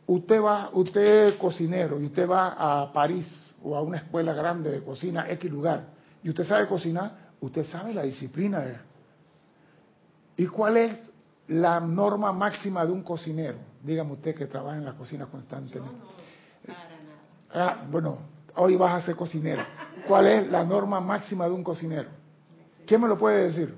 usted 0.07 0.39
va, 0.41 0.69
usted 0.73 1.27
es 1.29 1.35
cocinero 1.35 1.99
y 1.99 2.05
usted 2.05 2.27
va 2.29 2.81
a 2.83 2.93
París 2.93 3.27
o 3.63 3.75
a 3.75 3.81
una 3.81 3.97
escuela 3.97 4.33
grande 4.33 4.69
de 4.71 4.83
cocina, 4.83 5.25
X 5.29 5.49
lugar, 5.51 5.87
y 6.23 6.29
usted 6.29 6.43
sabe 6.43 6.67
cocinar, 6.67 7.29
usted 7.41 7.63
sabe 7.65 7.93
la 7.93 8.03
disciplina. 8.03 8.59
de- 8.61 8.77
¿Y 10.37 10.45
cuál 10.47 10.77
es 10.77 11.11
la 11.47 11.79
norma 11.79 12.31
máxima 12.31 12.85
de 12.85 12.91
un 12.91 13.01
cocinero? 13.01 13.57
Dígame 13.83 14.11
usted 14.13 14.35
que 14.35 14.45
trabaja 14.47 14.77
en 14.77 14.85
la 14.85 14.93
cocina 14.93 15.25
constantemente. 15.27 15.95
Ah, 17.55 17.85
bueno, 17.89 18.17
hoy 18.55 18.75
vas 18.75 19.01
a 19.01 19.05
ser 19.05 19.15
cocinero. 19.15 19.63
¿Cuál 20.07 20.27
es 20.27 20.51
la 20.51 20.63
norma 20.65 20.99
máxima 20.99 21.45
de 21.45 21.51
un 21.53 21.63
cocinero? 21.63 22.09
¿Quién 22.85 23.01
me 23.01 23.07
lo 23.07 23.17
puede 23.17 23.45
decir? 23.45 23.75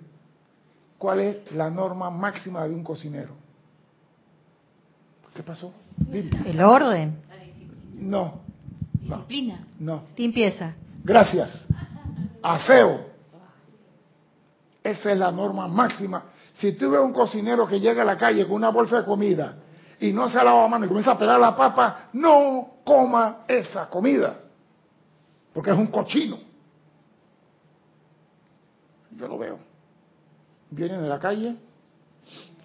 ¿Cuál 0.98 1.20
es 1.20 1.52
la 1.52 1.70
norma 1.70 2.10
máxima 2.10 2.64
de 2.68 2.74
un 2.74 2.84
cocinero? 2.84 3.30
¿Qué 5.36 5.44
pasó? 5.44 5.72
Dime. 5.96 6.32
El 6.46 6.60
orden, 6.62 7.22
No, 7.94 8.40
no, 9.02 9.16
disciplina, 9.18 9.60
no. 9.80 10.02
limpieza. 10.18 10.74
Gracias. 11.04 11.64
Aseo. 12.42 13.06
Esa 14.84 15.12
es 15.12 15.18
la 15.18 15.32
norma 15.32 15.68
máxima. 15.68 16.24
Si 16.54 16.72
tú 16.74 16.90
ves 16.92 17.02
un 17.02 17.14
cocinero 17.14 17.68
que 17.68 17.80
llega 17.80 18.02
a 18.02 18.06
la 18.06 18.18
calle 18.18 18.46
con 18.46 18.56
una 18.56 18.70
bolsa 18.70 18.98
de 19.00 19.06
comida 19.06 19.56
y 20.00 20.12
no 20.12 20.30
se 20.30 20.38
lava 20.38 20.64
la 20.64 20.68
mano 20.68 20.86
y 20.86 20.88
comienza 20.88 21.12
a 21.12 21.18
pelar 21.18 21.40
la 21.40 21.56
papa, 21.56 22.10
no 22.14 22.76
coma 22.84 23.44
esa 23.48 23.90
comida. 23.90 24.40
Porque 25.54 25.72
es 25.72 25.78
un 25.78 25.88
cochino. 25.88 26.38
Yo 29.12 29.28
lo 29.28 29.38
veo. 29.38 29.58
Vienen 30.70 31.02
de 31.02 31.10
la 31.10 31.20
calle 31.20 31.56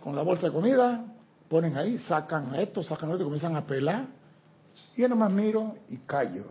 con 0.01 0.15
la 0.15 0.23
bolsa 0.23 0.49
de 0.49 0.53
comida, 0.53 1.05
ponen 1.49 1.77
ahí, 1.77 1.99
sacan 1.99 2.55
esto, 2.57 2.83
sacan 2.83 3.11
esto 3.11 3.23
y 3.23 3.25
comienzan 3.25 3.57
a 3.57 3.63
pelar. 3.63 4.07
Y 4.97 5.03
yo 5.03 5.09
nomás 5.09 5.31
miro 5.31 5.77
y 5.89 5.99
callo. 5.99 6.45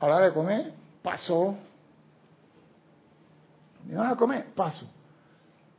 A 0.00 0.08
la 0.08 0.16
hora 0.16 0.24
de 0.26 0.32
comer, 0.32 0.72
paso. 1.02 1.54
¿Me 3.86 3.96
vas 3.96 4.12
a 4.12 4.16
comer? 4.16 4.46
Paso. 4.54 4.86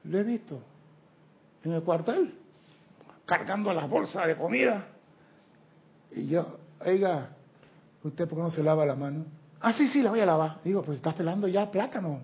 Lo 0.04 0.18
he 0.18 0.24
visto 0.24 0.60
en 1.64 1.74
el 1.74 1.84
cuartel, 1.84 2.41
cargando 3.32 3.74
las 3.74 3.90
bolsas 3.90 4.28
de 4.28 4.36
comida. 4.36 4.88
Y 6.12 6.28
yo, 6.28 6.58
oiga, 6.86 7.30
¿usted 8.04 8.28
por 8.28 8.38
qué 8.38 8.44
no 8.44 8.52
se 8.52 8.62
lava 8.62 8.86
la 8.86 8.94
mano? 8.94 9.24
Ah, 9.62 9.72
sí, 9.72 9.88
sí, 9.88 10.02
la 10.02 10.10
voy 10.10 10.20
a 10.20 10.26
lavar. 10.26 10.58
Digo, 10.66 10.84
pues 10.84 10.98
estás 10.98 11.14
pelando 11.14 11.48
ya 11.48 11.72
plátano. 11.72 12.20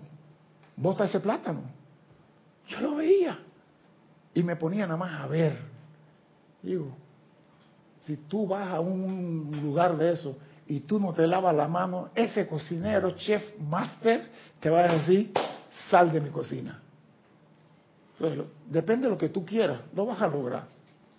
Bota 0.76 1.06
ese 1.06 1.20
plátano. 1.20 1.62
Yo 2.66 2.80
lo 2.82 2.96
veía. 2.96 3.38
Y 4.34 4.42
me 4.42 4.56
ponía 4.56 4.86
nada 4.86 4.98
más 4.98 5.18
a 5.18 5.26
ver. 5.26 5.58
Digo, 6.62 6.94
si 8.02 8.18
tú 8.18 8.46
vas 8.46 8.68
a 8.68 8.80
un 8.80 9.60
lugar 9.62 9.96
de 9.96 10.12
eso 10.12 10.36
y 10.66 10.80
tú 10.80 11.00
no 11.00 11.14
te 11.14 11.26
lavas 11.26 11.54
la 11.54 11.68
mano, 11.68 12.10
ese 12.14 12.46
cocinero, 12.46 13.12
chef, 13.12 13.58
master, 13.60 14.28
te 14.60 14.68
va 14.68 14.80
a 14.80 14.92
decir, 14.98 15.32
sal 15.88 16.12
de 16.12 16.20
mi 16.20 16.28
cocina. 16.28 16.82
Entonces, 18.12 18.44
depende 18.66 19.06
de 19.06 19.10
lo 19.12 19.16
que 19.16 19.30
tú 19.30 19.46
quieras, 19.46 19.80
lo 19.94 20.04
vas 20.04 20.20
a 20.20 20.28
lograr, 20.28 20.76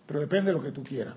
pero 0.10 0.22
depende 0.22 0.50
de 0.50 0.58
lo 0.58 0.64
que 0.64 0.72
tú 0.72 0.84
quieras. 0.84 1.14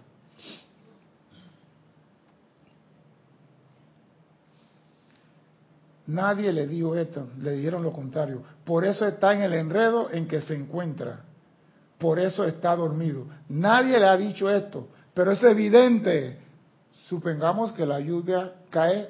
Nadie 6.08 6.52
le 6.52 6.66
dijo 6.66 6.94
esto, 6.94 7.28
le 7.40 7.52
dijeron 7.52 7.82
lo 7.82 7.90
contrario. 7.90 8.42
Por 8.66 8.84
eso 8.84 9.06
está 9.06 9.32
en 9.32 9.40
el 9.40 9.54
enredo 9.54 10.10
en 10.12 10.28
que 10.28 10.42
se 10.42 10.54
encuentra. 10.54 11.20
Por 11.96 12.18
eso 12.18 12.44
está 12.44 12.76
dormido. 12.76 13.24
Nadie 13.48 13.98
le 13.98 14.04
ha 14.04 14.16
dicho 14.18 14.50
esto, 14.50 14.88
pero 15.14 15.32
es 15.32 15.42
evidente. 15.42 16.38
Supongamos 17.08 17.72
que 17.72 17.86
la 17.86 17.98
lluvia 17.98 18.52
cae, 18.68 19.08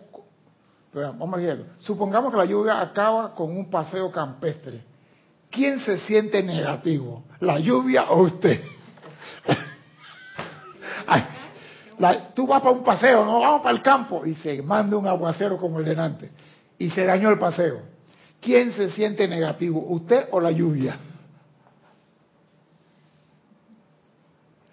vamos 0.95 1.41
supongamos 1.81 2.31
que 2.31 2.37
la 2.37 2.45
lluvia 2.45 2.81
acaba 2.81 3.35
con 3.35 3.51
un 3.51 3.69
paseo 3.69 4.13
campestre. 4.13 4.81
¿Quién 5.51 5.81
se 5.81 5.99
siente 5.99 6.41
negativo? 6.41 7.25
¿La 7.41 7.59
lluvia 7.59 8.13
o 8.13 8.23
usted? 8.23 8.61
Tú 12.35 12.47
vas 12.47 12.63
para 12.63 12.75
un 12.75 12.83
paseo, 12.83 13.25
no 13.25 13.41
vamos 13.41 13.63
para 13.63 13.77
el 13.77 13.83
campo 13.83 14.25
y 14.27 14.35
se 14.37 14.63
manda 14.63 14.97
un 14.97 15.07
aguacero 15.07 15.59
como 15.59 15.79
el 15.79 15.85
delante 15.85 16.31
y 16.79 16.91
se 16.91 17.05
dañó 17.05 17.31
el 17.31 17.39
paseo. 17.39 17.81
¿Quién 18.41 18.73
se 18.73 18.91
siente 18.91 19.29
negativo, 19.29 19.85
usted 19.89 20.27
o 20.33 20.41
la 20.41 20.51
lluvia? 20.51 20.99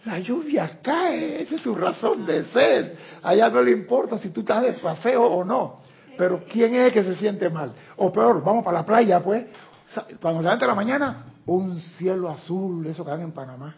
La 0.06 0.18
lluvia 0.18 0.80
cae, 0.82 1.44
esa 1.44 1.56
es 1.56 1.62
su 1.62 1.76
razón 1.76 2.26
de 2.26 2.46
ser. 2.46 2.96
Allá 3.22 3.50
no 3.50 3.62
le 3.62 3.72
importa 3.72 4.18
si 4.18 4.30
tú 4.30 4.40
estás 4.40 4.64
de 4.64 4.74
paseo 4.74 5.24
o 5.24 5.44
no. 5.44 5.82
Pero 6.18 6.44
¿quién 6.50 6.74
es 6.74 6.88
el 6.88 6.94
que 6.94 7.04
se 7.04 7.16
siente 7.16 7.50
mal? 7.50 7.74
O 7.98 8.12
peor, 8.12 8.44
vamos 8.44 8.64
para 8.64 8.80
la 8.80 8.86
playa, 8.86 9.20
pues. 9.20 9.46
Cuando 10.20 10.40
se 10.40 10.46
levanta 10.46 10.66
la 10.66 10.76
mañana, 10.76 11.26
un 11.46 11.80
cielo 11.80 12.30
azul, 12.30 12.88
eso 12.88 13.06
que 13.06 13.12
dan 13.12 13.22
en 13.22 13.32
Panamá. 13.32 13.76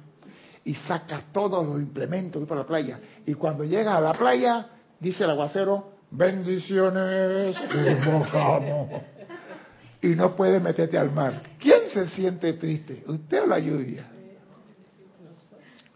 Y 0.63 0.75
sacas 0.75 1.31
todos 1.33 1.65
los 1.65 1.79
implementos 1.79 2.47
para 2.47 2.61
la 2.61 2.67
playa. 2.67 2.99
Y 3.25 3.33
cuando 3.33 3.63
llegas 3.63 3.97
a 3.97 4.01
la 4.01 4.13
playa, 4.13 4.67
dice 4.99 5.23
el 5.23 5.31
aguacero, 5.31 5.93
bendiciones. 6.11 7.55
Y 10.01 10.07
no 10.09 10.35
puedes 10.35 10.61
meterte 10.61 10.97
al 10.97 11.11
mar. 11.11 11.41
¿Quién 11.59 11.89
se 11.91 12.07
siente 12.09 12.53
triste? 12.53 13.03
¿Usted 13.07 13.43
o 13.43 13.47
la 13.47 13.59
lluvia? 13.59 14.07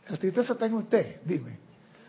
La 0.10 0.18
tristeza 0.18 0.54
está 0.54 0.68
en 0.68 0.74
usted, 0.76 1.22
dime. 1.24 1.58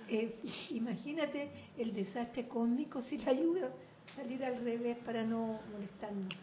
Eh, 0.08 0.36
imagínate 0.70 1.50
el 1.78 1.94
desastre 1.94 2.46
cósmico 2.46 3.02
si 3.02 3.18
la 3.18 3.32
lluvia 3.32 3.70
salir 4.14 4.44
al 4.44 4.62
revés 4.62 4.98
para 5.04 5.24
no 5.24 5.58
molestarnos. 5.72 6.34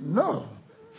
No. 0.00 0.44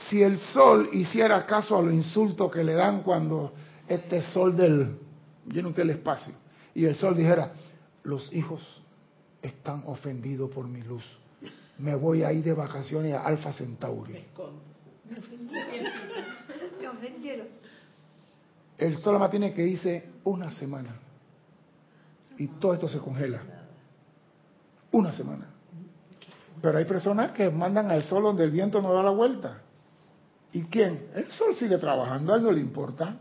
Si 0.09 0.21
el 0.21 0.37
sol 0.39 0.89
hiciera 0.93 1.45
caso 1.45 1.77
a 1.77 1.81
los 1.81 1.93
insultos 1.93 2.51
que 2.51 2.63
le 2.63 2.73
dan 2.73 3.03
cuando 3.03 3.53
este 3.89 4.21
sol 4.21 4.55
del 4.55 4.97
llena 5.45 5.69
usted 5.69 5.83
el 5.83 5.89
espacio 5.91 6.33
y 6.73 6.85
el 6.85 6.95
sol 6.95 7.15
dijera, 7.15 7.53
los 8.03 8.31
hijos 8.33 8.61
están 9.41 9.83
ofendidos 9.85 10.49
por 10.51 10.67
mi 10.67 10.81
luz. 10.81 11.03
Me 11.77 11.95
voy 11.95 12.23
a 12.23 12.31
ir 12.31 12.43
de 12.43 12.53
vacaciones 12.53 13.13
a 13.13 13.25
Alfa 13.25 13.53
Centauri. 13.53 14.25
Me 15.09 15.17
ofendieron. 15.17 15.91
Me 16.79 16.87
ofendieron. 16.87 17.47
El 18.77 18.97
sol 18.97 19.19
más 19.19 19.31
tiene 19.31 19.53
que 19.53 19.65
irse 19.65 20.09
una 20.23 20.51
semana. 20.51 20.95
Y 22.37 22.47
todo 22.47 22.73
esto 22.73 22.87
se 22.87 22.99
congela. 22.99 23.41
Una 24.91 25.11
semana. 25.11 25.47
Pero 26.61 26.77
hay 26.77 26.85
personas 26.85 27.31
que 27.31 27.49
mandan 27.49 27.91
al 27.91 28.03
sol 28.03 28.23
donde 28.23 28.43
el 28.43 28.51
viento 28.51 28.81
no 28.81 28.93
da 28.93 29.03
la 29.03 29.11
vuelta. 29.11 29.61
¿Y 30.51 30.63
quién? 30.63 31.09
El 31.13 31.31
sol 31.31 31.55
sigue 31.55 31.77
trabajando, 31.77 32.33
a 32.33 32.37
él 32.37 32.43
no 32.43 32.51
le 32.51 32.59
importa. 32.59 33.17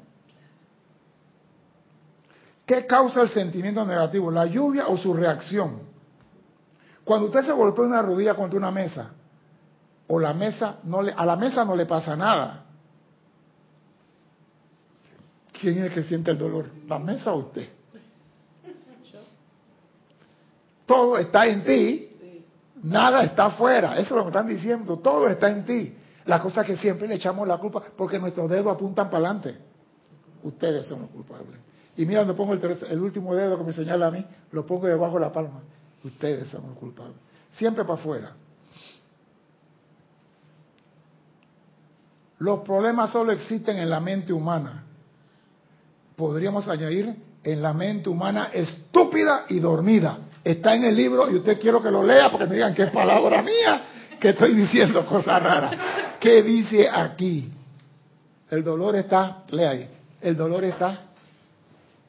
¿Qué 2.69 2.85
causa 2.85 3.23
el 3.23 3.31
sentimiento 3.31 3.83
negativo? 3.87 4.31
¿La 4.31 4.45
lluvia 4.45 4.89
o 4.89 4.99
su 4.99 5.14
reacción? 5.14 5.85
Cuando 7.03 7.29
usted 7.29 7.43
se 7.43 7.53
golpea 7.53 7.87
una 7.87 8.03
rodilla 8.03 8.35
contra 8.35 8.59
una 8.59 8.71
mesa, 8.71 9.11
o 10.07 10.21
la 10.21 10.35
mesa 10.35 10.77
no 10.85 11.01
le, 11.01 11.11
a 11.12 11.25
la 11.25 11.35
mesa 11.35 11.64
no 11.64 11.75
le 11.75 11.87
pasa 11.87 12.14
nada. 12.14 12.66
¿Quién 15.59 15.79
es 15.79 15.85
el 15.85 15.95
que 15.95 16.03
siente 16.03 16.31
el 16.31 16.37
dolor? 16.37 16.66
¿La 16.87 16.99
mesa 16.99 17.33
o 17.33 17.39
usted? 17.39 17.71
Todo 20.85 21.16
está 21.16 21.47
en 21.47 21.64
ti, 21.64 22.11
nada 22.83 23.25
está 23.25 23.47
afuera. 23.47 23.95
Eso 23.95 24.11
es 24.11 24.11
lo 24.11 24.23
que 24.25 24.29
están 24.29 24.47
diciendo. 24.47 24.99
Todo 24.99 25.27
está 25.27 25.49
en 25.49 25.64
ti. 25.64 25.97
La 26.27 26.43
cosa 26.43 26.62
que 26.64 26.77
siempre 26.77 27.09
le 27.09 27.14
echamos 27.14 27.49
la 27.49 27.57
culpa 27.57 27.83
porque 27.97 28.19
nuestros 28.19 28.51
dedos 28.51 28.75
apuntan 28.75 29.09
para 29.09 29.25
adelante. 29.25 29.57
Ustedes 30.43 30.87
son 30.87 31.01
los 31.01 31.11
culpables. 31.11 31.68
Y 31.99 32.07
mira 32.07 32.20
donde 32.20 32.34
pongo 32.34 32.53
el, 32.55 33.01
último 33.01 33.34
dedo 33.34 33.59
que 33.59 33.64
me 33.64 33.72
señala 33.72 34.07
a 34.07 34.11
mí, 34.12 34.24
lo 34.53 34.64
pongo 34.64 34.86
debajo 34.86 35.14
de 35.14 35.20
la 35.20 35.32
palma. 35.32 35.61
Ustedes 36.05 36.49
son 36.49 36.62
los 36.68 36.78
culpables. 36.78 37.16
Siempre 37.51 37.84
para 37.84 37.99
afuera. 37.99 38.32
Los 42.38 42.61
problemas 42.61 43.11
solo 43.11 43.32
existen 43.32 43.78
en 43.78 43.90
la 43.90 43.99
mente 43.99 44.32
humana. 44.32 44.84
Podríamos 46.14 46.68
añadir 46.68 47.16
en 47.42 47.62
la 47.62 47.72
mente 47.72 48.09
humana 48.09 48.51
estúpida 48.53 49.46
y 49.49 49.59
dormida. 49.59 50.18
Está 50.44 50.76
en 50.76 50.84
el 50.84 50.94
libro 50.94 51.28
y 51.28 51.34
usted 51.34 51.59
quiero 51.61 51.82
que 51.82 51.90
lo 51.90 52.05
lea 52.05 52.30
porque 52.30 52.46
me 52.46 52.55
digan 52.55 52.76
que 52.76 52.84
es 52.84 52.90
palabra 52.92 53.42
mía, 53.42 53.82
que 54.20 54.28
estoy 54.28 54.55
diciendo 54.55 55.05
cosas 55.05 55.42
raras. 55.42 55.72
¿Qué 56.20 56.44
dice 56.44 56.88
aquí? 56.88 57.51
El 58.49 58.62
dolor 58.62 58.94
está, 58.94 59.42
lea 59.51 59.70
ahí, 59.70 59.90
el 60.20 60.36
dolor 60.36 60.62
está, 60.62 61.08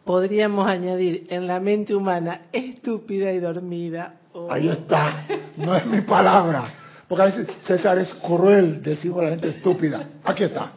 Podríamos 0.05 0.67
añadir 0.67 1.27
en 1.29 1.45
la 1.47 1.59
mente 1.59 1.93
humana 1.93 2.43
estúpida 2.51 3.31
y 3.31 3.39
dormida. 3.39 4.15
Oh. 4.33 4.51
ahí 4.51 4.69
está, 4.69 5.25
no 5.57 5.75
es 5.75 5.85
mi 5.85 6.01
palabra. 6.01 6.71
Porque 7.07 7.21
a 7.23 7.25
veces 7.25 7.47
César 7.65 7.97
es 7.97 8.13
cruel, 8.15 8.81
decimos 8.83 9.19
a 9.19 9.23
la 9.23 9.29
gente 9.31 9.49
estúpida. 9.49 10.07
Aquí 10.23 10.43
está. 10.43 10.71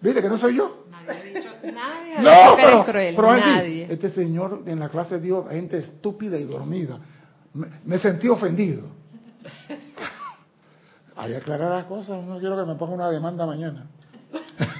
¿Viste 0.00 0.20
que 0.22 0.28
no 0.28 0.38
soy 0.38 0.56
yo? 0.56 0.86
Nadie 0.90 1.10
ha 1.10 1.22
dicho, 1.24 1.50
nadie 1.62 2.14
ha 2.16 2.22
No, 2.22 2.30
dicho 2.30 2.56
que 2.56 2.62
eres 2.62 2.72
pero, 2.72 2.84
cruel, 2.84 3.14
pero 3.16 3.36
nadie. 3.36 3.86
este 3.90 4.10
señor 4.10 4.62
en 4.66 4.78
la 4.80 4.88
clase 4.88 5.20
dijo 5.20 5.46
gente 5.48 5.78
estúpida 5.78 6.38
y 6.38 6.44
dormida. 6.44 6.98
Me, 7.52 7.66
me 7.84 7.98
sentí 7.98 8.28
ofendido. 8.28 8.82
Hay 11.16 11.30
que 11.30 11.36
aclarar 11.36 11.70
las 11.70 11.84
cosas, 11.84 12.24
no 12.24 12.38
quiero 12.38 12.56
que 12.56 12.64
me 12.66 12.74
ponga 12.76 12.94
una 12.94 13.10
demanda 13.10 13.46
mañana. 13.46 13.86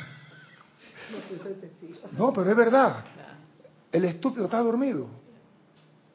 No, 2.19 2.33
pero 2.33 2.51
es 2.51 2.57
verdad. 2.57 3.05
El 3.95 4.05
estúpido 4.05 4.45
está 4.45 4.59
dormido. 4.59 5.07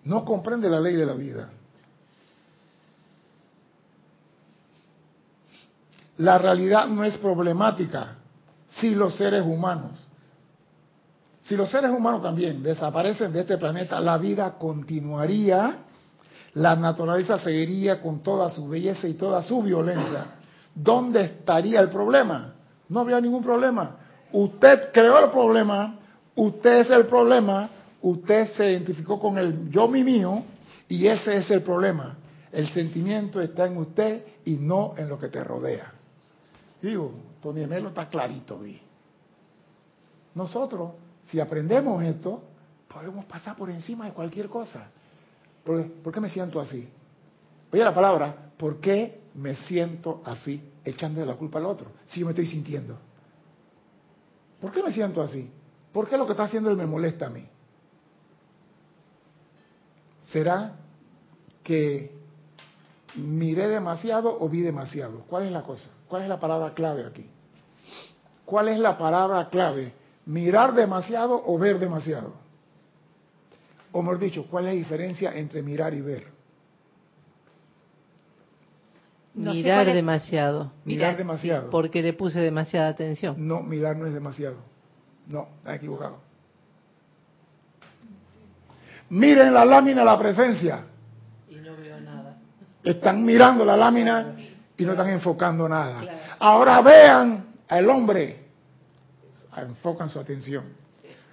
No 0.03 0.23
comprende 0.23 0.69
la 0.69 0.79
ley 0.79 0.95
de 0.95 1.05
la 1.05 1.13
vida. 1.13 1.49
La 6.17 6.37
realidad 6.37 6.87
no 6.87 7.03
es 7.03 7.17
problemática 7.17 8.17
si 8.67 8.93
los 8.93 9.15
seres 9.15 9.43
humanos 9.43 9.91
si 11.49 11.55
los 11.55 11.71
seres 11.71 11.89
humanos 11.89 12.21
también 12.21 12.61
desaparecen 12.61 13.33
de 13.33 13.39
este 13.39 13.57
planeta, 13.57 13.99
la 13.99 14.19
vida 14.19 14.53
continuaría, 14.59 15.77
la 16.53 16.75
naturaleza 16.75 17.39
seguiría 17.39 18.03
con 18.03 18.21
toda 18.21 18.51
su 18.51 18.69
belleza 18.69 19.07
y 19.07 19.15
toda 19.15 19.41
su 19.41 19.63
violencia. 19.63 20.25
¿Dónde 20.75 21.21
estaría 21.21 21.81
el 21.81 21.89
problema? 21.89 22.53
No 22.87 22.99
habría 22.99 23.19
ningún 23.19 23.41
problema. 23.41 23.95
Usted 24.31 24.91
creó 24.93 25.17
el 25.25 25.31
problema, 25.31 25.95
usted 26.39 26.81
es 26.81 26.89
el 26.89 27.05
problema, 27.05 27.69
usted 28.01 28.53
se 28.55 28.71
identificó 28.71 29.19
con 29.19 29.37
el 29.37 29.69
yo 29.69 29.87
mi 29.87 30.03
mío 30.03 30.43
y 30.87 31.05
ese 31.05 31.37
es 31.37 31.51
el 31.51 31.61
problema. 31.61 32.17
El 32.51 32.71
sentimiento 32.73 33.41
está 33.41 33.67
en 33.67 33.77
usted 33.77 34.25
y 34.45 34.51
no 34.51 34.93
en 34.97 35.09
lo 35.09 35.19
que 35.19 35.27
te 35.27 35.43
rodea. 35.43 35.91
Digo, 36.81 37.13
Tony 37.41 37.65
Melo 37.67 37.89
está 37.89 38.07
clarito, 38.07 38.57
vi. 38.57 38.79
Nosotros, 40.33 40.93
si 41.29 41.39
aprendemos 41.39 42.03
esto, 42.03 42.41
podemos 42.87 43.25
pasar 43.25 43.57
por 43.57 43.69
encima 43.69 44.05
de 44.05 44.13
cualquier 44.13 44.47
cosa. 44.47 44.89
¿Por, 45.63 45.91
por 45.91 46.13
qué 46.13 46.21
me 46.21 46.29
siento 46.29 46.61
así? 46.61 46.87
Oye 47.71 47.83
la 47.83 47.93
palabra, 47.93 48.51
¿por 48.57 48.79
qué 48.79 49.23
me 49.35 49.55
siento 49.55 50.21
así 50.25 50.61
echándole 50.85 51.25
la 51.25 51.35
culpa 51.35 51.59
al 51.59 51.65
otro 51.65 51.91
si 52.07 52.21
yo 52.21 52.25
me 52.25 52.31
estoy 52.31 52.47
sintiendo? 52.47 52.97
¿Por 54.61 54.71
qué 54.71 54.81
me 54.81 54.91
siento 54.91 55.21
así? 55.21 55.51
¿Por 55.91 56.07
qué 56.07 56.17
lo 56.17 56.25
que 56.25 56.33
está 56.33 56.43
haciendo 56.43 56.69
él 56.69 56.77
me 56.77 56.85
molesta 56.85 57.27
a 57.27 57.29
mí? 57.29 57.45
¿Será 60.31 60.75
que 61.63 62.11
miré 63.15 63.67
demasiado 63.67 64.37
o 64.39 64.47
vi 64.47 64.61
demasiado? 64.61 65.23
¿Cuál 65.27 65.45
es 65.45 65.51
la 65.51 65.63
cosa? 65.63 65.89
¿Cuál 66.07 66.23
es 66.23 66.29
la 66.29 66.39
palabra 66.39 66.73
clave 66.73 67.05
aquí? 67.05 67.27
¿Cuál 68.45 68.69
es 68.69 68.79
la 68.79 68.97
palabra 68.97 69.49
clave? 69.49 69.93
¿Mirar 70.25 70.73
demasiado 70.73 71.41
o 71.45 71.57
ver 71.57 71.79
demasiado? 71.79 72.33
O 73.91 74.01
mejor 74.01 74.19
dicho, 74.19 74.45
¿cuál 74.49 74.67
es 74.67 74.73
la 74.73 74.77
diferencia 74.77 75.33
entre 75.33 75.63
mirar 75.63 75.93
y 75.93 76.01
ver? 76.01 76.27
No 79.33 79.53
Mirar 79.53 79.85
demasiado. 79.87 80.71
Mirar 80.85 81.17
demasiado. 81.17 81.69
Porque 81.69 82.01
le 82.01 82.13
puse 82.13 82.39
demasiada 82.39 82.89
atención. 82.89 83.35
No, 83.47 83.61
mirar 83.61 83.95
no 83.95 84.05
es 84.05 84.13
demasiado. 84.13 84.57
No, 85.29 85.47
está 85.59 85.75
equivocado. 85.75 86.17
Miren 89.09 89.53
la 89.53 89.63
lámina 89.63 90.01
de 90.01 90.05
la 90.05 90.19
presencia. 90.19 90.85
Y 91.47 91.55
no 91.55 91.77
veo 91.77 91.99
nada. 91.99 92.37
Están 92.83 93.23
mirando 93.23 93.63
la 93.63 93.77
lámina 93.77 94.33
y 94.75 94.83
no 94.83 94.91
están 94.91 95.09
enfocando 95.09 95.69
nada. 95.69 96.35
Ahora 96.39 96.81
vean 96.81 97.45
al 97.67 97.89
hombre. 97.89 98.47
Enfocan 99.55 100.09
su 100.09 100.19
atención. 100.19 100.63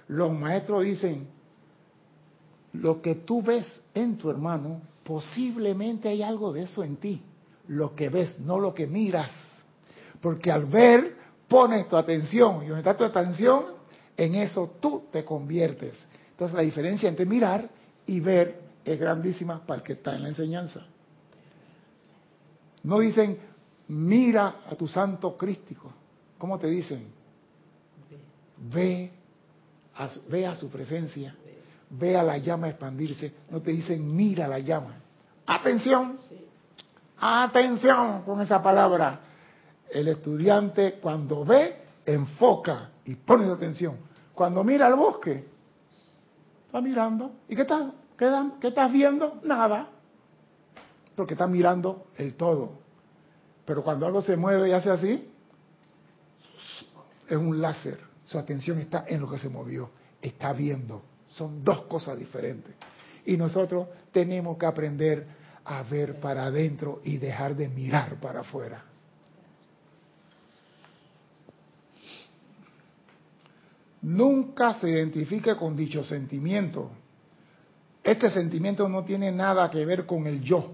Los 0.09 0.31
maestros 0.31 0.83
dicen, 0.83 1.27
lo 2.73 3.01
que 3.01 3.15
tú 3.15 3.41
ves 3.41 3.81
en 3.93 4.17
tu 4.17 4.29
hermano, 4.29 4.81
posiblemente 5.03 6.09
hay 6.09 6.21
algo 6.21 6.53
de 6.53 6.63
eso 6.63 6.83
en 6.83 6.97
ti. 6.97 7.23
Lo 7.67 7.95
que 7.95 8.09
ves, 8.09 8.39
no 8.39 8.59
lo 8.59 8.73
que 8.73 8.85
miras. 8.85 9.31
Porque 10.21 10.51
al 10.51 10.65
ver, 10.65 11.15
pones 11.47 11.87
tu 11.87 11.95
atención. 11.95 12.63
Y 12.63 12.67
donde 12.67 12.79
está 12.79 12.95
tu 12.95 13.03
atención, 13.03 13.76
en 14.17 14.35
eso 14.35 14.75
tú 14.81 15.05
te 15.11 15.23
conviertes. 15.23 15.97
Entonces 16.31 16.55
la 16.55 16.63
diferencia 16.63 17.07
entre 17.07 17.25
mirar 17.25 17.69
y 18.05 18.19
ver 18.19 18.61
es 18.83 18.99
grandísima 18.99 19.65
para 19.65 19.79
el 19.79 19.83
que 19.83 19.93
está 19.93 20.15
en 20.15 20.23
la 20.23 20.29
enseñanza. 20.29 20.85
No 22.83 22.99
dicen, 22.99 23.37
mira 23.89 24.61
a 24.69 24.75
tu 24.75 24.87
santo 24.87 25.37
crístico. 25.37 25.91
¿Cómo 26.37 26.57
te 26.57 26.67
dicen? 26.67 27.07
Ve 28.71 29.11
a, 29.95 30.09
ve 30.29 30.47
a 30.47 30.55
su 30.55 30.69
presencia, 30.69 31.35
ve 31.89 32.17
a 32.17 32.23
la 32.23 32.37
llama 32.37 32.69
expandirse. 32.69 33.33
No 33.49 33.61
te 33.61 33.71
dicen, 33.71 34.15
mira 34.15 34.47
la 34.47 34.59
llama. 34.59 34.95
Atención, 35.45 36.17
atención 37.19 38.23
con 38.23 38.41
esa 38.41 38.61
palabra. 38.61 39.21
El 39.89 40.07
estudiante 40.07 40.99
cuando 41.01 41.45
ve, 41.45 41.86
enfoca 42.07 42.89
y 43.05 43.15
pone 43.15 43.45
su 43.45 43.51
atención. 43.51 43.97
Cuando 44.33 44.63
mira 44.63 44.87
al 44.87 44.95
bosque, 44.95 45.45
está 46.65 46.81
mirando. 46.81 47.31
¿Y 47.47 47.55
qué 47.55 47.63
estás, 47.63 47.91
qué 48.17 48.67
estás 48.67 48.91
viendo? 48.91 49.39
Nada. 49.43 49.89
Porque 51.15 51.33
está 51.33 51.47
mirando 51.47 52.07
el 52.15 52.35
todo. 52.35 52.79
Pero 53.65 53.83
cuando 53.83 54.05
algo 54.05 54.21
se 54.21 54.37
mueve 54.37 54.69
y 54.69 54.71
hace 54.71 54.89
así, 54.89 55.29
es 57.27 57.37
un 57.37 57.61
láser. 57.61 57.99
Su 58.23 58.37
atención 58.37 58.79
está 58.79 59.05
en 59.07 59.21
lo 59.21 59.29
que 59.29 59.37
se 59.37 59.49
movió. 59.49 59.89
Está 60.21 60.53
viendo. 60.53 61.03
Son 61.27 61.63
dos 61.63 61.81
cosas 61.83 62.17
diferentes. 62.17 62.73
Y 63.25 63.35
nosotros 63.35 63.87
tenemos 64.11 64.57
que 64.57 64.65
aprender 64.65 65.27
a 65.65 65.83
ver 65.83 66.19
para 66.21 66.45
adentro 66.45 67.01
y 67.03 67.17
dejar 67.17 67.55
de 67.55 67.67
mirar 67.67 68.15
para 68.21 68.39
afuera. 68.39 68.85
Nunca 74.01 74.75
se 74.75 74.89
identifique 74.89 75.55
con 75.55 75.75
dicho 75.75 76.03
sentimiento. 76.03 76.91
Este 78.03 78.29
sentimiento 78.31 78.87
no 78.87 79.03
tiene 79.03 79.31
nada 79.31 79.69
que 79.69 79.85
ver 79.85 80.05
con 80.05 80.27
el 80.27 80.41
yo. 80.41 80.73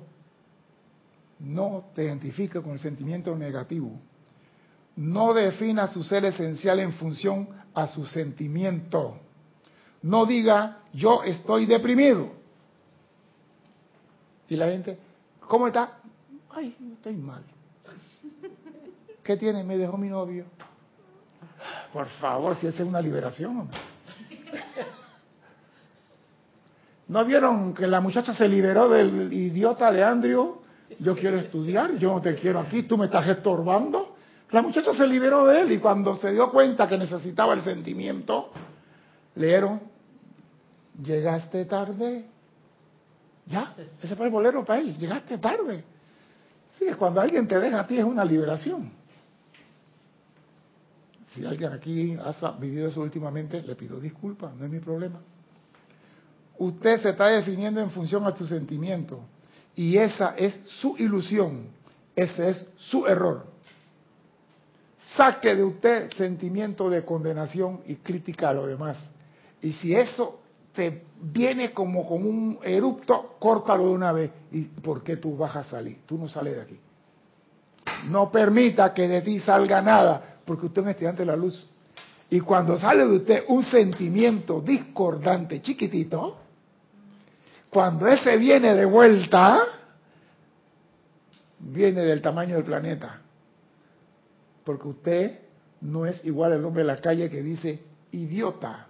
No 1.39 1.85
te 1.95 2.03
identifique 2.03 2.61
con 2.61 2.73
el 2.73 2.79
sentimiento 2.79 3.35
negativo. 3.35 3.91
No 4.95 5.33
defina 5.33 5.87
su 5.87 6.03
ser 6.03 6.25
esencial 6.25 6.79
en 6.79 6.93
función 6.93 7.47
a 7.73 7.87
su 7.87 8.05
sentimiento. 8.05 9.17
No 10.03 10.25
diga, 10.25 10.79
yo 10.93 11.23
estoy 11.23 11.65
deprimido. 11.65 12.29
Y 14.49 14.55
la 14.55 14.67
gente, 14.67 14.99
¿cómo 15.47 15.67
está? 15.67 15.99
Ay, 16.51 16.75
estoy 16.93 17.15
mal. 17.15 17.43
¿Qué 19.23 19.37
tiene? 19.37 19.63
Me 19.63 19.77
dejó 19.77 19.97
mi 19.97 20.09
novio. 20.09 20.45
Por 21.91 22.07
favor, 22.07 22.55
si 22.55 22.67
esa 22.67 22.83
es 22.83 22.89
una 22.89 23.01
liberación. 23.01 23.69
¿No 27.07 27.25
vieron 27.25 27.73
que 27.73 27.85
la 27.87 28.01
muchacha 28.01 28.33
se 28.33 28.47
liberó 28.47 28.89
del 28.89 29.31
idiota 29.31 29.91
de 29.91 30.03
Andrew? 30.03 30.61
Yo 30.99 31.15
quiero 31.15 31.37
estudiar, 31.37 31.97
yo 31.97 32.13
no 32.13 32.21
te 32.21 32.35
quiero 32.35 32.59
aquí, 32.59 32.83
tú 32.83 32.97
me 32.97 33.05
estás 33.05 33.27
estorbando. 33.27 34.15
La 34.51 34.61
muchacha 34.61 34.93
se 34.93 35.07
liberó 35.07 35.45
de 35.47 35.61
él 35.61 35.71
y 35.71 35.79
cuando 35.79 36.15
se 36.17 36.31
dio 36.31 36.51
cuenta 36.51 36.87
que 36.87 36.97
necesitaba 36.97 37.53
el 37.53 37.63
sentimiento, 37.63 38.51
leyeron, 39.35 39.81
llegaste 41.03 41.65
tarde. 41.65 42.25
Ya, 43.47 43.73
ese 44.01 44.15
fue 44.15 44.27
el 44.27 44.31
bolero 44.31 44.63
para 44.63 44.79
él, 44.79 44.97
llegaste 44.97 45.39
tarde. 45.39 45.83
Sí, 46.77 46.85
cuando 46.97 47.19
alguien 47.19 47.47
te 47.47 47.59
deja 47.59 47.81
a 47.81 47.87
ti 47.87 47.97
es 47.97 48.05
una 48.05 48.23
liberación. 48.23 48.91
Si 51.33 51.45
alguien 51.45 51.71
aquí 51.73 52.17
ha 52.17 52.51
vivido 52.51 52.87
eso 52.87 53.01
últimamente, 53.01 53.61
le 53.61 53.75
pido 53.75 53.99
disculpas, 53.99 54.55
no 54.55 54.65
es 54.65 54.71
mi 54.71 54.79
problema. 54.79 55.19
Usted 56.59 57.01
se 57.01 57.09
está 57.09 57.27
definiendo 57.27 57.81
en 57.81 57.89
función 57.89 58.25
a 58.27 58.35
su 58.35 58.45
sentimiento 58.45 59.21
y 59.75 59.97
esa 59.97 60.35
es 60.35 60.59
su 60.65 60.95
ilusión, 60.97 61.67
ese 62.15 62.49
es 62.49 62.69
su 62.77 63.07
error. 63.07 63.47
Saque 65.17 65.55
de 65.55 65.63
usted 65.63 66.11
sentimiento 66.13 66.89
de 66.89 67.03
condenación 67.03 67.81
y 67.87 67.95
crítica 67.95 68.49
a 68.49 68.53
lo 68.53 68.67
demás. 68.67 68.97
Y 69.61 69.73
si 69.73 69.95
eso 69.95 70.41
te 70.73 71.03
viene 71.21 71.71
como 71.71 72.07
con 72.07 72.25
un 72.25 72.59
erupto, 72.63 73.35
córtalo 73.39 73.87
de 73.87 73.93
una 73.93 74.11
vez. 74.11 74.31
¿Y 74.51 74.63
por 74.63 75.03
qué 75.03 75.17
tú 75.17 75.37
vas 75.37 75.55
a 75.55 75.63
salir? 75.63 75.99
Tú 76.05 76.17
no 76.17 76.27
sales 76.27 76.55
de 76.55 76.61
aquí. 76.61 76.79
No 78.09 78.31
permita 78.31 78.93
que 78.93 79.07
de 79.07 79.21
ti 79.21 79.39
salga 79.39 79.81
nada, 79.81 80.32
porque 80.45 80.65
usted 80.65 80.81
es 80.81 80.83
un 80.83 80.89
estudiante 80.91 81.21
de 81.21 81.25
la 81.25 81.35
luz. 81.35 81.67
Y 82.29 82.39
cuando 82.39 82.77
sale 82.77 83.05
de 83.05 83.15
usted 83.17 83.43
un 83.47 83.63
sentimiento 83.63 84.61
discordante, 84.61 85.61
chiquitito, 85.61 86.37
cuando 87.69 88.07
ese 88.07 88.37
viene 88.37 88.73
de 88.75 88.85
vuelta, 88.85 89.63
viene 91.59 92.01
del 92.01 92.21
tamaño 92.21 92.55
del 92.55 92.63
planeta. 92.63 93.21
Porque 94.63 94.87
usted 94.87 95.39
no 95.81 96.05
es 96.05 96.23
igual 96.25 96.53
al 96.53 96.63
hombre 96.63 96.83
de 96.83 96.87
la 96.87 96.97
calle 96.97 97.29
que 97.29 97.41
dice 97.41 97.81
idiota. 98.11 98.87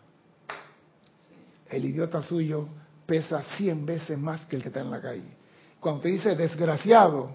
El 1.70 1.86
idiota 1.86 2.22
suyo 2.22 2.68
pesa 3.06 3.44
100 3.58 3.86
veces 3.86 4.18
más 4.18 4.46
que 4.46 4.56
el 4.56 4.62
que 4.62 4.68
está 4.70 4.82
en 4.82 4.92
la 4.92 5.02
calle. 5.02 5.36
Cuando 5.80 5.98
usted 5.98 6.12
dice 6.12 6.36
desgraciado, 6.36 7.32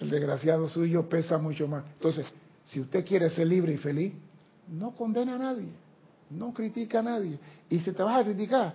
el 0.00 0.10
desgraciado 0.10 0.66
suyo 0.68 1.08
pesa 1.08 1.38
mucho 1.38 1.68
más. 1.68 1.84
Entonces, 1.92 2.26
si 2.64 2.80
usted 2.80 3.04
quiere 3.04 3.28
ser 3.30 3.46
libre 3.46 3.74
y 3.74 3.76
feliz, 3.76 4.14
no 4.68 4.92
condena 4.92 5.34
a 5.34 5.38
nadie, 5.38 5.72
no 6.30 6.52
critica 6.54 7.00
a 7.00 7.02
nadie. 7.02 7.38
Y 7.68 7.80
si 7.80 7.92
te 7.92 8.02
vas 8.02 8.20
a 8.20 8.24
criticar, 8.24 8.74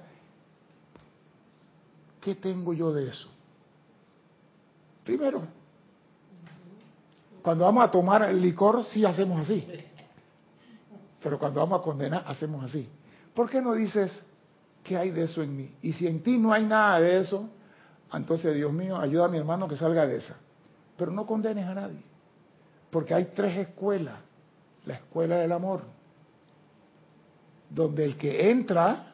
¿qué 2.22 2.36
tengo 2.36 2.74
yo 2.74 2.94
de 2.94 3.10
eso? 3.10 3.28
Primero, 5.04 5.44
cuando 7.42 7.66
vamos 7.66 7.84
a 7.84 7.92
tomar 7.92 8.24
el 8.30 8.42
licor, 8.42 8.86
sí 8.86 9.04
hacemos 9.06 9.42
así. 9.42 9.68
Pero 11.22 11.40
cuando 11.40 11.60
vamos 11.60 11.80
a 11.80 11.84
condenar, 11.84 12.24
hacemos 12.28 12.64
así. 12.64 12.88
¿Por 13.34 13.50
qué 13.50 13.62
no 13.62 13.74
dices 13.74 14.24
qué 14.84 14.98
hay 14.98 15.10
de 15.10 15.24
eso 15.24 15.42
en 15.42 15.56
mí? 15.56 15.76
Y 15.82 15.94
si 15.94 16.08
en 16.08 16.22
ti 16.22 16.38
no 16.38 16.54
hay 16.54 16.66
nada 16.66 17.00
de 17.00 17.20
eso, 17.22 17.50
entonces, 18.14 18.56
Dios 18.56 18.72
mío, 18.72 18.98
ayuda 18.98 19.26
a 19.26 19.28
mi 19.28 19.38
hermano 19.38 19.68
que 19.68 19.76
salga 19.76 20.06
de 20.06 20.18
esa. 20.18 20.38
Pero 20.98 21.12
no 21.12 21.26
condenes 21.26 21.66
a 21.66 21.74
nadie. 21.74 22.02
Porque 22.90 23.14
hay 23.14 23.26
tres 23.36 23.58
escuelas. 23.58 24.16
La 24.86 24.96
escuela 24.96 25.38
del 25.38 25.52
amor, 25.52 25.82
donde 27.70 28.06
el 28.06 28.18
que 28.18 28.52
entra 28.52 29.14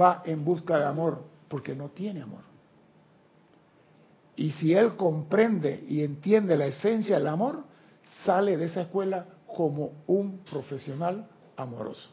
va 0.00 0.22
en 0.24 0.44
busca 0.44 0.78
de 0.78 0.84
amor, 0.84 1.24
porque 1.48 1.74
no 1.74 1.88
tiene 1.88 2.22
amor. 2.22 2.42
Y 4.36 4.52
si 4.52 4.72
él 4.72 4.96
comprende 4.96 5.84
y 5.88 6.02
entiende 6.02 6.56
la 6.56 6.66
esencia 6.66 7.18
del 7.18 7.26
amor, 7.26 7.64
sale 8.24 8.56
de 8.56 8.66
esa 8.66 8.82
escuela 8.82 9.26
como 9.56 9.90
un 10.06 10.38
profesional 10.38 11.26
amoroso. 11.56 12.08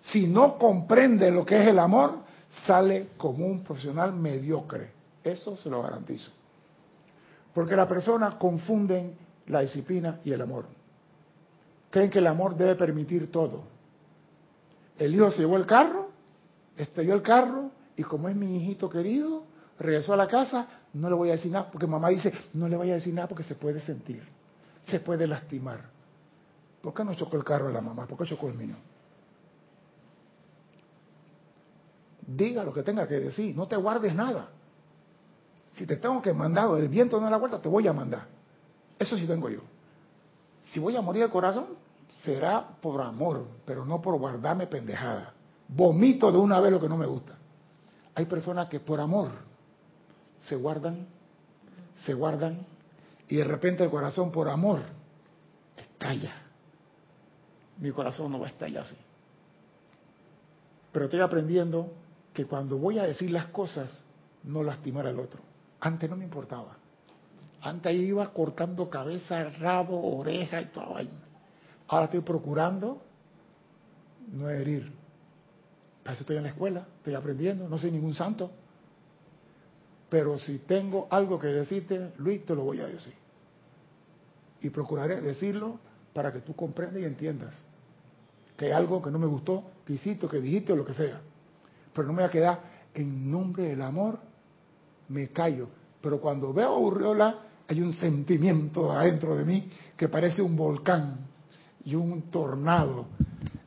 Si 0.00 0.26
no 0.26 0.58
comprende 0.58 1.30
lo 1.30 1.46
que 1.46 1.62
es 1.62 1.68
el 1.68 1.78
amor, 1.78 2.18
sale 2.66 3.10
como 3.16 3.46
un 3.46 3.62
profesional 3.62 4.12
mediocre. 4.12 4.90
Eso 5.22 5.56
se 5.56 5.70
lo 5.70 5.82
garantizo. 5.82 6.30
Porque 7.56 7.74
las 7.74 7.88
personas 7.88 8.34
confunden 8.34 9.16
la 9.46 9.62
disciplina 9.62 10.20
y 10.22 10.30
el 10.30 10.42
amor. 10.42 10.66
Creen 11.88 12.10
que 12.10 12.18
el 12.18 12.26
amor 12.26 12.54
debe 12.54 12.74
permitir 12.74 13.32
todo. 13.32 13.62
El 14.98 15.14
hijo 15.14 15.30
se 15.30 15.38
llevó 15.38 15.56
el 15.56 15.64
carro, 15.64 16.10
estrelló 16.76 17.14
el 17.14 17.22
carro 17.22 17.70
Y 17.96 18.02
como 18.02 18.28
es 18.28 18.36
mi 18.36 18.58
hijito 18.58 18.90
querido, 18.90 19.44
regresó 19.78 20.12
a 20.12 20.18
la 20.18 20.28
casa, 20.28 20.68
no 20.92 21.08
le 21.08 21.14
voy 21.14 21.30
a 21.30 21.32
decir 21.32 21.50
nada, 21.50 21.70
porque 21.70 21.86
mamá 21.86 22.10
dice, 22.10 22.30
no 22.52 22.68
le 22.68 22.76
vaya 22.76 22.92
a 22.92 22.96
decir 22.96 23.14
nada 23.14 23.26
porque 23.26 23.42
se 23.42 23.54
puede 23.54 23.80
sentir, 23.80 24.22
se 24.86 25.00
puede 25.00 25.26
lastimar. 25.26 25.80
¿Por 26.82 26.92
qué 26.92 27.04
no 27.04 27.14
chocó 27.14 27.38
el 27.38 27.44
carro 27.44 27.68
de 27.68 27.72
la 27.72 27.80
mamá? 27.80 28.06
¿Por 28.06 28.18
qué 28.18 28.26
chocó 28.26 28.50
el 28.50 28.54
mío? 28.58 28.76
Diga 32.26 32.62
lo 32.64 32.74
que 32.74 32.82
tenga 32.82 33.08
que 33.08 33.18
decir, 33.18 33.56
no 33.56 33.66
te 33.66 33.76
guardes 33.76 34.14
nada. 34.14 34.50
Si 35.76 35.86
te 35.86 35.96
tengo 35.96 36.22
que 36.22 36.32
mandar 36.32 36.70
el 36.78 36.88
viento 36.88 37.20
no 37.20 37.28
la 37.28 37.36
vuelta, 37.36 37.60
te 37.60 37.68
voy 37.68 37.86
a 37.86 37.92
mandar. 37.92 38.26
Eso 38.98 39.16
sí 39.16 39.26
tengo 39.26 39.48
yo. 39.50 39.60
Si 40.70 40.80
voy 40.80 40.96
a 40.96 41.02
morir 41.02 41.22
el 41.22 41.30
corazón, 41.30 41.66
será 42.24 42.66
por 42.80 43.00
amor, 43.02 43.46
pero 43.64 43.84
no 43.84 44.00
por 44.00 44.18
guardarme 44.18 44.66
pendejada. 44.66 45.34
Vomito 45.68 46.32
de 46.32 46.38
una 46.38 46.60
vez 46.60 46.72
lo 46.72 46.80
que 46.80 46.88
no 46.88 46.96
me 46.96 47.06
gusta. 47.06 47.36
Hay 48.14 48.24
personas 48.24 48.68
que 48.68 48.80
por 48.80 49.00
amor 49.00 49.30
se 50.48 50.56
guardan, 50.56 51.06
se 52.04 52.14
guardan, 52.14 52.66
y 53.28 53.36
de 53.36 53.44
repente 53.44 53.84
el 53.84 53.90
corazón 53.90 54.32
por 54.32 54.48
amor 54.48 54.80
estalla. 55.76 56.32
Mi 57.78 57.90
corazón 57.90 58.32
no 58.32 58.40
va 58.40 58.46
a 58.46 58.50
estallar 58.50 58.84
así. 58.84 58.96
Pero 60.92 61.04
estoy 61.06 61.20
aprendiendo 61.20 61.92
que 62.32 62.46
cuando 62.46 62.78
voy 62.78 62.98
a 62.98 63.02
decir 63.02 63.30
las 63.30 63.46
cosas, 63.46 64.02
no 64.44 64.62
lastimar 64.62 65.06
al 65.06 65.18
otro. 65.18 65.45
Antes 65.80 66.08
no 66.08 66.16
me 66.16 66.24
importaba. 66.24 66.76
Antes 67.62 67.94
iba 67.94 68.32
cortando 68.32 68.88
cabeza, 68.88 69.44
rabo, 69.58 70.18
oreja 70.18 70.60
y 70.60 70.66
toda 70.66 70.86
vaina. 70.86 71.20
Ahora 71.88 72.04
estoy 72.06 72.20
procurando 72.20 73.02
no 74.32 74.48
herir. 74.48 74.92
Para 76.02 76.14
eso 76.14 76.22
estoy 76.22 76.36
en 76.36 76.44
la 76.44 76.50
escuela, 76.50 76.86
estoy 76.98 77.14
aprendiendo, 77.14 77.68
no 77.68 77.78
soy 77.78 77.90
ningún 77.90 78.14
santo. 78.14 78.50
Pero 80.08 80.38
si 80.38 80.58
tengo 80.58 81.08
algo 81.10 81.38
que 81.38 81.48
decirte, 81.48 82.12
Luis, 82.18 82.44
te 82.44 82.54
lo 82.54 82.62
voy 82.62 82.80
a 82.80 82.86
decir. 82.86 83.14
Y 84.60 84.70
procuraré 84.70 85.20
decirlo 85.20 85.78
para 86.12 86.32
que 86.32 86.40
tú 86.40 86.54
comprendas 86.54 87.02
y 87.02 87.04
entiendas 87.04 87.54
que 88.56 88.66
hay 88.66 88.72
algo 88.72 89.02
que 89.02 89.10
no 89.10 89.18
me 89.18 89.26
gustó, 89.26 89.64
que 89.84 89.94
hiciste, 89.94 90.26
que 90.28 90.40
dijiste 90.40 90.72
o 90.72 90.76
lo 90.76 90.84
que 90.84 90.94
sea. 90.94 91.20
Pero 91.92 92.06
no 92.06 92.14
me 92.14 92.22
voy 92.22 92.28
a 92.28 92.32
quedar 92.32 92.60
en 92.94 93.30
nombre 93.30 93.64
del 93.64 93.82
amor, 93.82 94.18
me 95.08 95.28
callo. 95.28 95.68
Pero 96.00 96.20
cuando 96.20 96.52
veo 96.52 96.68
a 96.68 96.78
Urriola, 96.78 97.38
hay 97.68 97.80
un 97.80 97.92
sentimiento 97.92 98.92
adentro 98.92 99.36
de 99.36 99.44
mí 99.44 99.70
que 99.96 100.08
parece 100.08 100.42
un 100.42 100.56
volcán 100.56 101.18
y 101.84 101.94
un 101.94 102.30
tornado. 102.30 103.06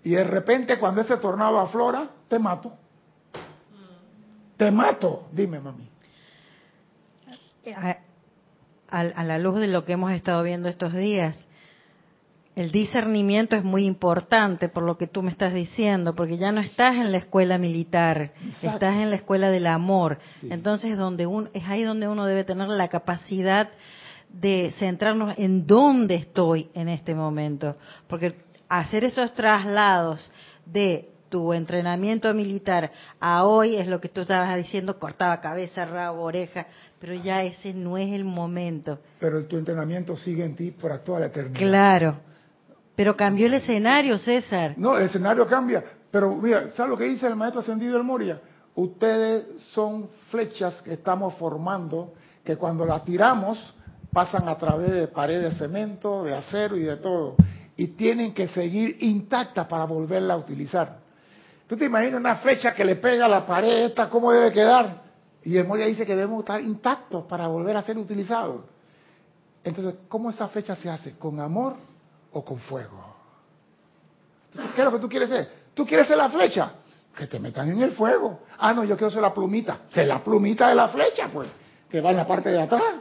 Y 0.04 0.12
de 0.12 0.24
repente 0.24 0.80
cuando 0.80 1.02
ese 1.02 1.18
tornado 1.18 1.60
aflora, 1.60 2.10
te 2.28 2.40
mato. 2.40 2.74
Te 4.58 4.72
mato, 4.72 5.28
dime 5.32 5.60
mami. 5.60 5.90
A, 7.76 7.98
a, 8.90 9.00
a 9.00 9.24
la 9.24 9.38
luz 9.38 9.56
de 9.60 9.68
lo 9.68 9.86
que 9.86 9.94
hemos 9.94 10.12
estado 10.12 10.44
viendo 10.44 10.68
estos 10.70 10.94
días, 10.94 11.36
el 12.60 12.74
discernimiento 12.74 13.56
es 13.56 13.64
muy 13.64 13.86
importante 13.86 14.68
por 14.68 14.84
lo 14.84 14.98
que 14.98 15.08
tú 15.08 15.24
me 15.24 15.32
estás 15.32 15.54
diciendo, 15.54 16.14
porque 16.14 16.38
ya 16.38 16.52
no 16.52 16.60
estás 16.60 16.98
en 16.98 17.10
la 17.10 17.18
escuela 17.18 17.58
militar, 17.58 18.34
Exacto. 18.36 18.68
estás 18.68 18.96
en 18.98 19.12
la 19.12 19.16
escuela 19.16 19.50
del 19.50 19.66
amor. 19.66 20.18
Sí. 20.42 20.50
Entonces, 20.52 20.98
donde 20.98 21.26
un, 21.26 21.50
es 21.54 21.66
ahí 21.70 21.84
donde 21.84 22.10
uno 22.10 22.26
debe 22.26 22.44
tener 22.44 22.68
la 22.68 22.90
capacidad 22.90 23.70
de 24.28 24.74
centrarnos 24.78 25.36
en 25.38 25.68
dónde 25.68 26.16
estoy 26.16 26.70
en 26.74 26.90
este 26.90 27.16
momento, 27.16 27.78
porque 28.10 28.36
hacer 28.68 29.06
esos 29.06 29.34
traslados 29.34 30.30
de 30.66 31.12
tu 31.30 31.54
entrenamiento 31.54 32.34
militar 32.34 32.92
a 33.22 33.46
hoy 33.46 33.78
es 33.78 33.88
lo 33.88 34.02
que 34.02 34.10
tú 34.10 34.20
estabas 34.20 34.58
diciendo, 34.58 35.00
cortaba 35.00 35.40
cabeza, 35.40 35.86
rabo, 35.86 36.24
oreja, 36.24 36.68
pero 37.00 37.14
ya 37.14 37.42
ese 37.42 37.74
no 37.74 37.98
es 37.98 38.12
el 38.12 38.26
momento. 38.26 39.00
Pero 39.18 39.46
tu 39.46 39.56
entrenamiento 39.56 40.18
sigue 40.18 40.44
en 40.44 40.58
ti 40.58 40.72
para 40.72 40.98
toda 41.02 41.22
la 41.22 41.28
eternidad. 41.28 41.58
Claro. 41.58 42.29
Pero 43.00 43.16
cambió 43.16 43.46
el 43.46 43.54
escenario, 43.54 44.18
César. 44.18 44.74
No, 44.76 44.98
el 44.98 45.06
escenario 45.06 45.48
cambia. 45.48 45.82
Pero 46.12 46.36
mira, 46.36 46.70
¿sabes 46.72 46.90
lo 46.90 46.98
que 46.98 47.06
dice 47.06 47.28
el 47.28 47.36
maestro 47.38 47.62
ascendido 47.62 47.94
del 47.94 48.04
Moria? 48.04 48.42
Ustedes 48.76 49.62
son 49.72 50.10
flechas 50.30 50.82
que 50.82 50.96
estamos 50.96 51.34
formando, 51.36 52.14
que 52.44 52.58
cuando 52.58 52.84
las 52.84 53.06
tiramos 53.06 53.74
pasan 54.12 54.50
a 54.50 54.58
través 54.58 54.92
de 54.92 55.08
paredes 55.08 55.54
de 55.54 55.60
cemento, 55.60 56.26
de 56.26 56.36
acero 56.36 56.76
y 56.76 56.82
de 56.82 56.98
todo. 56.98 57.38
Y 57.78 57.88
tienen 57.88 58.34
que 58.34 58.50
seguir 58.50 58.98
intactas 59.00 59.66
para 59.68 59.86
volverla 59.86 60.34
a 60.34 60.38
utilizar. 60.38 60.98
¿Tú 61.68 61.78
te 61.78 61.86
imaginas 61.86 62.20
una 62.20 62.36
flecha 62.36 62.74
que 62.74 62.84
le 62.84 62.98
pega 62.98 63.28
a 63.28 63.30
la 63.30 63.46
pared 63.46 63.86
esta, 63.86 64.10
cómo 64.10 64.34
debe 64.34 64.52
quedar? 64.52 65.04
Y 65.44 65.56
el 65.56 65.66
Moria 65.66 65.86
dice 65.86 66.06
que 66.06 66.18
debemos 66.18 66.40
estar 66.40 66.60
intactos 66.60 67.24
para 67.28 67.48
volver 67.48 67.78
a 67.78 67.82
ser 67.82 67.98
utilizados. 67.98 68.60
Entonces, 69.64 69.96
¿cómo 70.10 70.32
esa 70.32 70.50
flecha 70.50 70.76
se 70.76 70.90
hace? 70.90 71.14
¿Con 71.14 71.40
amor 71.40 71.78
o 72.32 72.44
con 72.44 72.60
fuego? 72.60 73.16
¿qué 74.54 74.82
es 74.82 74.86
lo 74.86 74.92
que 74.92 75.00
tú 75.00 75.10
quieres 75.10 75.30
ser? 75.30 75.50
¿Tú 75.74 75.86
quieres 75.86 76.08
ser 76.08 76.18
la 76.18 76.30
flecha? 76.30 76.72
Que 77.16 77.28
te 77.28 77.40
metan 77.40 77.70
en 77.70 77.82
el 77.82 77.92
fuego. 77.92 78.42
Ah, 78.58 78.74
no, 78.74 78.84
yo 78.84 78.96
quiero 78.96 79.12
ser 79.12 79.22
la 79.22 79.34
plumita. 79.34 79.82
Ser 79.90 80.08
la 80.08 80.24
plumita 80.24 80.70
de 80.70 80.76
la 80.76 80.90
flecha, 80.90 81.30
pues, 81.32 81.50
que 81.90 82.02
va 82.02 82.12
en 82.12 82.18
la 82.18 82.28
parte 82.28 82.50
de 82.50 82.62
atrás. 82.62 82.96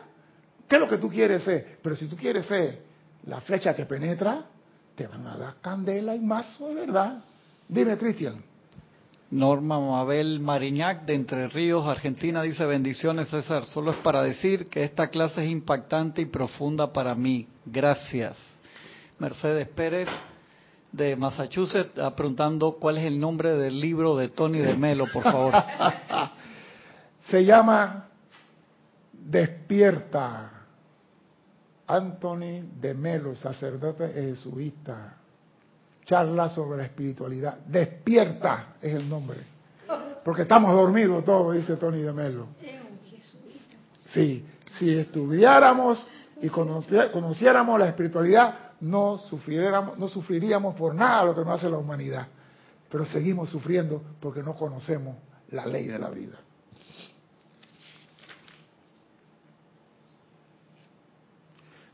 ¿Qué 0.68 0.76
es 0.76 0.80
lo 0.80 0.88
que 0.88 0.98
tú 0.98 1.08
quieres 1.08 1.42
ser? 1.44 1.78
Pero 1.82 1.96
si 1.96 2.06
tú 2.06 2.16
quieres 2.16 2.46
ser 2.46 2.82
la 3.26 3.40
flecha 3.40 3.74
que 3.74 3.86
penetra, 3.86 4.44
te 4.94 5.06
van 5.06 5.26
a 5.26 5.36
dar 5.36 5.54
candela 5.60 6.14
y 6.14 6.20
mazo 6.20 6.68
de 6.68 6.74
verdad. 6.74 7.18
Dime, 7.68 7.96
Cristian. 7.96 8.42
Norma 9.30 9.78
Mabel 9.78 10.40
Mariñac 10.40 11.04
de 11.04 11.14
Entre 11.14 11.48
Ríos, 11.48 11.86
Argentina, 11.86 12.42
dice 12.42 12.64
bendiciones 12.64 13.28
César. 13.28 13.66
Solo 13.66 13.90
es 13.90 13.98
para 13.98 14.22
decir 14.22 14.68
que 14.68 14.84
esta 14.84 15.08
clase 15.08 15.44
es 15.44 15.50
impactante 15.50 16.22
y 16.22 16.26
profunda 16.26 16.92
para 16.92 17.14
mí. 17.14 17.46
Gracias. 17.66 18.57
Mercedes 19.18 19.68
Pérez 19.68 20.08
de 20.92 21.16
Massachusetts 21.16 21.92
preguntando 22.16 22.76
cuál 22.78 22.98
es 22.98 23.04
el 23.04 23.18
nombre 23.20 23.56
del 23.56 23.80
libro 23.80 24.16
de 24.16 24.28
Tony 24.28 24.58
de 24.58 24.74
Melo, 24.74 25.06
por 25.12 25.22
favor. 25.22 25.52
Se 27.30 27.44
llama 27.44 28.08
Despierta. 29.12 30.52
Anthony 31.86 32.68
de 32.80 32.92
Melo, 32.94 33.34
sacerdote 33.34 34.08
jesuita. 34.12 35.14
Charla 36.04 36.48
sobre 36.50 36.78
la 36.78 36.84
espiritualidad. 36.84 37.58
Despierta 37.66 38.74
es 38.80 38.94
el 38.94 39.08
nombre. 39.08 39.38
Porque 40.24 40.42
estamos 40.42 40.74
dormidos 40.74 41.24
todos, 41.24 41.54
dice 41.54 41.76
Tony 41.76 42.00
de 42.02 42.12
Melo. 42.12 42.46
Sí, 44.12 44.44
si 44.78 44.98
estudiáramos 44.98 46.06
y 46.42 46.48
conoci- 46.48 47.10
conociéramos 47.10 47.78
la 47.78 47.88
espiritualidad, 47.88 48.67
no 48.80 49.18
sufriéramos, 49.18 49.98
no 49.98 50.08
sufriríamos 50.08 50.74
por 50.74 50.94
nada 50.94 51.24
lo 51.24 51.34
que 51.34 51.40
nos 51.40 51.58
hace 51.58 51.68
la 51.68 51.78
humanidad. 51.78 52.26
Pero 52.90 53.04
seguimos 53.04 53.50
sufriendo 53.50 54.02
porque 54.20 54.42
no 54.42 54.54
conocemos 54.56 55.16
la 55.50 55.66
ley 55.66 55.86
de 55.86 55.98
la 55.98 56.10
vida. 56.10 56.38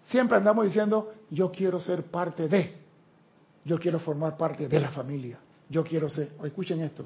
Siempre 0.04 0.36
andamos 0.36 0.66
diciendo, 0.66 1.12
yo 1.30 1.50
quiero 1.50 1.80
ser 1.80 2.04
parte 2.04 2.46
de, 2.46 2.76
yo 3.64 3.78
quiero 3.78 3.98
formar 3.98 4.36
parte 4.36 4.68
de 4.68 4.80
la 4.80 4.90
familia, 4.90 5.40
yo 5.68 5.82
quiero 5.82 6.08
ser, 6.08 6.30
escuchen 6.44 6.80
esto, 6.82 7.04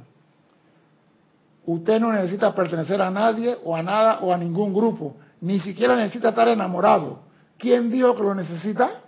usted 1.64 2.01
no 2.01 2.12
necesita 2.12 2.55
pertenecer 2.55 3.01
a 3.01 3.11
nadie 3.11 3.57
o 3.64 3.74
a 3.74 3.83
nada 3.83 4.18
o 4.20 4.35
a 4.35 4.37
ningún 4.37 4.74
grupo, 4.74 5.16
ni 5.41 5.59
siquiera 5.61 5.97
necesita 5.97 6.31
estar 6.31 6.49
enamorado. 6.49 7.20
¿Quién 7.57 7.91
dijo 7.91 8.14
que 8.14 8.22
lo 8.22 8.35
necesita? 8.35 9.08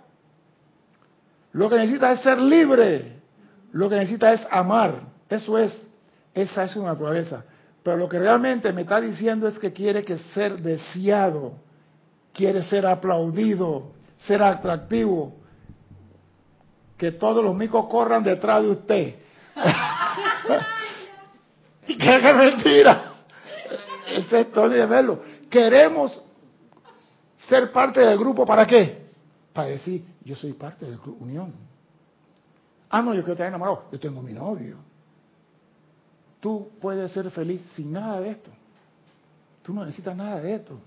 Lo 1.53 1.69
que 1.69 1.77
necesita 1.77 2.11
es 2.13 2.21
ser 2.21 2.39
libre, 2.39 3.21
lo 3.73 3.89
que 3.89 3.95
necesita 3.95 4.33
es 4.33 4.47
amar, 4.49 5.01
eso 5.29 5.57
es, 5.57 5.87
esa 6.33 6.63
es 6.63 6.71
su 6.71 6.83
naturaleza. 6.83 7.43
Pero 7.83 7.97
lo 7.97 8.07
que 8.07 8.19
realmente 8.19 8.71
me 8.73 8.81
está 8.81 9.01
diciendo 9.01 9.47
es 9.47 9.57
que 9.57 9.73
quiere 9.73 10.03
que 10.03 10.17
ser 10.33 10.61
deseado, 10.61 11.53
quiere 12.33 12.63
ser 12.63 12.85
aplaudido, 12.85 13.91
ser 14.27 14.41
atractivo, 14.43 15.35
que 16.97 17.11
todos 17.11 17.43
los 17.43 17.55
micos 17.55 17.87
corran 17.87 18.23
detrás 18.23 18.61
de 18.61 18.69
usted. 18.69 19.15
¿Y 21.87 21.97
qué 21.97 22.33
mentira? 22.33 23.13
Ese 24.07 24.41
es 24.41 24.51
Tony 24.51 24.75
de 24.75 24.87
Melo. 24.87 25.23
Queremos 25.49 26.21
ser 27.47 27.71
parte 27.71 28.01
del 28.01 28.17
grupo, 28.17 28.45
¿para 28.45 28.65
qué? 28.65 29.00
Para 29.53 29.67
decir, 29.69 30.05
yo 30.23 30.35
soy 30.35 30.53
parte 30.53 30.85
del 30.85 30.99
club 30.99 31.17
Unión. 31.19 31.53
Ah, 32.89 33.01
no, 33.01 33.13
yo 33.13 33.21
quiero 33.21 33.33
estar 33.33 33.47
enamorado. 33.47 33.85
Yo 33.91 33.99
tengo 33.99 34.21
mi 34.21 34.33
novio. 34.33 34.77
Tú 36.39 36.69
puedes 36.81 37.11
ser 37.11 37.29
feliz 37.31 37.61
sin 37.75 37.91
nada 37.91 38.19
de 38.19 38.31
esto. 38.31 38.51
Tú 39.63 39.73
no 39.73 39.85
necesitas 39.85 40.15
nada 40.15 40.41
de 40.41 40.55
esto. 40.55 40.79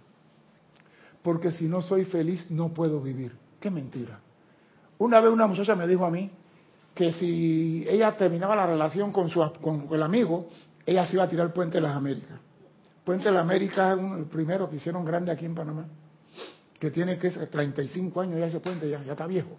Porque 1.22 1.52
si 1.52 1.66
no 1.66 1.80
soy 1.80 2.04
feliz, 2.04 2.50
no 2.50 2.74
puedo 2.74 3.00
vivir. 3.00 3.32
Qué 3.60 3.70
mentira. 3.70 4.18
Una 4.98 5.20
vez 5.20 5.32
una 5.32 5.46
muchacha 5.46 5.74
me 5.74 5.86
dijo 5.86 6.04
a 6.04 6.10
mí 6.10 6.30
que 6.94 7.12
si 7.12 7.84
ella 7.88 8.16
terminaba 8.16 8.54
la 8.54 8.66
relación 8.66 9.12
con, 9.12 9.30
su, 9.30 9.40
con 9.60 9.88
el 9.90 10.02
amigo, 10.02 10.48
ella 10.86 11.06
se 11.06 11.14
iba 11.14 11.24
a 11.24 11.28
tirar 11.28 11.46
el 11.46 11.52
puente 11.52 11.78
de 11.78 11.82
las 11.82 11.96
Américas. 11.96 12.38
Puente 13.04 13.24
de 13.24 13.32
las 13.32 13.42
Américas 13.42 13.96
es 13.96 14.04
uno, 14.04 14.16
el 14.16 14.24
primero 14.24 14.68
que 14.68 14.76
hicieron 14.76 15.04
grande 15.04 15.32
aquí 15.32 15.44
en 15.44 15.54
Panamá, 15.54 15.86
que 16.78 16.90
tiene 16.90 17.18
que 17.18 17.30
ser 17.30 17.48
35 17.48 18.20
años 18.20 18.38
ya 18.38 18.46
ese 18.46 18.60
puente, 18.60 18.88
ya, 18.88 19.02
ya 19.02 19.12
está 19.12 19.26
viejo. 19.26 19.56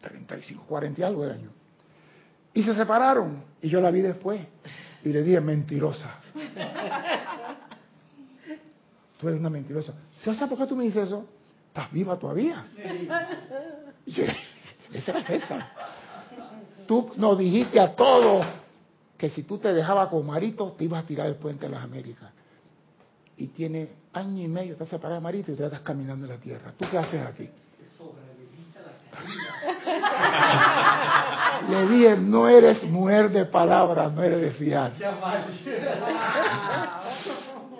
35, 0.00 0.64
40 0.66 1.00
y 1.00 1.04
algo 1.04 1.24
de 1.24 1.32
años. 1.32 1.52
Y 2.54 2.62
se 2.62 2.74
separaron. 2.74 3.44
Y 3.60 3.68
yo 3.68 3.80
la 3.80 3.90
vi 3.90 4.00
después. 4.00 4.40
Y 5.04 5.10
le 5.10 5.22
dije, 5.22 5.40
mentirosa. 5.40 6.20
Tú 9.18 9.28
eres 9.28 9.40
una 9.40 9.50
mentirosa. 9.50 9.94
¿Sabes 10.16 10.40
por 10.48 10.58
qué 10.58 10.66
tú 10.66 10.76
me 10.76 10.84
dices 10.84 11.06
eso? 11.06 11.26
¿Estás 11.68 11.92
viva 11.92 12.18
todavía? 12.18 12.66
Y 14.06 14.12
yo, 14.12 14.24
esa 14.92 15.10
era 15.12 15.22
César. 15.26 15.66
Tú 16.86 17.10
nos 17.16 17.38
dijiste 17.38 17.80
a 17.80 17.94
todos 17.94 18.46
que 19.18 19.30
si 19.30 19.42
tú 19.42 19.58
te 19.58 19.72
dejabas 19.72 20.08
con 20.08 20.26
Marito, 20.26 20.74
te 20.78 20.84
ibas 20.84 21.04
a 21.04 21.06
tirar 21.06 21.26
el 21.26 21.36
puente 21.36 21.66
de 21.66 21.72
las 21.72 21.82
Américas. 21.82 22.30
Y 23.38 23.48
tiene 23.48 23.88
año 24.12 24.42
y 24.42 24.48
medio, 24.48 24.72
estás 24.72 24.88
separado 24.88 25.20
de 25.20 25.24
Marito 25.24 25.52
y 25.52 25.56
tú 25.56 25.64
estás 25.64 25.80
caminando 25.80 26.26
en 26.26 26.32
la 26.32 26.38
tierra. 26.38 26.72
¿Tú 26.78 26.86
qué 26.90 26.98
haces 26.98 27.26
aquí? 27.26 27.48
Le 31.68 31.86
dije, 31.86 32.16
no 32.16 32.48
eres 32.48 32.82
mujer 32.84 33.30
de 33.30 33.44
palabra, 33.46 34.08
no 34.08 34.22
eres 34.22 34.40
de 34.40 34.50
fiar. 34.52 34.92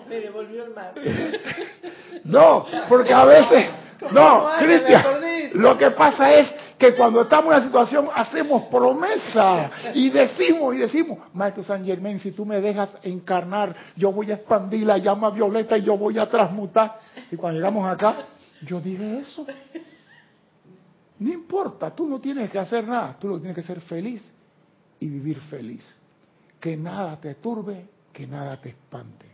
Me 0.09 0.19
devolvió 0.19 0.65
el 0.65 0.73
mar. 0.73 0.93
No, 2.23 2.65
porque 2.89 3.13
a 3.13 3.23
veces, 3.23 3.69
no, 4.11 4.49
Cristian, 4.59 5.05
lo 5.53 5.77
que 5.77 5.91
pasa 5.91 6.33
es 6.33 6.53
que 6.77 6.95
cuando 6.95 7.21
estamos 7.21 7.53
en 7.53 7.59
la 7.59 7.65
situación 7.65 8.07
hacemos 8.13 8.63
promesa 8.63 9.71
y 9.93 10.09
decimos 10.09 10.75
y 10.75 10.79
decimos, 10.79 11.19
Maestro 11.33 11.63
San 11.63 11.83
Germán, 11.83 12.19
si 12.19 12.31
tú 12.31 12.45
me 12.45 12.61
dejas 12.61 12.91
encarnar, 13.03 13.75
yo 13.95 14.11
voy 14.11 14.31
a 14.31 14.35
expandir 14.35 14.85
la 14.85 14.97
llama 14.97 15.31
violeta 15.31 15.77
y 15.77 15.83
yo 15.83 15.97
voy 15.97 16.19
a 16.19 16.29
transmutar. 16.29 16.99
Y 17.31 17.35
cuando 17.35 17.59
llegamos 17.59 17.89
acá, 17.89 18.27
yo 18.61 18.79
dije 18.79 19.19
eso. 19.19 19.45
No 21.19 21.33
importa, 21.33 21.95
tú 21.95 22.07
no 22.07 22.19
tienes 22.19 22.51
que 22.51 22.59
hacer 22.59 22.87
nada, 22.87 23.17
tú 23.19 23.27
lo 23.27 23.39
tienes 23.39 23.55
que 23.55 23.63
ser 23.63 23.81
feliz 23.81 24.23
y 24.99 25.07
vivir 25.07 25.39
feliz. 25.41 25.83
Que 26.59 26.77
nada 26.77 27.19
te 27.19 27.35
turbe, 27.35 27.87
que 28.13 28.27
nada 28.27 28.61
te 28.61 28.69
espante. 28.69 29.25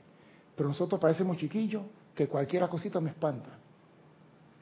Pero 0.56 0.70
nosotros 0.70 1.00
parecemos 1.00 1.38
chiquillos 1.38 1.84
que 2.16 2.28
cualquier 2.28 2.68
cosita 2.70 3.02
me 3.02 3.10
espanta. 3.10 3.50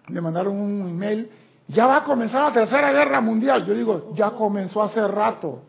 Me 0.08 0.20
mandaron 0.20 0.58
un 0.58 0.90
email, 0.90 1.30
ya 1.68 1.86
va 1.86 1.97
a 1.97 2.03
comenzar 2.03 2.43
la 2.49 2.51
tercera 2.51 2.91
guerra 2.91 3.22
mundial. 3.22 3.66
Yo 3.66 3.74
digo, 3.74 4.14
ya 4.14 4.32
comenzó 4.32 4.82
hace 4.84 5.05
rato. 5.07 5.64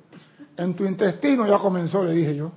En 0.56 0.74
tu 0.74 0.84
intestino 0.84 1.46
ya 1.46 1.58
comenzó, 1.58 2.04
le 2.04 2.12
dije 2.12 2.36
yo. 2.36 2.52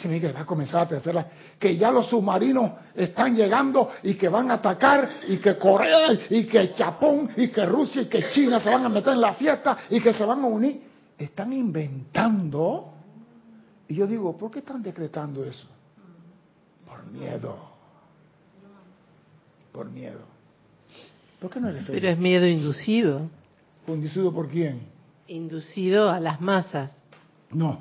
Se 0.00 0.08
me 0.08 0.20
que 0.20 0.32
va 0.32 0.40
a 0.40 0.46
comenzar 0.46 0.82
la 0.82 0.88
tercera, 0.88 1.26
que 1.58 1.76
ya 1.76 1.90
los 1.90 2.08
submarinos 2.08 2.72
están 2.94 3.34
llegando 3.34 3.90
y 4.02 4.14
que 4.14 4.28
van 4.28 4.50
a 4.50 4.54
atacar 4.54 5.10
y 5.26 5.38
que 5.38 5.58
Corea 5.58 6.12
y 6.30 6.46
que 6.46 6.68
Japón 6.68 7.30
y 7.36 7.48
que 7.48 7.66
Rusia 7.66 8.02
y 8.02 8.06
que 8.06 8.30
China 8.30 8.60
se 8.60 8.70
van 8.70 8.84
a 8.84 8.88
meter 8.88 9.14
en 9.14 9.20
la 9.20 9.34
fiesta 9.34 9.78
y 9.90 10.00
que 10.00 10.14
se 10.14 10.24
van 10.24 10.44
a 10.44 10.46
unir. 10.46 10.82
Están 11.18 11.52
inventando. 11.52 12.92
Y 13.88 13.94
yo 13.94 14.06
digo, 14.06 14.36
¿por 14.38 14.50
qué 14.50 14.60
están 14.60 14.82
decretando 14.82 15.44
eso? 15.44 15.66
Por 16.86 17.04
miedo. 17.06 17.56
Por 19.72 19.90
miedo. 19.90 20.39
¿Por 21.40 21.50
qué 21.50 21.60
no 21.60 21.68
eres 21.68 21.86
feliz? 21.86 22.00
Pero 22.00 22.12
es 22.12 22.18
miedo 22.18 22.46
inducido. 22.46 23.22
¿Conducido 23.86 24.32
por 24.32 24.48
quién? 24.48 24.80
Inducido 25.26 26.10
a 26.10 26.20
las 26.20 26.40
masas. 26.40 26.92
No. 27.50 27.80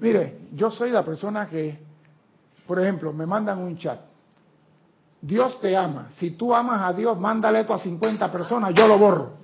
Mire, 0.00 0.38
yo 0.52 0.70
soy 0.70 0.90
la 0.90 1.04
persona 1.04 1.48
que, 1.48 1.78
por 2.66 2.80
ejemplo, 2.80 3.12
me 3.12 3.26
mandan 3.26 3.58
un 3.60 3.78
chat. 3.78 4.00
Dios 5.22 5.60
te 5.60 5.76
ama. 5.76 6.08
Si 6.16 6.32
tú 6.32 6.54
amas 6.54 6.82
a 6.82 6.92
Dios, 6.92 7.18
mándale 7.18 7.60
esto 7.60 7.74
a 7.74 7.78
50 7.78 8.32
personas, 8.32 8.74
yo 8.74 8.88
lo 8.88 8.98
borro. 8.98 9.34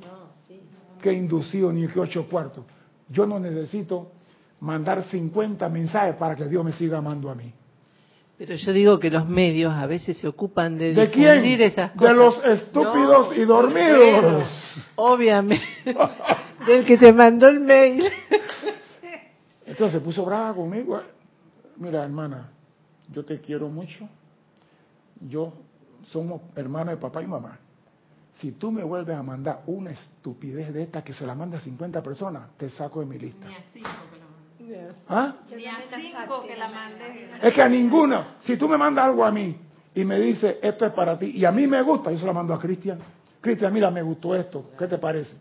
Que 1.01 1.12
inducido 1.12 1.72
ni 1.72 1.86
que 1.86 2.01
ocho 2.01 2.28
cuartos. 2.28 2.64
Yo 3.09 3.26
no 3.26 3.38
necesito 3.38 4.12
mandar 4.61 5.05
50 5.05 5.68
mensajes 5.68 6.16
para 6.16 6.34
que 6.34 6.47
Dios 6.47 6.64
me 6.64 6.72
siga 6.72 6.99
amando 6.99 7.30
a 7.30 7.34
mí. 7.34 7.53
Pero 8.39 8.55
yo 8.55 8.72
digo 8.72 8.99
que 9.01 9.11
los 9.11 9.26
medios 9.26 9.72
a 9.72 9.87
veces 9.87 10.18
se 10.18 10.28
ocupan 10.28 10.76
de, 10.76 10.93
¿De 10.93 11.07
difundir 11.07 11.57
quién? 11.57 11.61
esas 11.62 11.93
De 11.95 11.99
cosas. 11.99 12.16
los 12.16 12.45
estúpidos 12.45 13.28
No, 13.28 13.34
y 13.34 13.45
dormidos. 13.47 14.91
Obviamente. 14.97 15.64
Del 16.66 16.84
que 16.84 16.99
te 16.99 17.12
mandó 17.12 17.49
el 17.49 17.61
mail. 17.61 18.05
Entonces 19.66 20.01
se 20.01 20.05
puso 20.05 20.24
brava 20.24 20.55
conmigo. 20.55 21.01
Mira, 21.78 22.03
hermana, 22.05 22.51
yo 23.11 23.24
te 23.24 23.41
quiero 23.41 23.68
mucho. 23.68 24.09
Yo 25.20 25.53
somos 26.11 26.43
hermanos 26.55 26.95
de 26.95 26.97
papá 26.99 27.22
y 27.22 27.26
mamá. 27.26 27.59
Si 28.34 28.53
tú 28.53 28.70
me 28.70 28.82
vuelves 28.84 29.16
a 29.16 29.22
mandar 29.22 29.62
una 29.66 29.91
estupidez 29.93 30.72
de 30.74 30.82
esta 30.82 31.03
que 31.03 31.14
se 31.14 31.26
la 31.26 31.34
manda 31.34 31.57
a 31.57 31.61
50 31.61 32.03
personas, 32.03 32.51
te 32.59 32.68
saco 32.68 33.01
de 33.01 33.07
mi 33.07 33.18
lista. 33.18 33.47
Ni 33.47 33.55
a 33.55 33.62
cinco 33.72 33.89
mandé. 36.68 37.30
Es 37.43 37.55
que 37.55 37.62
a 37.62 37.68
ninguno. 37.68 38.24
Si 38.41 38.57
tú 38.57 38.68
me 38.68 38.76
mandas 38.76 39.07
algo 39.07 39.24
a 39.24 39.30
mí 39.30 39.57
y 39.95 40.05
me 40.05 40.18
dice 40.18 40.59
esto 40.62 40.87
es 40.87 40.93
para 40.93 41.18
ti 41.18 41.32
y 41.34 41.45
a 41.45 41.53
mí 41.53 41.66
me 41.66 41.82
gusta, 41.82 42.11
yo 42.11 42.18
se 42.18 42.26
lo 42.26 42.34
mando 42.34 42.55
a 42.55 42.59
Cristian. 42.59 42.99
Cristian, 43.41 43.72
mira, 43.72 43.91
me 43.91 44.03
gustó 44.03 44.34
esto. 44.34 44.70
¿Qué 44.78 44.87
te 44.87 44.99
parece? 44.99 45.37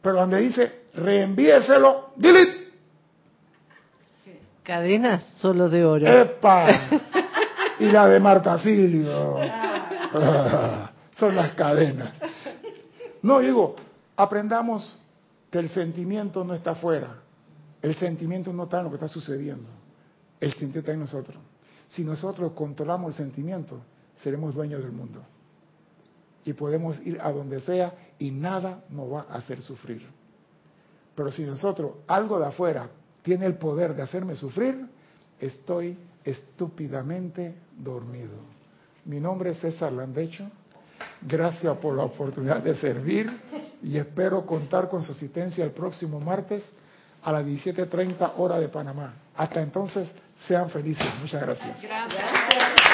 Pero 0.00 0.16
donde 0.16 0.38
dice 0.40 0.82
reenvíeselo, 0.94 2.10
delete. 2.16 2.68
Cadenas 4.62 5.24
solo 5.36 5.68
de 5.68 5.84
oro. 5.84 6.06
¡Epa! 6.06 6.66
Y 7.80 7.86
la 7.86 8.08
de 8.08 8.18
Marta 8.18 8.58
Silvio. 8.58 9.36
Son 11.14 11.34
las 11.34 11.52
cadenas. 11.54 12.10
No, 13.22 13.38
digo, 13.38 13.76
aprendamos 14.16 15.00
que 15.50 15.58
el 15.58 15.68
sentimiento 15.68 16.44
no 16.44 16.54
está 16.54 16.72
afuera. 16.72 17.08
El 17.82 17.94
sentimiento 17.96 18.52
no 18.52 18.64
está 18.64 18.78
en 18.78 18.84
lo 18.84 18.90
que 18.90 18.96
está 18.96 19.08
sucediendo. 19.08 19.68
El 20.40 20.50
sentimiento 20.50 20.80
está 20.80 20.92
en 20.92 21.00
nosotros. 21.00 21.36
Si 21.88 22.04
nosotros 22.04 22.52
controlamos 22.52 23.10
el 23.18 23.24
sentimiento, 23.26 23.80
seremos 24.22 24.54
dueños 24.54 24.82
del 24.82 24.92
mundo. 24.92 25.22
Y 26.44 26.52
podemos 26.52 26.98
ir 27.06 27.20
a 27.20 27.30
donde 27.32 27.60
sea 27.60 27.94
y 28.18 28.30
nada 28.30 28.84
nos 28.90 29.12
va 29.12 29.26
a 29.30 29.36
hacer 29.36 29.62
sufrir. 29.62 30.06
Pero 31.14 31.32
si 31.32 31.42
nosotros, 31.44 31.92
algo 32.06 32.38
de 32.38 32.46
afuera, 32.46 32.88
tiene 33.22 33.46
el 33.46 33.54
poder 33.54 33.94
de 33.94 34.02
hacerme 34.02 34.34
sufrir, 34.34 34.86
estoy 35.40 35.98
estúpidamente 36.24 37.54
dormido. 37.76 38.38
Mi 39.04 39.20
nombre 39.20 39.50
es 39.50 39.60
César 39.60 39.92
Landecho. 39.92 40.48
Gracias 41.22 41.76
por 41.78 41.96
la 41.96 42.04
oportunidad 42.04 42.62
de 42.62 42.76
servir 42.76 43.30
y 43.82 43.96
espero 43.96 44.44
contar 44.44 44.88
con 44.88 45.02
su 45.02 45.12
asistencia 45.12 45.64
el 45.64 45.70
próximo 45.70 46.20
martes 46.20 46.64
a 47.28 47.32
las 47.32 47.44
17.30 47.44 48.32
hora 48.38 48.58
de 48.58 48.68
Panamá. 48.68 49.12
Hasta 49.36 49.60
entonces, 49.60 50.08
sean 50.46 50.70
felices. 50.70 51.06
Muchas 51.20 51.42
gracias. 51.42 51.82
Gracias. 51.82 52.87